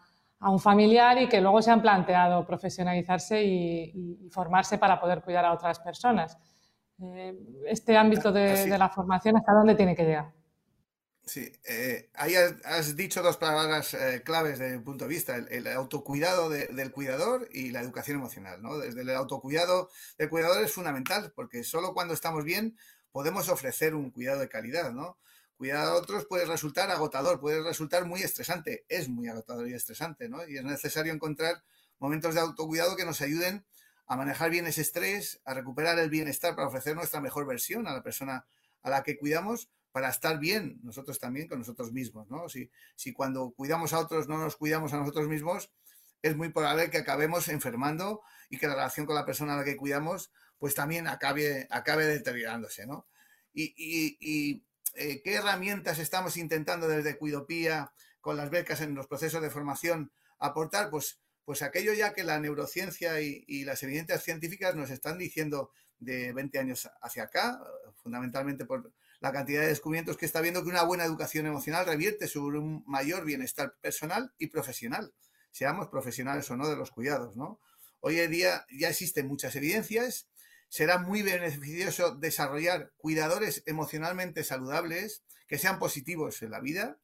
un 0.50 0.60
familiar 0.60 1.22
y 1.22 1.30
que 1.30 1.40
luego 1.40 1.62
se 1.62 1.70
han 1.70 1.82
planteado 1.82 2.46
profesionalizarse 2.46 3.44
y, 3.44 4.30
formarse 4.32 4.78
para 4.78 5.00
poder 5.00 5.22
cuidar 5.22 5.46
a 5.46 5.54
otras 5.54 5.80
personas. 5.80 6.38
Eh, 7.02 7.38
este 7.68 7.98
ámbito 7.98 8.32
de, 8.32 8.68
la 8.78 8.90
formación, 8.90 9.38
¿hasta 9.38 9.54
dónde 9.54 9.76
tiene 9.76 9.96
que 9.96 10.04
llegar? 10.04 10.32
Sí, 11.24 11.52
eh, 11.70 12.10
ahí 12.16 12.34
has, 12.36 12.96
dicho 12.96 13.22
dos 13.22 13.38
palabras 13.38 13.94
eh, 13.94 14.24
claves 14.24 14.58
desde 14.58 14.78
mi 14.78 14.84
punto 14.84 15.06
de 15.06 15.10
vista, 15.10 15.36
el, 15.36 15.68
autocuidado 15.68 16.50
del 16.50 16.92
cuidador 16.92 17.48
y 17.52 17.70
la 17.70 17.82
educación 17.82 18.18
emocional, 18.18 18.62
¿no? 18.62 18.80
Desde 18.80 19.02
el 19.02 19.12
autocuidado 19.12 19.90
del 20.18 20.30
cuidador 20.30 20.64
es 20.64 20.74
fundamental, 20.74 21.32
porque 21.36 21.64
solo 21.64 21.94
cuando 21.94 22.16
estamos 22.16 22.44
bien 22.44 22.76
podemos 23.12 23.50
ofrecer 23.50 23.94
un 23.94 24.10
cuidado 24.10 24.40
de 24.40 24.50
calidad, 24.50 24.92
¿no? 24.92 25.18
Cuidar 25.62 25.86
a 25.86 25.94
otros 25.94 26.26
puede 26.26 26.46
resultar 26.46 26.90
agotador, 26.90 27.40
puede 27.40 27.62
resultar 27.62 28.08
muy 28.08 28.24
estresante, 28.24 28.84
es 28.90 29.10
muy 29.10 29.28
agotador 29.28 29.70
y 29.70 29.76
estresante, 29.76 30.28
¿no? 30.28 30.40
Y 30.48 30.58
es 30.58 30.64
necesario 30.64 31.14
encontrar 31.14 31.62
momentos 32.00 32.34
de 32.34 32.42
autocuidado 32.42 32.96
que 32.96 33.06
nos 33.06 33.22
ayuden 33.22 33.64
a 34.08 34.16
manejar 34.16 34.50
bien 34.50 34.66
ese 34.66 34.82
estrés, 34.82 35.40
a 35.46 35.54
recuperar 35.54 36.00
el 36.00 36.10
bienestar 36.10 36.56
para 36.56 36.68
ofrecer 36.68 36.96
nuestra 36.96 37.22
mejor 37.22 37.46
versión 37.46 37.86
a 37.86 37.94
la 37.94 38.02
persona 38.02 38.48
a 38.82 38.90
la 38.90 39.04
que 39.04 39.20
cuidamos 39.20 39.70
para 39.92 40.10
estar 40.10 40.40
bien 40.40 40.80
nosotros 40.82 41.20
también 41.20 41.48
con 41.48 41.60
nosotros 41.60 41.92
mismos, 41.92 42.28
¿no? 42.32 42.50
Si, 42.50 42.72
si 42.96 43.14
cuando 43.14 43.52
cuidamos 43.52 43.94
a 43.94 44.00
otros 44.00 44.28
no 44.28 44.40
nos 44.40 44.56
cuidamos 44.56 44.94
a 44.94 44.98
nosotros 44.98 45.28
mismos, 45.28 45.72
es 46.24 46.36
muy 46.36 46.50
probable 46.50 46.90
que 46.90 46.98
acabemos 46.98 47.50
enfermando 47.50 48.24
y 48.50 48.58
que 48.58 48.66
la 48.66 48.74
relación 48.74 49.06
con 49.06 49.14
la 49.14 49.28
persona 49.28 49.54
a 49.54 49.58
la 49.58 49.64
que 49.64 49.78
cuidamos 49.78 50.32
pues 50.58 50.74
también 50.74 51.08
acabe, 51.08 51.68
acabe 51.70 52.08
deteriorándose, 52.08 52.88
¿no? 52.88 53.06
Y, 53.54 54.64
eh, 54.96 55.22
qué 55.24 55.36
herramientas 55.36 56.00
estamos 56.00 56.38
intentando 56.38 56.88
desde 56.88 57.18
Cuidopía 57.18 57.94
con 58.20 58.38
las 58.38 58.50
becas 58.50 58.82
en 58.82 58.96
los 58.96 59.08
procesos 59.08 59.42
de 59.42 59.50
formación 59.50 60.12
aportar, 60.40 60.90
pues, 60.90 61.20
pues 61.46 61.62
aquello 61.62 61.94
ya 61.94 62.14
que 62.14 62.24
la 62.24 62.40
neurociencia 62.40 63.22
y, 63.22 63.44
y 63.48 63.64
las 63.64 63.84
evidencias 63.84 64.24
científicas 64.24 64.76
nos 64.76 64.90
están 64.90 65.18
diciendo 65.18 65.72
de 66.00 66.34
20 66.34 66.60
años 66.60 66.90
hacia 67.02 67.24
acá, 67.24 67.62
fundamentalmente 67.96 68.66
por 68.66 68.92
la 69.22 69.32
cantidad 69.32 69.62
de 69.62 69.68
descubrimientos 69.68 70.18
que 70.18 70.26
está 70.26 70.42
viendo 70.42 70.64
que 70.64 70.70
una 70.70 70.84
buena 70.84 71.06
educación 71.06 71.46
emocional 71.46 71.86
revierte 71.86 72.28
sobre 72.28 72.58
un 72.58 72.84
mayor 72.88 73.24
bienestar 73.24 73.76
personal 73.80 74.34
y 74.40 74.48
profesional, 74.48 75.14
seamos 75.52 75.88
profesionales 75.90 76.50
o 76.50 76.58
no 76.58 76.68
de 76.68 76.76
los 76.76 76.92
cuidados, 76.92 77.36
¿no? 77.36 77.60
Hoy 78.00 78.20
en 78.20 78.32
día 78.32 78.66
ya 78.72 78.90
existen 78.90 79.28
muchas 79.28 79.56
evidencias, 79.56 80.28
será 80.72 81.00
muy 81.00 81.22
beneficioso 81.22 82.16
desarrollar 82.16 82.94
cuidadores 82.96 83.62
emocionalmente 83.66 84.46
saludables, 84.46 85.22
que 85.46 85.58
sean 85.58 85.80
positivos 85.80 86.42
en 86.44 86.52
la 86.52 86.62
vida, 86.62 86.98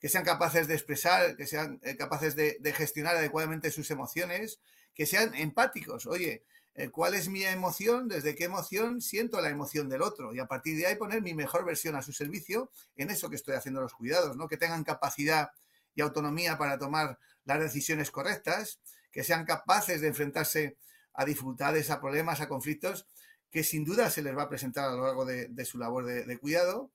que 0.00 0.08
sean 0.08 0.24
capaces 0.24 0.66
de 0.66 0.74
expresar, 0.74 1.36
que 1.36 1.46
sean 1.46 1.78
eh, 1.84 1.96
capaces 1.96 2.34
de, 2.34 2.58
gestionar 2.76 3.14
adecuadamente 3.14 3.70
sus 3.70 3.92
emociones, 3.92 4.58
que 4.96 5.06
sean 5.06 5.32
empáticos. 5.36 6.06
Oye, 6.06 6.42
eh, 6.74 6.88
cuál 6.90 7.14
es 7.14 7.28
mi 7.28 7.44
emoción, 7.44 8.08
desde 8.08 8.34
qué 8.34 8.46
emoción 8.46 9.00
siento 9.00 9.40
la 9.40 9.48
emoción 9.48 9.88
del 9.88 10.02
otro 10.02 10.34
y 10.34 10.40
a 10.40 10.46
partir 10.46 10.76
de 10.76 10.88
ahí 10.88 10.96
poner 10.96 11.22
mi 11.22 11.34
mejor 11.34 11.64
versión 11.64 11.94
a 11.94 12.02
su 12.02 12.12
servicio 12.12 12.72
en 12.96 13.10
eso 13.10 13.30
que 13.30 13.36
estoy 13.36 13.54
haciendo 13.54 13.80
los 13.80 13.94
cuidados, 13.94 14.36
¿no? 14.36 14.48
Que 14.48 14.56
tengan 14.56 14.82
capacidad 14.82 15.50
y 15.94 16.00
autonomía 16.00 16.58
para 16.58 16.78
tomar 16.78 17.20
las 17.44 17.60
decisiones 17.60 18.10
correctas, 18.10 18.80
que 19.12 19.22
sean 19.22 19.44
capaces 19.44 20.00
de 20.00 20.08
enfrentarse 20.08 20.76
a 21.14 21.24
dificultades, 21.24 21.90
a 21.90 22.00
problemas, 22.00 22.40
a 22.40 22.48
conflictos 22.48 23.06
que 23.54 23.62
sin 23.62 23.84
duda 23.84 24.10
se 24.10 24.20
les 24.20 24.36
va 24.36 24.42
a 24.42 24.48
presentar 24.48 24.90
a 24.90 24.92
lo 24.92 25.04
largo 25.04 25.24
de, 25.24 25.64
su 25.64 25.78
labor 25.78 26.06
de, 26.06 26.38
cuidado. 26.38 26.90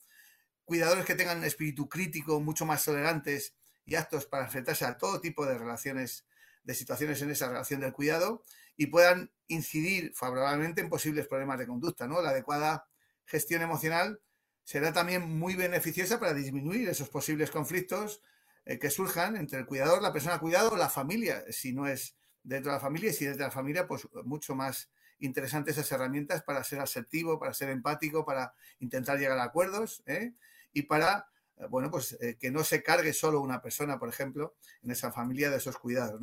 Cuidadores 0.65 1.05
que 1.05 1.15
tengan 1.15 1.38
un 1.38 1.45
espíritu 1.45 1.88
crítico, 1.88 2.41
mucho 2.41 2.65
más 2.65 2.84
tolerantes 2.84 3.55
y 3.86 3.95
aptos 3.95 4.26
para 4.26 4.43
enfrentarse 4.43 4.84
a 4.84 4.97
todo 4.97 5.22
tipo 5.22 5.45
de 5.45 5.57
relaciones, 5.57 6.26
de 6.63 6.76
situaciones 6.76 7.22
en 7.22 7.32
esa 7.32 7.47
relación 7.47 7.80
del 7.80 7.93
cuidado 7.93 8.43
y 8.76 8.88
puedan 8.88 9.32
incidir 9.47 10.11
favorablemente 10.13 10.82
en 10.82 10.89
posibles 10.89 11.28
problemas 11.28 11.59
de 11.59 11.67
conducta. 11.67 12.07
¿no? 12.07 12.22
La 12.22 12.32
adecuada 12.32 12.89
gestión 13.26 13.61
emocional 13.61 14.20
será 14.65 14.91
también 14.91 15.39
muy 15.39 15.55
beneficiosa 15.55 16.20
para 16.20 16.34
disminuir 16.34 16.89
esos 16.89 17.07
posibles 17.07 17.51
conflictos 17.51 18.22
eh, 18.65 18.78
que 18.80 18.89
surjan 18.89 19.38
entre 19.38 19.59
el 19.59 19.65
cuidador, 19.65 20.01
la 20.01 20.11
persona 20.11 20.39
cuidado 20.39 20.72
o 20.72 20.76
la 20.76 20.89
familia, 20.89 21.45
si 21.51 21.72
no 21.72 21.88
es 21.88 22.17
dentro 22.50 22.72
de 22.72 22.78
la 22.78 22.82
familia 22.82 23.12
y 23.12 23.14
si 23.14 23.26
es 23.26 23.38
de 23.38 23.43
la 23.43 23.52
familia, 23.52 23.88
pues 23.88 24.08
mucho 24.24 24.56
más 24.56 24.89
interesantes 25.20 25.78
esas 25.78 25.91
herramientas 25.91 26.41
para 26.41 26.64
ser 26.64 26.80
asertivo, 26.80 27.39
para 27.39 27.54
ser 27.54 27.70
empático, 27.70 28.26
para 28.26 28.54
intentar 28.80 29.20
llegar 29.20 29.38
a 29.38 29.43
acuerdos 29.43 30.02
¿eh? 30.06 30.34
y 30.74 30.84
para, 30.84 31.30
eh, 31.58 31.68
bueno, 31.70 31.91
pues 31.91 32.18
eh, 32.22 32.38
que 32.39 32.52
no 32.52 32.64
se 32.64 32.82
cargue 32.82 33.14
solo 33.14 33.41
una 33.41 33.62
persona, 33.62 34.00
por 34.00 34.10
ejemplo, 34.10 34.56
en 34.82 34.91
esa 34.91 35.12
familia 35.12 35.50
de 35.50 35.58
esos 35.58 35.78
cuidados. 35.78 36.20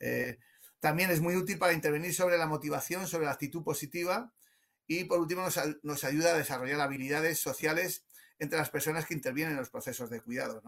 Eh, 0.00 0.38
también 0.80 1.10
es 1.10 1.20
muy 1.20 1.34
útil 1.36 1.58
para 1.58 1.72
intervenir 1.72 2.12
sobre 2.12 2.36
la 2.36 2.46
motivación, 2.46 3.06
sobre 3.06 3.24
la 3.24 3.32
actitud 3.32 3.62
positiva 3.62 4.32
y 4.86 5.04
por 5.04 5.18
último 5.18 5.46
nos, 5.82 6.04
ayuda 6.04 6.34
a 6.34 6.38
desarrollar 6.38 6.80
habilidades 6.80 7.38
sociales 7.38 8.04
entre 8.38 8.58
las 8.58 8.68
personas 8.68 9.06
que 9.06 9.14
intervienen 9.14 9.52
en 9.52 9.60
los 9.60 9.70
procesos 9.70 10.10
de 10.10 10.20
cuidado. 10.20 10.60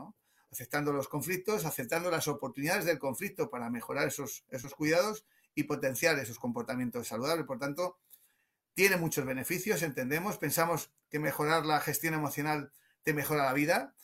Aceptando 0.56 0.90
los 0.90 1.06
conflictos, 1.06 1.66
aceptando 1.66 2.10
las 2.10 2.28
oportunidades 2.28 2.86
del 2.86 2.98
conflicto 2.98 3.50
para 3.50 3.68
mejorar 3.68 4.08
esos, 4.08 4.42
esos 4.48 4.74
cuidados 4.74 5.26
y 5.54 5.64
potenciar 5.64 6.18
esos 6.18 6.38
comportamientos 6.38 7.08
saludables. 7.08 7.44
Por 7.44 7.58
tanto, 7.58 7.98
tiene 8.72 8.96
muchos 8.96 9.26
beneficios, 9.26 9.82
entendemos, 9.82 10.38
pensamos 10.38 10.90
que 11.10 11.18
mejorar 11.18 11.66
la 11.66 11.78
gestión 11.80 12.14
emocional 12.14 12.72
te 13.02 13.12
mejora 13.12 13.44
la 13.44 13.52
vida 13.52 13.94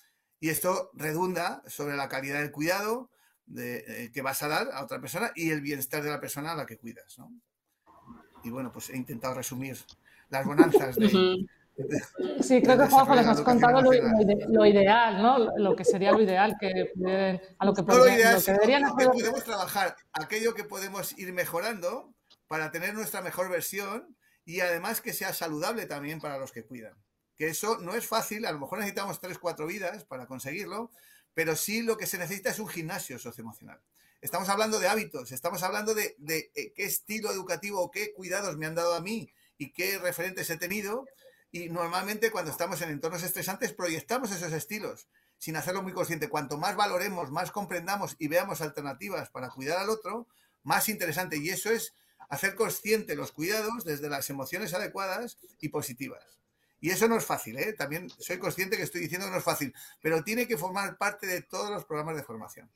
y 0.40 0.50
esto 0.50 0.90
redunda 0.92 1.62
sobre 1.66 1.96
la 1.96 2.10
calidad 2.10 2.40
del 2.40 2.52
cuidado, 2.52 3.10
eh, 3.56 4.10
que 4.12 4.20
vas 4.20 4.42
a 4.42 4.48
dar 4.48 4.68
a 4.72 4.84
otra 4.84 5.00
persona 5.00 5.32
y 5.34 5.52
el 5.52 5.62
bienestar 5.62 6.02
de 6.02 6.10
la 6.10 6.20
persona 6.20 6.52
a 6.52 6.54
la 6.54 6.66
que 6.66 6.76
cuidas. 6.76 7.18
¿no? 7.18 7.32
Y 8.44 8.50
bueno, 8.50 8.70
pues 8.70 8.90
he 8.90 8.96
intentado 8.98 9.32
resumir 9.32 9.78
las 10.28 10.44
bonanzas 10.44 10.96
de... 10.96 11.46
Sí, 12.42 12.60
creo 12.60 12.78
que 12.78 12.86
Juanjo 12.86 13.14
les 13.14 13.26
has 13.26 13.40
contado 13.40 13.80
lo, 13.80 13.90
lo, 13.92 14.66
ideal, 14.66 15.22
¿no? 15.22 15.38
Lo 15.56 15.74
que 15.74 15.84
sería 15.84 16.12
lo 16.12 16.20
ideal 16.20 16.54
que 16.60 16.68
a 17.58 17.64
lo 17.64 17.72
que, 17.72 17.82
no 17.82 17.96
lo, 17.96 18.08
ideal, 18.08 18.34
lo 18.34 18.42
que 18.44 18.52
deberían 18.52 18.84
hacer. 18.84 19.10
Que 19.10 19.18
podemos 19.20 19.44
trabajar 19.44 19.96
aquello 20.12 20.54
que 20.54 20.64
podemos 20.64 21.16
ir 21.18 21.32
mejorando 21.32 22.12
para 22.46 22.70
tener 22.70 22.94
nuestra 22.94 23.22
mejor 23.22 23.48
versión 23.48 24.16
y 24.44 24.60
además 24.60 25.00
que 25.00 25.12
sea 25.12 25.32
saludable 25.32 25.86
también 25.86 26.20
para 26.20 26.38
los 26.38 26.52
que 26.52 26.64
cuidan. 26.64 26.94
Que 27.36 27.48
eso 27.48 27.78
no 27.78 27.94
es 27.94 28.06
fácil, 28.06 28.44
a 28.44 28.52
lo 28.52 28.58
mejor 28.58 28.78
necesitamos 28.78 29.20
tres, 29.20 29.38
cuatro 29.38 29.66
vidas 29.66 30.04
para 30.04 30.26
conseguirlo, 30.26 30.90
pero 31.32 31.56
sí 31.56 31.82
lo 31.82 31.96
que 31.96 32.06
se 32.06 32.18
necesita 32.18 32.50
es 32.50 32.58
un 32.58 32.68
gimnasio 32.68 33.18
socioemocional. 33.18 33.80
Estamos 34.20 34.48
hablando 34.50 34.78
de 34.78 34.88
hábitos, 34.88 35.32
estamos 35.32 35.62
hablando 35.62 35.94
de, 35.94 36.14
de, 36.18 36.50
eh, 36.54 36.72
qué 36.74 36.84
estilo 36.84 37.32
educativo 37.32 37.90
qué 37.90 38.12
cuidados 38.12 38.56
me 38.56 38.66
han 38.66 38.74
dado 38.74 38.94
a 38.94 39.00
mí 39.00 39.32
y 39.58 39.72
qué 39.72 39.98
referentes 39.98 40.48
he 40.50 40.56
tenido. 40.56 41.06
Y 41.52 41.68
normalmente 41.68 42.30
cuando 42.30 42.50
estamos 42.50 42.80
en 42.80 42.90
entornos 42.90 43.22
estresantes 43.22 43.74
proyectamos 43.74 44.32
esos 44.32 44.52
estilos 44.52 45.06
sin 45.36 45.54
hacerlo 45.56 45.82
muy 45.82 45.92
consciente. 45.92 46.30
Cuanto 46.30 46.56
más 46.56 46.76
valoremos, 46.76 47.30
más 47.30 47.52
comprendamos 47.52 48.16
y 48.18 48.28
veamos 48.28 48.62
alternativas 48.62 49.28
para 49.28 49.50
cuidar 49.50 49.78
al 49.78 49.90
otro, 49.90 50.26
más 50.62 50.88
interesante. 50.88 51.36
Y 51.36 51.50
eso 51.50 51.70
es 51.70 51.94
hacer 52.30 52.54
consciente 52.54 53.16
los 53.16 53.32
cuidados 53.32 53.84
desde 53.84 54.08
las 54.08 54.30
emociones 54.30 54.72
adecuadas 54.72 55.38
y 55.60 55.68
positivas. 55.68 56.40
Y 56.80 56.90
eso 56.90 57.06
no 57.06 57.16
es 57.16 57.24
fácil, 57.24 57.58
¿eh? 57.58 57.74
También 57.74 58.08
soy 58.18 58.38
consciente 58.38 58.76
que 58.76 58.84
estoy 58.84 59.02
diciendo 59.02 59.26
que 59.26 59.32
no 59.32 59.38
es 59.38 59.44
fácil, 59.44 59.74
pero 60.00 60.24
tiene 60.24 60.48
que 60.48 60.56
formar 60.56 60.96
parte 60.96 61.26
de 61.26 61.42
todos 61.42 61.70
los 61.70 61.84
programas 61.84 62.16
de 62.16 62.22
formación 62.22 62.70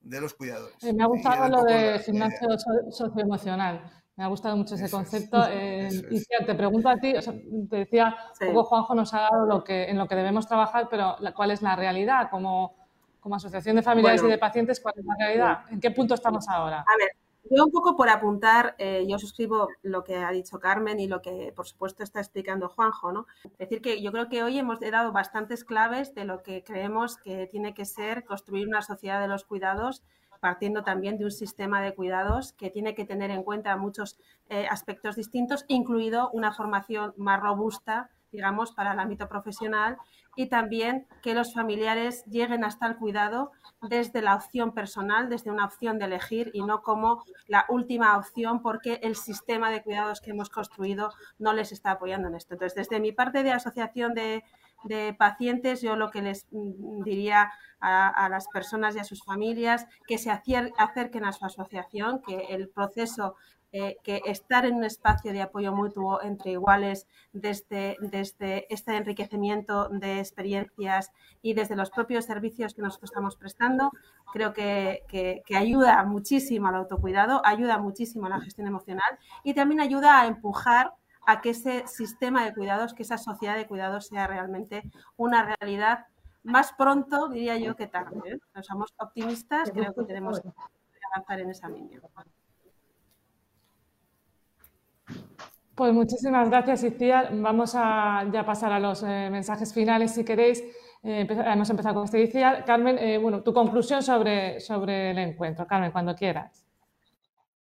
de 0.00 0.20
los 0.20 0.34
cuidadores. 0.34 0.82
Eh, 0.82 0.92
me 0.92 1.04
ha 1.04 1.06
gustado 1.06 1.48
lo 1.48 1.62
de 1.62 2.00
gimnasio 2.00 2.48
socioemocional. 2.90 4.01
Me 4.16 4.24
ha 4.24 4.26
gustado 4.26 4.56
mucho 4.56 4.74
ese 4.74 4.90
concepto. 4.90 5.38
Eh, 5.52 5.88
y 6.10 6.22
te 6.44 6.54
pregunto 6.54 6.88
a 6.88 6.96
ti, 6.96 7.14
o 7.14 7.22
sea, 7.22 7.34
te 7.68 7.76
decía, 7.76 8.16
sí. 8.38 8.46
poco 8.46 8.64
Juanjo 8.64 8.94
nos 8.94 9.12
ha 9.14 9.22
dado 9.22 9.46
lo 9.46 9.64
que, 9.64 9.84
en 9.84 9.98
lo 9.98 10.06
que 10.06 10.14
debemos 10.14 10.46
trabajar, 10.46 10.88
pero 10.90 11.16
la, 11.20 11.32
¿cuál 11.32 11.50
es 11.50 11.62
la 11.62 11.76
realidad? 11.76 12.28
Como, 12.30 12.74
como 13.20 13.36
asociación 13.36 13.76
de 13.76 13.82
familiares 13.82 14.20
bueno, 14.20 14.34
y 14.34 14.36
de 14.36 14.38
pacientes, 14.38 14.80
¿cuál 14.80 14.94
es 14.96 15.04
la 15.04 15.14
realidad? 15.18 15.64
¿En 15.70 15.80
qué 15.80 15.90
punto 15.90 16.14
estamos 16.14 16.48
ahora? 16.48 16.80
A 16.80 16.96
ver, 16.98 17.10
yo 17.50 17.64
un 17.64 17.72
poco 17.72 17.96
por 17.96 18.08
apuntar, 18.08 18.74
eh, 18.78 19.04
yo 19.08 19.18
suscribo 19.18 19.68
lo 19.82 20.04
que 20.04 20.16
ha 20.16 20.30
dicho 20.30 20.60
Carmen 20.60 21.00
y 21.00 21.08
lo 21.08 21.20
que 21.20 21.52
por 21.54 21.66
supuesto 21.66 22.02
está 22.02 22.20
explicando 22.20 22.68
Juanjo, 22.68 23.12
¿no? 23.12 23.26
Es 23.44 23.58
decir, 23.58 23.82
que 23.82 24.00
yo 24.00 24.12
creo 24.12 24.28
que 24.28 24.42
hoy 24.42 24.58
hemos 24.58 24.78
dado 24.80 25.12
bastantes 25.12 25.64
claves 25.64 26.14
de 26.14 26.24
lo 26.24 26.42
que 26.42 26.62
creemos 26.62 27.16
que 27.16 27.46
tiene 27.48 27.74
que 27.74 27.84
ser 27.84 28.24
construir 28.24 28.68
una 28.68 28.82
sociedad 28.82 29.20
de 29.20 29.28
los 29.28 29.44
cuidados 29.44 30.02
partiendo 30.42 30.82
también 30.82 31.18
de 31.18 31.24
un 31.24 31.30
sistema 31.30 31.80
de 31.80 31.94
cuidados 31.94 32.52
que 32.54 32.68
tiene 32.68 32.96
que 32.96 33.04
tener 33.04 33.30
en 33.30 33.44
cuenta 33.44 33.76
muchos 33.76 34.18
eh, 34.48 34.66
aspectos 34.68 35.14
distintos, 35.14 35.64
incluido 35.68 36.30
una 36.32 36.52
formación 36.52 37.14
más 37.16 37.40
robusta, 37.40 38.10
digamos, 38.32 38.72
para 38.72 38.92
el 38.92 38.98
ámbito 38.98 39.28
profesional 39.28 39.98
y 40.34 40.48
también 40.48 41.06
que 41.22 41.34
los 41.34 41.54
familiares 41.54 42.24
lleguen 42.24 42.64
hasta 42.64 42.88
el 42.88 42.96
cuidado 42.96 43.52
desde 43.82 44.20
la 44.20 44.34
opción 44.34 44.72
personal, 44.74 45.28
desde 45.28 45.52
una 45.52 45.64
opción 45.64 46.00
de 46.00 46.06
elegir 46.06 46.50
y 46.54 46.64
no 46.64 46.82
como 46.82 47.22
la 47.46 47.64
última 47.68 48.16
opción 48.16 48.62
porque 48.62 48.98
el 49.04 49.14
sistema 49.14 49.70
de 49.70 49.84
cuidados 49.84 50.20
que 50.20 50.30
hemos 50.30 50.50
construido 50.50 51.12
no 51.38 51.52
les 51.52 51.70
está 51.70 51.92
apoyando 51.92 52.26
en 52.26 52.34
esto. 52.34 52.54
Entonces, 52.54 52.74
desde 52.74 52.98
mi 52.98 53.12
parte 53.12 53.44
de 53.44 53.52
asociación 53.52 54.12
de, 54.12 54.42
de 54.84 55.14
pacientes, 55.14 55.80
yo 55.82 55.96
lo 55.96 56.10
que 56.10 56.22
les 56.22 56.46
diría 57.04 57.50
a, 57.80 58.28
las 58.28 58.46
personas 58.48 58.94
y 58.94 59.00
a 59.00 59.04
sus 59.04 59.24
familias 59.24 59.86
que 60.06 60.18
se 60.18 60.30
acerquen 60.30 61.24
a 61.24 61.32
su 61.32 61.44
asociación, 61.44 62.22
que 62.22 62.46
el 62.50 62.68
proceso 62.68 63.34
eh, 63.74 63.96
que 64.02 64.20
estar 64.26 64.66
en 64.66 64.74
un 64.74 64.84
espacio 64.84 65.32
de 65.32 65.40
apoyo 65.40 65.72
mutuo 65.72 66.22
entre 66.22 66.52
iguales 66.52 67.06
desde, 67.32 67.96
desde 68.00 68.66
este 68.68 68.94
enriquecimiento 68.94 69.88
de 69.88 70.18
experiencias 70.18 71.10
y 71.40 71.54
desde 71.54 71.74
los 71.74 71.88
propios 71.88 72.26
servicios 72.26 72.74
que 72.74 72.82
nosotros 72.82 73.10
estamos 73.10 73.36
prestando, 73.36 73.90
creo 74.30 74.52
que, 74.52 75.04
que, 75.08 75.42
que 75.46 75.56
ayuda 75.56 76.04
muchísimo 76.04 76.68
al 76.68 76.74
autocuidado, 76.74 77.40
ayuda 77.46 77.78
muchísimo 77.78 78.26
a 78.26 78.28
la 78.28 78.40
gestión 78.42 78.66
emocional 78.66 79.18
y 79.42 79.54
también 79.54 79.80
ayuda 79.80 80.20
a 80.20 80.26
empujar 80.26 80.92
a 81.26 81.40
que 81.40 81.50
ese 81.50 81.86
sistema 81.86 82.44
de 82.44 82.54
cuidados, 82.54 82.94
que 82.94 83.02
esa 83.02 83.18
sociedad 83.18 83.56
de 83.56 83.66
cuidados 83.66 84.08
sea 84.08 84.26
realmente 84.26 84.82
una 85.16 85.44
realidad 85.44 86.06
más 86.42 86.72
pronto, 86.72 87.28
diría 87.28 87.56
yo, 87.58 87.76
que 87.76 87.86
tarde. 87.86 88.18
¿eh? 88.24 88.62
somos 88.62 88.92
optimistas, 88.98 89.70
creo 89.70 89.94
que 89.94 90.04
tenemos 90.04 90.40
que 90.40 90.48
avanzar 91.12 91.40
en 91.40 91.50
esa 91.50 91.68
línea. 91.68 92.00
Pues 95.74 95.94
muchísimas 95.94 96.50
gracias, 96.50 96.84
Iciar. 96.84 97.30
Vamos 97.32 97.74
a 97.74 98.26
ya 98.30 98.44
pasar 98.44 98.72
a 98.72 98.78
los 98.78 99.02
eh, 99.02 99.28
mensajes 99.30 99.72
finales, 99.72 100.12
si 100.12 100.24
queréis. 100.24 100.62
Eh, 101.02 101.26
hemos 101.28 101.70
empezado 101.70 101.94
con 101.94 102.04
este 102.04 102.22
Iciar. 102.22 102.64
Carmen, 102.64 102.98
eh, 102.98 103.18
bueno, 103.18 103.42
tu 103.42 103.54
conclusión 103.54 104.02
sobre, 104.02 104.60
sobre 104.60 105.12
el 105.12 105.18
encuentro. 105.18 105.66
Carmen, 105.66 105.90
cuando 105.90 106.14
quieras. 106.14 106.61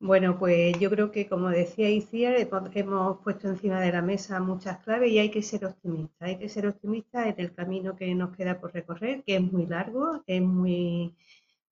Bueno, 0.01 0.39
pues 0.39 0.79
yo 0.81 0.89
creo 0.91 1.11
que, 1.13 1.29
como 1.29 1.49
decía 1.51 1.91
Iciar, 1.91 2.35
hemos 2.75 3.19
puesto 3.23 3.49
encima 3.49 3.81
de 3.81 3.93
la 3.93 4.01
mesa 4.03 4.41
muchas 4.41 4.79
claves 4.79 5.11
y 5.13 5.19
hay 5.19 5.31
que 5.31 5.43
ser 5.43 5.65
optimistas. 5.67 6.29
Hay 6.29 6.39
que 6.39 6.49
ser 6.49 6.67
optimistas 6.67 7.27
en 7.27 7.35
el 7.39 7.53
camino 7.55 7.95
que 7.97 8.15
nos 8.15 8.35
queda 8.35 8.59
por 8.61 8.73
recorrer, 8.73 9.23
que 9.25 9.37
es 9.37 9.43
muy 9.43 9.67
largo, 9.67 10.23
es 10.27 10.41
muy... 10.43 11.15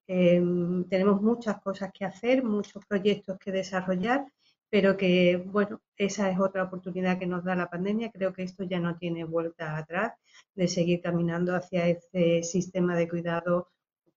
Em, 0.06 0.84
tenemos 0.88 1.22
muchas 1.22 1.60
cosas 1.62 1.90
que 1.92 2.04
hacer, 2.04 2.42
muchos 2.44 2.84
proyectos 2.86 3.38
que 3.38 3.52
desarrollar 3.52 4.26
pero 4.70 4.96
que, 4.96 5.36
bueno, 5.46 5.80
esa 5.96 6.30
es 6.30 6.38
otra 6.38 6.64
oportunidad 6.64 7.18
que 7.18 7.26
nos 7.26 7.44
da 7.44 7.54
la 7.56 7.70
pandemia. 7.70 8.10
Creo 8.12 8.32
que 8.32 8.42
esto 8.42 8.64
ya 8.64 8.78
no 8.80 8.96
tiene 8.98 9.24
vuelta 9.24 9.76
atrás 9.76 10.12
de 10.54 10.68
seguir 10.68 11.00
caminando 11.00 11.54
hacia 11.54 11.88
ese 11.88 12.42
sistema 12.42 12.96
de 12.96 13.08
cuidado, 13.08 13.68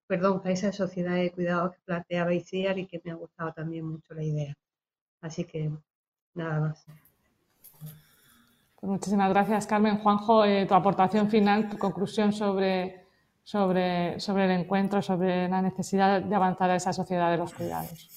perdón, 0.06 0.42
a 0.44 0.50
esa 0.50 0.72
sociedad 0.72 1.14
de 1.14 1.32
cuidado 1.32 1.72
que 1.72 1.78
planteaba 1.84 2.34
Iciar 2.34 2.78
y 2.78 2.86
que 2.86 3.00
me 3.04 3.12
ha 3.12 3.14
gustado 3.14 3.52
también 3.52 3.86
mucho 3.86 4.14
la 4.14 4.22
idea. 4.22 4.54
Así 5.20 5.44
que 5.44 5.70
nada 6.34 6.60
más. 6.60 6.84
Pues 8.82 8.90
muchísimas 8.90 9.30
gracias, 9.30 9.66
Carmen. 9.66 9.98
Juanjo, 9.98 10.44
eh, 10.44 10.66
tu 10.66 10.74
aportación 10.74 11.30
final, 11.30 11.68
tu 11.68 11.78
conclusión 11.78 12.32
sobre, 12.32 13.06
sobre, 13.44 14.18
sobre 14.18 14.46
el 14.46 14.50
encuentro, 14.50 15.00
sobre 15.02 15.48
la 15.48 15.62
necesidad 15.62 16.20
de 16.20 16.34
avanzar 16.34 16.70
a 16.70 16.76
esa 16.76 16.92
sociedad 16.92 17.30
de 17.30 17.36
los 17.36 17.54
cuidados. 17.54 18.08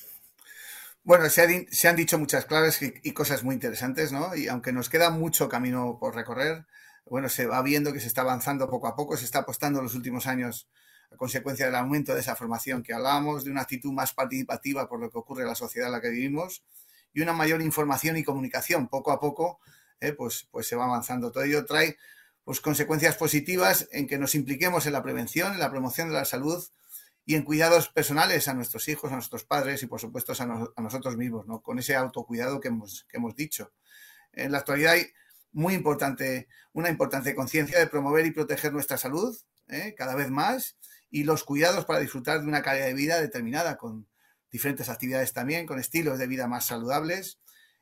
Bueno, 1.06 1.30
se, 1.30 1.88
han 1.88 1.96
dicho 1.96 2.18
muchas 2.18 2.46
claves 2.46 2.82
y, 2.82 3.14
cosas 3.14 3.44
muy 3.44 3.54
interesantes, 3.54 4.12
¿no? 4.12 4.36
Y 4.36 4.48
aunque 4.48 4.74
nos 4.74 4.90
queda 4.90 5.12
mucho 5.12 5.48
camino 5.48 6.00
por 6.00 6.16
recorrer, 6.16 6.66
bueno, 7.06 7.30
se 7.30 7.46
va 7.46 7.62
viendo 7.62 7.94
que 7.94 8.00
se 8.00 8.08
está 8.08 8.22
avanzando 8.22 8.68
poco 8.68 8.88
a 8.88 8.96
poco, 8.96 9.16
se 9.16 9.26
está 9.26 9.40
apostando 9.40 9.78
en 9.78 9.84
los 9.86 9.94
últimos 9.94 10.26
años 10.26 10.68
consecuencia 11.16 11.66
del 11.66 11.76
aumento 11.76 12.14
de 12.14 12.22
esa 12.22 12.36
formación 12.36 12.84
que 12.84 12.94
hablábamos, 12.94 13.44
de 13.44 13.52
una 13.52 13.62
actitud 13.62 13.92
más 13.92 14.14
participativa 14.14 14.88
por 14.88 15.00
lo 15.00 15.10
que 15.10 15.18
ocurre 15.18 15.44
en 15.44 15.50
la 15.50 15.56
sociedad 15.56 15.88
en 15.88 15.94
la 15.94 16.02
que 16.02 16.10
vivimos 16.10 16.64
y 17.14 17.22
una 17.22 17.34
mayor 17.34 17.62
información 17.62 18.18
y 18.18 18.24
comunicación. 18.24 18.88
Poco 18.88 19.12
a 19.12 19.20
poco, 19.20 19.60
eh, 20.00 20.14
pues, 20.14 20.48
pues 20.52 20.68
se 20.68 20.76
va 20.76 20.86
avanzando. 20.86 21.32
Todo 21.32 21.44
ello 21.44 21.66
trae 21.66 21.98
pues, 22.44 22.62
consecuencias 22.62 23.16
positivas 23.16 23.88
en 23.92 24.08
que 24.08 24.18
nos 24.18 24.36
impliquemos 24.36 24.86
en 24.86 24.94
la 24.94 25.04
prevención, 25.04 25.54
en 25.54 25.60
la 25.60 25.72
promoción 25.72 26.10
de 26.10 26.16
la 26.16 26.26
salud, 26.26 26.64
y 27.26 27.36
en 27.36 27.44
cuidados 27.44 27.90
personales 27.90 28.48
a 28.48 28.54
nuestros 28.54 28.88
hijos, 28.88 29.12
a 29.12 29.16
nuestros 29.16 29.44
padres 29.44 29.82
y 29.82 29.88
por 29.88 30.00
supuesto 30.00 30.34
a, 30.38 30.82
nosotros 30.82 31.18
mismos, 31.18 31.48
¿no? 31.48 31.62
con 31.62 31.80
ese 31.80 31.96
autocuidado 31.96 32.60
que 32.60 32.68
hemos, 32.68 33.06
que 33.10 33.18
hemos 33.18 33.36
dicho. 33.36 33.72
En 34.32 34.52
la 34.52 34.60
actualidad 34.60 34.94
hay 34.94 35.08
muy 35.52 35.74
importante, 35.74 36.48
una 36.74 36.90
importante 36.90 37.34
conciencia 37.34 37.80
de 37.80 37.88
promover 37.88 38.26
y 38.26 38.32
proteger 38.32 38.74
nuestra 38.74 38.98
salud 38.98 39.36
¿eh? 39.68 39.96
cada 39.98 40.14
vez 40.14 40.30
más 40.30 40.78
y 41.10 41.24
los 41.24 41.44
cuidados 41.44 41.86
para 41.86 42.00
disfrutar 42.00 42.42
de 42.42 42.48
una 42.48 42.62
calidad 42.62 42.88
de 42.88 42.94
vida 42.94 43.22
determinada 43.22 43.78
con 43.78 44.08
diferentes 44.52 44.90
actividades 44.90 45.34
también, 45.34 45.66
con 45.66 45.80
estilos 45.80 46.18
de 46.18 46.28
vida 46.28 46.48
más 46.48 46.66
saludables. 46.66 47.40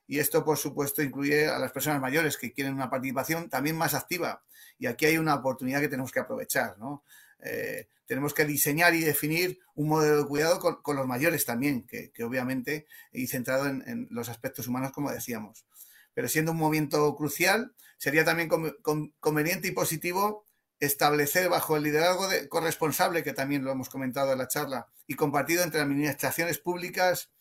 Y 0.07 0.19
esto, 0.19 0.43
por 0.43 0.57
supuesto, 0.57 1.01
incluye 1.01 1.47
a 1.47 1.59
las 1.59 1.71
personas 1.71 2.01
mayores 2.01 2.38
que 2.38 2.51
quieren 2.51 2.74
una 2.74 2.89
participación 2.89 3.49
también 3.49 3.78
más 3.78 3.93
activa. 3.93 4.43
Y 4.78 4.88
aquí 4.88 5.05
hay 5.05 5.17
una 5.17 5.36
oportunidad 5.36 5.82
que 5.82 5.88
tenemos 5.88 6.11
que 6.11 6.19
aprovechar, 6.19 6.78
¿no? 6.78 7.03
Eh, 7.43 7.88
tenemos 8.05 8.34
que 8.34 8.45
diseñar 8.45 8.95
y 8.95 9.01
definir 9.01 9.59
un 9.76 9.88
modelo 9.88 10.17
de 10.17 10.28
cuidado 10.28 10.59
con, 10.59 10.95
los 10.95 11.07
mayores 11.07 11.45
también, 11.45 11.88
que, 11.88 12.11
obviamente, 12.24 12.86
y 13.11 13.28
centrado 13.28 13.67
en, 13.67 14.07
los 14.11 14.30
aspectos 14.30 14.67
humanos, 14.67 14.91
como 14.91 15.11
decíamos. 15.11 15.65
Pero 16.13 16.28
siendo 16.28 16.51
un 16.51 16.57
movimiento 16.57 17.15
crucial, 17.15 17.74
sería 17.97 18.26
también 18.26 18.49
conveniente 19.19 19.67
y 19.67 19.71
positivo 19.71 20.45
establecer 20.86 21.49
bajo 21.49 21.77
el 21.77 21.84
liderazgo 21.84 22.27
de, 22.27 22.47
corresponsable, 22.49 23.23
que 23.23 23.34
también 23.34 23.63
lo 23.63 23.71
hemos 23.71 23.89
comentado 23.89 24.31
en 24.31 24.38
la 24.38 24.47
charla, 24.47 24.88
y 25.07 25.15
compartido 25.15 25.63
entre 25.63 25.81
administraciones 25.81 26.59
públicas 26.59 27.31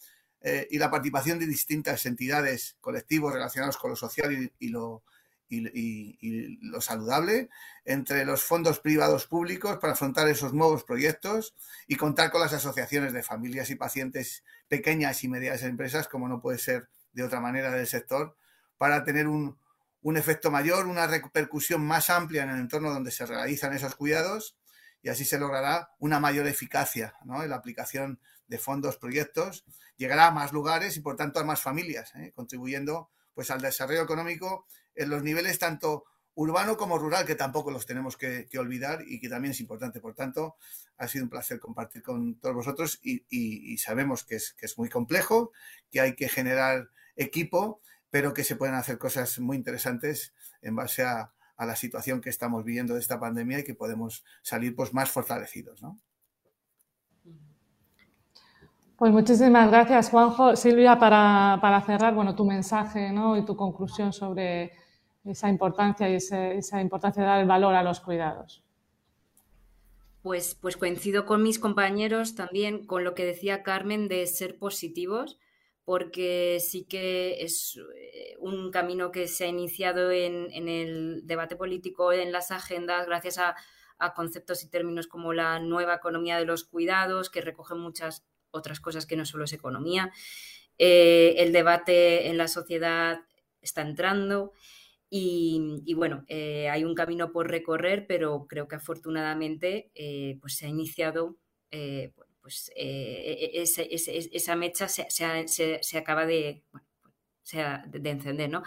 eh, 0.41 0.67
y 0.71 0.79
la 0.79 0.91
participación 0.91 1.39
de 1.39 1.47
distintas 1.47 2.05
entidades, 2.07 2.77
colectivos 2.81 3.33
relacionados 3.33 3.77
con 3.77 3.91
lo 3.91 3.97
social 3.97 4.53
y 4.59 4.69
lo, 4.69 5.05
y, 5.53 6.59
lo 6.63 6.81
saludable 6.81 7.49
entre 7.85 8.25
los 8.25 8.43
fondos 8.43 8.81
privados 8.81 9.27
públicos 9.27 9.79
para 9.79 9.93
afrontar 9.93 10.29
esos 10.29 10.55
nuevos 10.55 10.85
proyectos 10.85 11.55
y 11.87 11.97
contar 11.97 12.31
con 12.31 12.41
las 12.41 12.53
asociaciones 12.53 13.13
de 13.13 13.23
familias 13.23 13.71
y 13.71 13.77
pacientes 13.77 14.45
pequeñas 14.69 15.23
y 15.25 15.29
medianas 15.29 15.63
empresas, 15.63 16.09
como 16.09 16.29
no 16.29 16.41
puede 16.41 16.59
ser 16.59 16.89
de 17.13 17.23
otra 17.23 17.41
manera 17.41 17.71
del 17.71 17.87
sector, 17.87 18.37
para 18.79 19.05
tener 19.05 19.29
un, 19.29 19.59
un 20.03 20.17
efecto 20.17 20.51
mayor, 20.51 20.87
una 20.87 21.07
repercusión 21.07 21.85
más 21.85 22.11
amplia 22.11 22.43
en 22.43 22.51
el 22.51 22.59
entorno 22.59 22.93
donde 22.93 23.11
se 23.11 23.25
realizan 23.25 23.73
esos 23.73 23.95
cuidados 23.95 24.57
y 25.01 25.09
así 25.09 25.25
se 25.25 25.39
logrará 25.39 25.91
una 25.99 26.21
mayor 26.21 26.47
eficacia 26.47 27.15
en 27.25 27.51
la 27.51 27.57
aplicación 27.57 28.21
de 28.47 28.59
fondos, 28.59 28.99
proyectos, 28.99 29.65
llegará 29.97 30.27
a 30.27 30.31
más 30.31 30.53
lugares 30.53 30.97
y 30.97 31.01
por 31.01 31.17
tanto 31.17 31.41
a 31.41 31.45
más 31.45 31.61
familias, 31.61 32.15
¿eh? 32.17 32.33
contribuyendo 32.35 33.11
pues 33.35 33.51
al 33.51 33.63
desarrollo 33.63 34.03
económico 34.03 34.67
en 34.95 35.09
los 35.09 35.23
niveles 35.23 35.59
tanto 35.59 36.05
urbano 36.35 36.77
como 36.77 36.99
rural, 36.99 37.27
que 37.27 37.35
tampoco 37.35 37.71
los 37.71 37.87
tenemos 37.87 38.17
que, 38.17 38.49
olvidar 38.59 39.03
y 39.07 39.21
que 39.21 39.29
también 39.29 39.53
es 39.53 39.61
importante. 39.61 40.01
Por 40.01 40.15
tanto, 40.15 40.57
ha 40.97 41.09
sido 41.09 41.25
un 41.25 41.31
placer 41.31 41.61
compartir 41.61 42.03
con 42.03 42.39
todos 42.39 42.55
vosotros 42.55 43.01
y, 43.03 43.77
sabemos 43.79 44.25
que 44.25 44.37
es, 44.37 44.79
muy 44.79 44.89
complejo, 44.89 45.53
que 45.91 46.01
hay 46.01 46.15
que 46.15 46.29
generar 46.29 46.89
equipo, 47.17 47.81
pero 48.13 48.35
que 48.35 48.45
se 48.45 48.57
pueden 48.57 48.75
hacer 48.75 48.99
cosas 48.99 49.41
muy 49.41 49.57
interesantes 49.57 50.35
en 50.61 50.77
base 50.77 51.03
a, 51.03 51.33
la 51.59 51.77
situación 51.77 52.21
que 52.21 52.29
estamos 52.29 52.65
viviendo 52.65 52.95
de 52.95 53.01
esta 53.01 53.21
pandemia 53.21 53.61
y 53.61 53.65
que 53.65 53.75
podemos 53.75 54.25
salir 54.43 54.75
pues, 54.75 54.93
más 54.93 55.09
fortalecidos. 55.09 55.81
Pues 58.97 59.13
muchísimas 59.13 59.71
gracias, 59.71 60.11
Juanjo. 60.11 60.57
Silvia, 60.57 60.99
para, 60.99 61.59
para 61.63 61.81
cerrar, 61.83 62.15
bueno, 62.15 62.35
tu 62.35 62.45
mensaje 62.45 63.13
¿no? 63.13 63.37
y 63.37 63.45
tu 63.45 63.55
conclusión 63.55 64.13
sobre 64.13 64.73
esa 65.25 65.49
importancia 65.49 66.09
y 66.11 66.17
esa 66.17 66.81
importancia 66.81 67.23
de 67.23 67.29
dar 67.29 67.41
el 67.41 67.47
valor 67.47 67.77
a 67.77 67.85
los 67.85 68.01
cuidados. 68.01 68.65
Pues, 70.21 70.57
pues 70.57 70.77
coincido 70.77 71.27
con 71.27 71.45
mis 71.45 71.61
compañeros 71.61 72.35
también 72.35 72.87
con 72.87 73.05
lo 73.05 73.15
que 73.15 73.25
decía 73.25 73.63
Carmen 73.63 74.09
de 74.09 74.27
ser 74.27 74.59
positivos, 74.59 75.39
porque 75.85 76.59
sí 76.61 76.85
que 76.85 77.43
es 77.43 77.79
eh, 77.97 78.37
un 78.39 78.71
camino 78.71 79.11
que 79.11 79.27
se 79.27 79.45
ha 79.45 79.49
iniciado 79.49 80.13
en, 80.13 80.69
el 80.69 81.27
debate 81.27 81.57
político, 81.57 82.13
en 82.13 82.31
las 82.31 82.51
agendas, 82.51 83.07
gracias 83.07 83.39
a, 83.39 83.57
conceptos 84.17 84.65
y 84.65 84.69
términos 84.69 85.07
como 85.07 85.33
la 85.33 85.61
nueva 85.61 85.95
economía 85.95 86.37
de 86.37 86.45
los 86.45 86.65
cuidados, 86.65 87.31
que 87.31 87.41
recogen 87.41 87.79
muchas 87.79 88.27
otras 88.51 88.81
cosas 88.81 89.07
que 89.07 89.15
no 89.15 89.25
solo 89.25 89.45
es 89.45 89.53
economía. 89.53 90.11
Eh, 90.77 91.37
el 91.39 91.53
debate 91.53 92.27
en 92.27 92.37
la 92.37 92.49
sociedad 92.49 93.21
está 93.61 93.83
entrando 93.83 94.55
y, 95.09 95.95
bueno, 95.95 96.25
eh, 96.27 96.69
hay 96.69 96.83
un 96.83 96.97
camino 96.97 97.31
por 97.31 97.49
recorrer, 97.49 98.07
pero 98.09 98.47
creo 98.49 98.67
que 98.67 98.75
afortunadamente 98.75 99.93
pues 100.41 100.57
se 100.57 100.67
ha 100.67 100.69
iniciado, 100.69 101.37
pues 102.43 102.73
esa 102.75 104.57
mecha 104.57 104.89
se, 104.89 105.09
se, 105.49 105.99
acaba 105.99 106.27
de, 106.27 106.65
bueno, 106.73 106.87
de 107.87 108.11
encender, 108.11 108.51
¿no? 108.51 108.63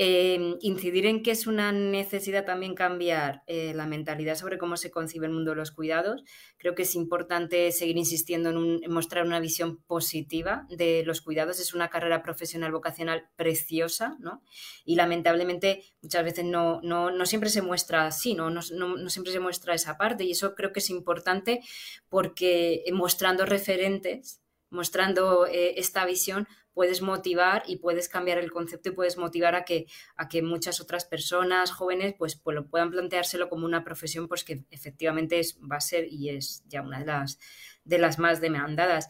Em, 0.00 0.56
incidir 0.60 1.06
en 1.06 1.24
que 1.24 1.32
es 1.32 1.48
una 1.48 1.72
necesidad 1.72 2.44
también 2.44 2.76
cambiar 2.76 3.42
eh, 3.48 3.72
la 3.74 3.84
mentalidad 3.84 4.36
sobre 4.36 4.56
cómo 4.56 4.76
se 4.76 4.92
concibe 4.92 5.26
el 5.26 5.32
mundo 5.32 5.50
de 5.50 5.56
los 5.56 5.72
cuidados. 5.72 6.22
Creo 6.56 6.76
que 6.76 6.82
es 6.82 6.94
importante 6.94 7.72
seguir 7.72 7.96
insistiendo 7.96 8.50
en, 8.50 8.80
mostrar 8.88 9.26
una 9.26 9.40
visión 9.40 9.82
positiva 9.88 10.68
de 10.70 11.02
los 11.04 11.20
cuidados. 11.20 11.58
Es 11.58 11.74
una 11.74 11.88
carrera 11.88 12.22
profesional 12.22 12.70
vocacional 12.70 13.28
preciosa, 13.34 14.16
¿no? 14.20 14.44
Y 14.84 14.94
lamentablemente 14.94 15.82
muchas 16.00 16.22
veces 16.22 16.44
no, 16.44 16.80
no, 16.80 17.26
siempre 17.26 17.50
se 17.50 17.62
muestra 17.62 18.06
así, 18.06 18.34
¿no? 18.34 18.50
No, 18.50 18.60
¿no? 18.70 19.10
siempre 19.10 19.32
se 19.32 19.40
muestra 19.40 19.74
esa 19.74 19.98
parte. 19.98 20.22
Y 20.22 20.30
eso 20.30 20.54
creo 20.54 20.72
que 20.72 20.78
es 20.78 20.90
importante 20.90 21.60
porque 22.08 22.84
mostrando 22.92 23.46
referentes 23.46 24.42
mostrando 24.70 25.46
eh, 25.46 25.74
esta 25.78 26.04
visión, 26.04 26.46
puedes 26.78 27.02
motivar 27.02 27.64
y 27.66 27.78
puedes 27.78 28.08
cambiar 28.08 28.38
el 28.38 28.52
concepto 28.52 28.90
y 28.90 28.92
puedes 28.92 29.18
motivar 29.18 29.56
a 29.56 29.64
que, 29.64 29.88
a 30.14 30.28
que 30.28 30.42
muchas 30.42 30.80
otras 30.80 31.04
personas 31.04 31.72
jóvenes 31.72 32.14
pues, 32.16 32.36
pues 32.36 32.56
puedan 32.70 32.92
planteárselo 32.92 33.48
como 33.48 33.66
una 33.66 33.82
profesión 33.82 34.28
pues 34.28 34.44
que 34.44 34.62
efectivamente 34.70 35.40
es, 35.40 35.58
va 35.60 35.78
a 35.78 35.80
ser 35.80 36.06
y 36.08 36.28
es 36.28 36.62
ya 36.68 36.82
una 36.82 37.00
de 37.00 37.06
las, 37.06 37.40
de 37.82 37.98
las 37.98 38.20
más 38.20 38.40
demandadas. 38.40 39.08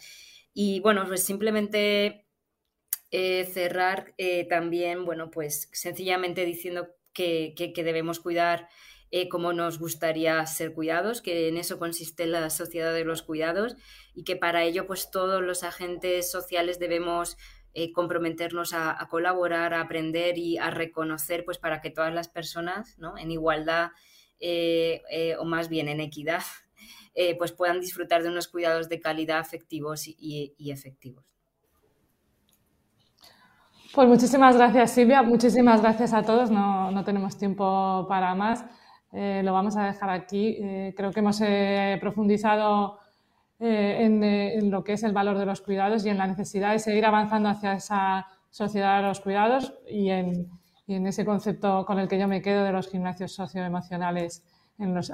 Y 0.54 0.80
bueno, 0.80 1.04
pues 1.06 1.26
simplemente 1.26 2.24
cerrar 3.10 4.14
también, 4.48 5.04
bueno, 5.04 5.30
pues 5.30 5.68
sencillamente 5.74 6.46
diciendo 6.46 6.88
que, 7.12 7.52
que 7.54 7.84
debemos 7.84 8.18
cuidar 8.18 8.70
eh, 9.10 9.30
cómo 9.30 9.54
nos 9.54 9.78
gustaría 9.78 10.44
ser 10.44 10.74
cuidados, 10.74 11.22
que 11.22 11.48
en 11.48 11.56
eso 11.56 11.78
consiste 11.78 12.26
la 12.26 12.50
sociedad 12.50 12.92
de 12.92 13.04
los 13.04 13.22
cuidados 13.22 13.74
y 14.14 14.24
que 14.24 14.36
para 14.36 14.64
ello 14.64 14.86
pues 14.86 15.10
todos 15.10 15.40
los 15.42 15.62
agentes 15.62 16.30
sociales 16.30 16.78
debemos 16.78 17.38
eh, 17.74 17.92
comprometernos 17.92 18.72
a, 18.72 18.96
colaborar, 19.10 19.74
a 19.74 19.80
aprender 19.80 20.38
y 20.38 20.58
a 20.58 20.70
reconocer 20.70 21.44
pues 21.44 21.58
para 21.58 21.80
que 21.80 21.90
todas 21.90 22.12
las 22.12 22.28
personas 22.28 22.98
¿no? 22.98 23.16
en 23.18 23.30
igualdad 23.30 23.90
eh, 24.40 25.02
o 25.38 25.44
más 25.44 25.68
bien 25.68 25.88
en 25.88 26.00
equidad 26.00 26.42
pues 27.38 27.52
puedan 27.52 27.80
disfrutar 27.80 28.22
de 28.22 28.28
unos 28.28 28.48
cuidados 28.48 28.88
de 28.88 29.00
calidad 29.00 29.38
afectivos 29.38 30.06
y, 30.06 30.54
efectivos. 30.70 31.24
Pues 33.92 34.06
muchísimas 34.06 34.56
gracias 34.56 34.92
Silvia, 34.92 35.22
muchísimas 35.22 35.80
gracias 35.82 36.12
a 36.12 36.22
todos, 36.22 36.50
no, 36.50 36.90
no 36.92 37.04
tenemos 37.04 37.36
tiempo 37.36 38.06
para 38.08 38.34
más. 38.34 38.64
Eh, 39.12 39.40
lo 39.42 39.52
vamos 39.52 39.76
a 39.76 39.86
dejar 39.86 40.10
aquí. 40.10 40.56
Eh, 40.60 40.94
creo 40.96 41.12
que 41.12 41.20
hemos 41.20 41.40
eh, 43.61 43.96
profundizado 43.96 44.59
en, 44.59 44.70
lo 44.70 44.84
que 44.84 44.92
es 44.92 45.02
el 45.02 45.12
valor 45.12 45.38
de 45.38 45.46
los 45.46 45.61
cuidados 45.61 46.04
y 46.04 46.11
en 46.11 46.18
la 46.18 46.26
necesidad 46.26 46.72
de 46.72 46.78
seguir 46.78 47.04
avanzando 47.04 47.48
hacia 47.48 47.74
esa 47.74 48.26
sociedad 48.50 49.02
de 49.02 49.09
los 49.09 49.20
cuidados 49.20 49.74
y 49.88 50.11
en, 50.11 50.48
ese 50.86 51.24
concepto 51.24 51.84
con 51.84 51.98
el 51.98 52.09
que 52.09 52.18
yo 52.18 52.26
me 52.28 52.40
quedo 52.40 52.64
de 52.64 52.72
los 52.72 52.88
gimnasios 52.88 53.32
socioemocionales 53.32 54.42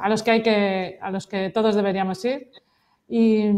a 0.01 0.09
los 0.09 0.23
que 0.23 0.31
hay 0.31 0.43
que 0.43 0.99
a 1.01 1.11
los 1.11 1.27
que 1.27 1.51
todos 1.51 1.75
deberíamos 1.75 2.25
ir. 2.25 2.51
Y, 3.09 3.51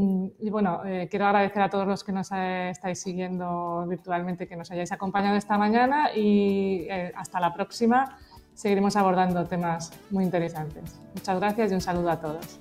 bueno, 0.50 0.80
quiero 1.10 1.26
agradecer 1.26 1.62
a 1.62 1.70
todos 1.70 1.86
los 1.86 2.02
que 2.02 2.12
nos 2.12 2.30
estáis 2.32 3.00
siguiendo 3.00 3.84
virtualmente, 3.86 4.48
que 4.48 4.56
nos 4.56 4.70
hayáis 4.70 4.92
acompañado 4.92 5.36
esta 5.36 5.58
mañana 5.58 6.10
y 6.16 6.88
hasta 7.14 7.38
la 7.38 7.52
próxima 7.52 8.18
seguiremos 8.56 8.96
abordando 8.96 9.44
temas 9.44 9.92
muy 10.10 10.24
interesantes. 10.24 10.98
Muchas 11.14 11.38
gracias 11.38 11.70
y 11.70 11.74
un 11.74 11.80
saludo 11.80 12.10
a 12.10 12.20
todos. 12.20 12.60